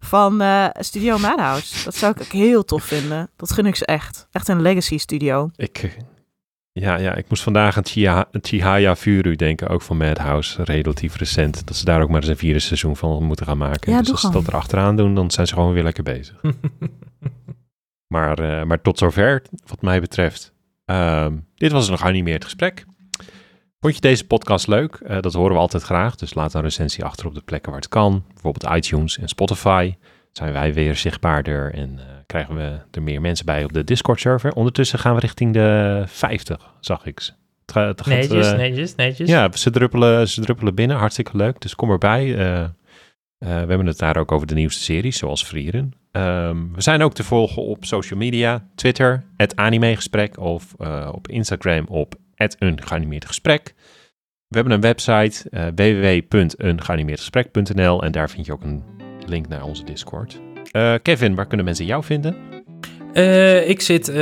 van 0.00 0.40
eh, 0.40 0.66
Studio 0.72 1.18
Madhouse. 1.18 1.84
Dat 1.84 1.94
zou 1.94 2.12
ik 2.16 2.20
ook 2.22 2.32
heel 2.32 2.64
tof 2.64 2.84
vinden. 2.84 3.30
Dat 3.36 3.52
gun 3.52 3.66
ik 3.66 3.76
ze 3.76 3.86
echt. 3.86 4.26
Echt 4.30 4.48
een 4.48 4.62
legacy 4.62 4.98
studio. 4.98 5.50
Ik, 5.56 5.96
ja, 6.72 6.96
ja, 6.98 7.14
ik 7.14 7.28
moest 7.28 7.42
vandaag 7.42 7.76
aan 7.76 7.84
Chiha- 7.86 8.28
Chihaya 8.32 8.96
Furu 8.96 9.36
denken, 9.36 9.68
ook 9.68 9.82
van 9.82 9.96
Madhouse, 9.96 10.62
relatief 10.64 11.16
recent. 11.16 11.66
Dat 11.66 11.76
ze 11.76 11.84
daar 11.84 12.02
ook 12.02 12.08
maar 12.08 12.20
eens 12.20 12.28
een 12.30 12.36
vierde 12.36 12.58
seizoen 12.60 12.96
van 12.96 13.24
moeten 13.24 13.46
gaan 13.46 13.58
maken. 13.58 13.92
Ja, 13.92 13.98
dus 14.00 14.10
als 14.10 14.20
ze 14.20 14.30
dat 14.30 14.48
erachteraan 14.48 14.96
doen, 14.96 15.14
dan 15.14 15.30
zijn 15.30 15.46
ze 15.46 15.54
gewoon 15.54 15.72
weer 15.72 15.82
lekker 15.82 16.02
bezig. 16.04 16.40
Maar, 18.12 18.38
eh, 18.38 18.64
maar 18.64 18.80
tot 18.80 18.98
zover, 18.98 19.42
wat 19.66 19.82
mij 19.82 20.00
betreft. 20.00 20.52
Ehm, 20.84 21.36
dit 21.54 21.72
was 21.72 21.88
een 21.88 21.98
geanimeerd 21.98 22.44
gesprek. 22.44 22.84
Vond 23.80 23.94
je 23.94 24.00
deze 24.00 24.26
podcast 24.26 24.66
leuk? 24.66 24.94
Eh, 24.94 25.20
dat 25.20 25.32
horen 25.32 25.52
we 25.52 25.58
altijd 25.58 25.82
graag. 25.82 26.16
Dus 26.16 26.34
laat 26.34 26.54
een 26.54 26.62
recensie 26.62 27.04
achter 27.04 27.26
op 27.26 27.34
de 27.34 27.40
plekken 27.40 27.70
waar 27.72 27.80
het 27.80 27.90
kan. 27.90 28.24
Bijvoorbeeld 28.32 28.76
iTunes 28.76 29.18
en 29.18 29.28
Spotify. 29.28 29.94
Zijn 30.32 30.52
wij 30.52 30.74
weer 30.74 30.96
zichtbaarder 30.96 31.74
en 31.74 31.98
eh, 31.98 32.04
krijgen 32.26 32.54
we 32.54 32.78
er 32.90 33.02
meer 33.02 33.20
mensen 33.20 33.46
bij 33.46 33.64
op 33.64 33.72
de 33.72 33.84
Discord-server. 33.84 34.52
Ondertussen 34.52 34.98
gaan 34.98 35.14
we 35.14 35.20
richting 35.20 35.52
de 35.52 36.02
50, 36.06 36.74
zag 36.80 37.06
ik. 37.06 37.18
Het 37.18 37.74
het 37.74 38.00
gaat, 38.00 38.06
Netjes, 38.06 38.52
netjes, 38.52 38.94
netjes. 38.94 39.28
ja, 39.28 39.52
ze 39.52 39.70
druppelen, 39.70 40.28
ze 40.28 40.40
druppelen 40.40 40.74
binnen. 40.74 40.96
Hartstikke 40.96 41.36
leuk. 41.36 41.60
Dus 41.60 41.74
kom 41.74 41.90
erbij. 41.90 42.36
We 43.38 43.46
hebben 43.48 43.86
het 43.86 43.98
daar 43.98 44.16
ook 44.16 44.32
over 44.32 44.46
de 44.46 44.54
nieuwste 44.54 44.82
series, 44.82 45.18
zoals 45.18 45.46
Vrieren. 45.46 46.01
Ehm, 46.12 46.56
we 46.74 46.80
zijn 46.80 47.02
ook 47.02 47.14
te 47.14 47.24
volgen 47.24 47.62
op 47.62 47.84
social 47.84 48.18
media. 48.18 48.66
Twitter, 48.74 49.24
het 49.36 49.56
animegesprek. 49.56 50.38
Of 50.38 50.74
eh, 50.78 51.08
op 51.12 51.28
Instagram 51.28 51.86
op 51.88 52.14
een 52.58 52.78
gesprek. 53.18 53.74
We 54.48 54.58
hebben 54.58 54.72
een 54.72 54.80
website, 54.80 55.48
www.eengeanimeerdgesprek.nl. 55.74 58.02
En 58.02 58.12
daar 58.12 58.30
vind 58.30 58.46
je 58.46 58.52
ook 58.52 58.62
een 58.62 58.82
link 59.26 59.48
naar 59.48 59.62
onze 59.62 59.84
Discord. 59.84 60.40
Eh, 60.70 60.94
Kevin, 61.02 61.34
waar 61.34 61.46
kunnen 61.46 61.66
mensen 61.66 61.84
jou 61.84 62.04
vinden? 62.04 62.36
Ik 63.66 63.80
zit 63.80 64.12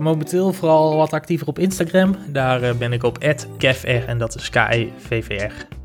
momenteel 0.00 0.52
vooral 0.52 0.96
wat 0.96 1.12
actiever 1.12 1.46
op 1.46 1.58
Instagram. 1.58 2.16
Daar 2.28 2.76
ben 2.76 2.92
ik 2.92 3.02
op 3.02 3.34
@kevr 3.58 4.04
en 4.06 4.18
dat 4.18 4.34
is 4.34 4.50
K-E-V-V-R. 4.50 5.77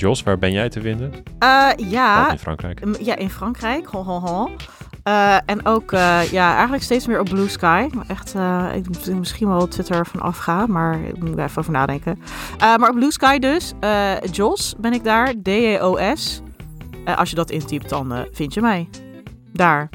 Jos, 0.00 0.22
waar 0.22 0.38
ben 0.38 0.52
jij 0.52 0.68
te 0.68 0.80
vinden? 0.80 1.12
Eh, 1.38 1.68
ja, 1.76 2.30
in 2.30 2.38
Frankrijk. 2.38 2.84
m- 2.84 2.94
ja, 3.04 3.16
in 3.16 3.30
Frankrijk. 3.30 3.86
Ho, 3.86 4.02
ho, 4.04 4.18
ho. 4.20 4.50
Eh, 5.02 5.36
en 5.46 5.66
ook, 5.66 5.92
eh, 5.92 6.22
ja, 6.30 6.52
eigenlijk 6.52 6.82
steeds 6.82 7.06
meer 7.06 7.20
op 7.20 7.28
Blue 7.28 7.48
Sky. 7.48 7.88
Maar 7.94 8.04
Echt, 8.08 8.34
ik 8.74 8.86
moet 8.88 9.18
misschien 9.18 9.48
wel 9.48 9.68
Twitter 9.68 10.06
van 10.06 10.20
afgaan, 10.20 10.70
maar 10.70 11.00
ik 11.00 11.18
moet 11.22 11.38
er 11.38 11.44
even 11.44 11.58
over 11.58 11.72
nadenken. 11.72 12.18
Maar 12.58 12.88
op 12.88 12.94
Blue 12.94 13.12
Sky 13.12 13.38
dus, 13.38 13.72
Jos 14.32 14.74
ben 14.78 14.92
ik 14.92 15.04
daar, 15.04 15.32
D-E-O-S. 15.42 16.42
Als 17.16 17.30
je 17.30 17.36
dat 17.36 17.50
intypt, 17.50 17.88
dan 17.88 18.26
vind 18.32 18.54
je 18.54 18.60
mij. 18.60 18.88
Daar. 19.52 19.88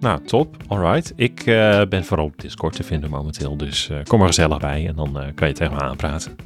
Nou, 0.00 0.24
top. 0.24 0.56
Alright. 0.68 1.12
Ik 1.16 1.42
ben 1.88 2.04
vooral 2.04 2.26
op 2.26 2.40
Discord 2.40 2.76
te 2.76 2.82
vinden 2.82 3.10
momenteel. 3.10 3.56
Dus 3.56 3.90
kom 4.06 4.20
er 4.20 4.26
gezellig 4.26 4.58
bij 4.58 4.86
en 4.88 4.96
dan 4.96 5.18
kan 5.34 5.48
je 5.48 5.54
tegen 5.54 5.74
me 5.74 5.80
aanpraten. 5.80 6.36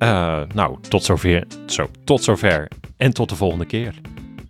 Eh, 0.00 0.40
nou, 0.54 0.76
tot 0.88 1.04
zover, 1.04 1.46
zo, 1.66 1.86
tot 2.04 2.22
zover. 2.24 2.68
En 2.96 3.12
tot 3.12 3.28
de 3.28 3.36
volgende 3.36 3.64
keer. 3.66 3.86
A 3.86 3.92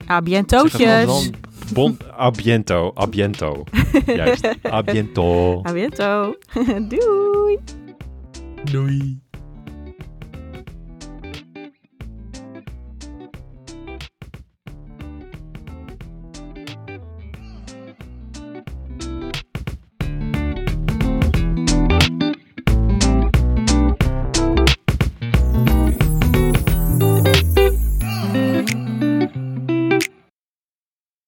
Zeg 0.05 0.14
het 0.14 0.24
bientootjes. 0.24 1.01
gewoon. 1.05 1.34
Bon, 1.72 1.98
a 2.20 2.30
biento, 2.30 2.92
a 2.98 3.07
biento. 3.07 3.64
Juist, 4.07 4.48
a 4.66 4.82
biento. 4.82 5.61
A 5.66 5.72
biento. 5.72 6.36
Doei. 6.88 7.59
Doei. 8.64 9.20